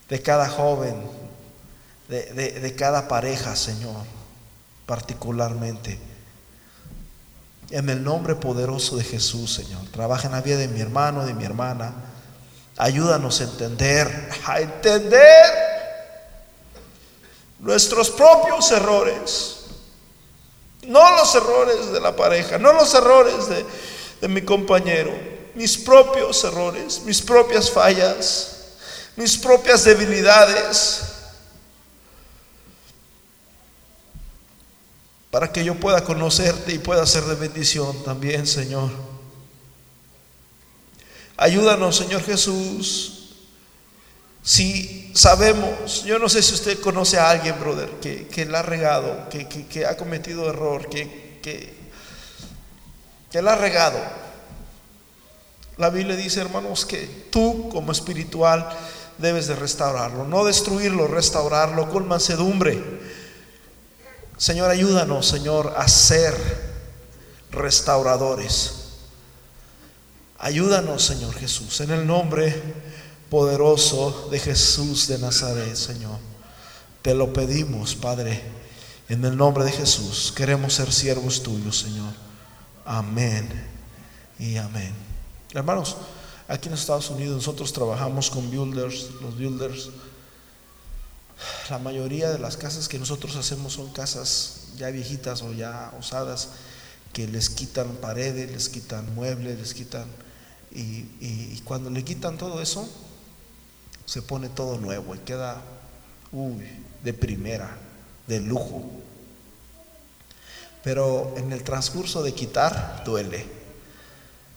De 0.09 0.21
cada 0.23 0.49
joven, 0.49 0.97
de, 2.09 2.75
cada 2.77 3.07
pareja, 3.07 3.55
Señor, 3.55 4.05
particularmente. 4.87 6.01
En 7.71 7.91
el 7.91 8.03
nombre 8.03 8.35
poderoso 8.35 8.97
de 8.97 9.05
Jesús, 9.05 9.53
Señor. 9.53 9.83
Trabaja 9.93 10.27
en 10.27 10.33
la 10.33 10.41
vida 10.41 10.57
de 10.57 10.69
mi 10.69 10.81
hermano, 10.81 11.27
de 11.27 11.35
mi 11.35 11.45
hermana. 11.45 11.93
Ayúdanos 12.79 13.41
a 13.43 13.45
entender, 13.45 14.31
a 14.47 14.61
entender 14.61 15.68
nuestros 17.59 18.11
propios 18.11 18.71
errores. 18.71 19.55
No 20.87 21.17
los 21.17 21.35
errores 21.35 21.93
de 21.93 22.01
la 22.01 22.17
pareja, 22.17 22.59
no 22.59 22.73
los 22.73 22.95
errores 22.95 23.49
de, 23.49 23.65
de 24.21 24.29
mi 24.29 24.43
compañero, 24.43 25.13
mis 25.55 25.77
propios 25.77 26.43
errores, 26.45 27.03
mis 27.05 27.21
propias 27.21 27.71
fallas, 27.71 28.57
mis 29.17 29.37
propias 29.37 29.85
debilidades, 29.85 31.03
para 35.31 35.53
que 35.53 35.63
yo 35.63 35.75
pueda 35.75 36.03
conocerte 36.05 36.73
y 36.73 36.79
pueda 36.79 37.05
ser 37.05 37.25
de 37.25 37.35
bendición 37.35 38.03
también, 38.03 38.47
Señor. 38.47 38.91
Ayúdanos, 41.37 41.97
Señor 41.97 42.23
Jesús, 42.23 43.18
Si 44.49 45.13
sabemos, 45.15 46.05
yo 46.05 46.19
no 46.19 46.27
sé 46.27 46.43
si 46.43 46.55
usted 46.55 46.81
conoce 46.81 47.19
a 47.19 47.29
alguien, 47.29 47.61
brother, 47.61 47.91
que, 48.01 48.29
que 48.29 48.47
la 48.47 48.61
ha 48.61 48.63
regado, 48.63 49.29
que, 49.29 49.47
que, 49.47 49.85
ha 49.85 49.95
cometido 49.99 50.49
error, 50.49 50.89
que, 50.89 51.39
que, 51.43 51.75
que 53.31 53.43
la 53.43 53.53
ha 53.53 53.57
regado. 53.57 53.99
La 55.77 55.91
Biblia 55.91 56.17
dice, 56.17 56.41
hermanos, 56.41 56.87
que 56.87 57.29
tú 57.31 57.69
como 57.69 57.93
espiritual 57.93 58.67
debes 59.19 59.49
de 59.49 59.55
restaurarlo, 59.55 60.25
no 60.25 60.47
destruirlo, 60.47 61.09
restaurarlo 61.09 61.91
con 61.91 62.09
mansedumbre. 62.09 62.83
Señor, 64.39 64.71
ayúdanos, 64.71 65.29
Señor, 65.29 65.75
a 65.77 65.87
ser 65.89 66.35
restauradores. 67.51 68.95
Ayúdanos, 70.39 71.05
Señor 71.05 71.35
Jesús, 71.35 71.83
en 71.83 71.91
el 71.91 72.07
nombre 72.07 72.88
poderoso 73.31 74.29
de 74.31 74.39
Jesús 74.39 75.07
de 75.09 75.19
Nazaret, 75.19 75.75
Señor. 75.75 76.19
Te 77.03 77.15
lo 77.15 77.33
pedimos, 77.33 77.95
Padre, 77.95 78.43
en 79.09 79.25
el 79.25 79.37
nombre 79.37 79.65
de 79.65 79.73
Jesús. 79.73 80.33
Queremos 80.35 80.75
ser 80.75 80.93
siervos 80.93 81.43
tuyos, 81.43 81.79
Señor. 81.79 82.13
Amén 82.85 83.49
y 84.39 84.57
amén. 84.57 84.95
Hermanos, 85.53 85.97
aquí 86.49 86.69
en 86.69 86.75
Estados 86.75 87.11
Unidos 87.11 87.37
nosotros 87.37 87.73
trabajamos 87.73 88.31
con 88.31 88.51
builders, 88.51 89.11
los 89.21 89.37
builders. 89.37 89.91
La 91.71 91.79
mayoría 91.79 92.31
de 92.31 92.39
las 92.39 92.57
casas 92.57 92.89
que 92.89 92.99
nosotros 92.99 93.37
hacemos 93.37 93.75
son 93.75 93.93
casas 93.93 94.69
ya 94.77 94.91
viejitas 94.91 95.43
o 95.43 95.53
ya 95.53 95.93
usadas 95.99 96.49
que 97.13 97.27
les 97.27 97.51
quitan 97.51 97.89
paredes, 97.97 98.51
les 98.51 98.69
quitan 98.69 99.15
muebles, 99.15 99.59
les 99.59 99.75
quitan... 99.75 100.07
Y, 100.71 101.09
y 101.21 101.63
cuando 101.65 101.89
le 101.89 102.05
quitan 102.05 102.37
todo 102.37 102.61
eso, 102.61 102.87
se 104.09 104.23
pone 104.23 104.49
todo 104.49 104.79
nuevo 104.79 105.15
y 105.15 105.19
queda 105.19 105.61
uy, 106.33 106.65
de 107.05 107.13
primera, 107.13 107.77
de 108.27 108.41
lujo. 108.41 108.91
Pero 110.83 111.35
en 111.37 111.53
el 111.53 111.63
transcurso 111.63 112.23
de 112.23 112.33
quitar, 112.33 113.03
duele. 113.05 113.45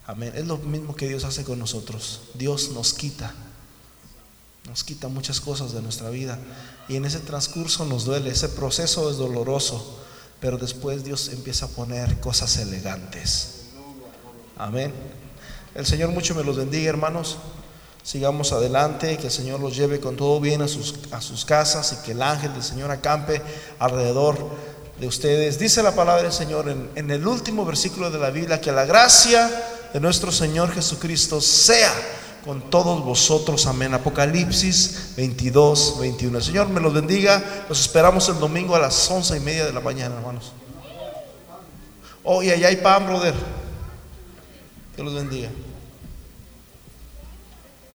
Amén. 0.08 0.32
Es 0.38 0.48
lo 0.48 0.58
mismo 0.58 0.96
que 0.96 1.10
Dios 1.10 1.26
hace 1.26 1.44
con 1.44 1.60
nosotros. 1.60 2.22
Dios 2.34 2.70
nos 2.72 2.94
quita. 2.94 3.34
Nos 4.70 4.86
quita 4.86 5.10
muchas 5.10 5.42
cosas 5.42 5.74
de 5.74 5.82
nuestra 5.82 6.10
vida. 6.10 6.40
Y 6.88 6.96
en 6.96 7.04
ese 7.04 7.20
transcurso 7.20 7.84
nos 7.84 8.06
duele. 8.06 8.30
Ese 8.30 8.48
proceso 8.48 9.12
es 9.12 9.18
doloroso. 9.18 10.00
Pero 10.40 10.58
después 10.58 11.04
Dios 11.04 11.28
empieza 11.28 11.66
a 11.66 11.70
poner 11.70 12.22
cosas 12.22 12.56
elegantes. 12.56 13.64
Amén. 14.58 14.94
El 15.76 15.86
Señor 15.86 16.12
mucho 16.12 16.36
me 16.36 16.44
los 16.46 16.56
bendiga, 16.56 16.90
hermanos. 16.90 17.38
Sigamos 18.04 18.52
adelante, 18.52 19.18
que 19.18 19.28
el 19.28 19.32
Señor 19.32 19.60
los 19.60 19.76
lleve 19.76 20.00
con 20.00 20.16
todo 20.16 20.40
bien 20.40 20.62
a 20.62 20.68
sus, 20.68 20.96
a 21.12 21.22
sus 21.22 21.46
casas 21.46 21.94
y 21.94 22.06
que 22.06 22.14
el 22.14 22.22
ángel 22.22 22.52
del 22.54 22.64
Señor 22.64 22.90
acampe 22.90 23.42
alrededor 23.78 24.50
de 25.00 25.08
ustedes. 25.08 25.60
Dice 25.60 25.84
la 25.84 25.94
palabra 25.94 26.24
del 26.24 26.32
Señor 26.32 26.68
en, 26.70 26.90
en 26.96 27.12
el 27.12 27.28
último 27.28 27.64
versículo 27.64 28.10
de 28.10 28.20
la 28.20 28.32
Biblia, 28.32 28.60
que 28.60 28.72
la 28.72 28.86
gracia 28.86 29.50
de 29.94 30.00
nuestro 30.00 30.32
Señor 30.32 30.72
Jesucristo 30.72 31.42
sea 31.42 31.94
con 32.44 32.70
todos 32.70 33.04
vosotros. 33.04 33.66
Amén. 33.66 33.94
Apocalipsis 33.94 35.14
22, 35.16 35.98
21. 36.00 36.38
El 36.38 36.44
Señor 36.44 36.70
me 36.70 36.82
los 36.82 36.94
bendiga. 36.94 37.66
Los 37.70 37.82
esperamos 37.82 38.28
el 38.30 38.40
domingo 38.40 38.76
a 38.76 38.80
las 38.80 39.10
once 39.12 39.38
y 39.38 39.40
media 39.40 39.66
de 39.66 39.74
la 39.74 39.80
mañana, 39.80 40.16
hermanos. 40.16 40.54
Oh, 42.24 42.44
y 42.44 42.50
allá 42.50 42.68
hay 42.68 42.78
pan, 42.78 43.06
brother. 43.06 43.34
Que 44.96 45.04
los 45.04 45.14
bendiga. 45.14 45.50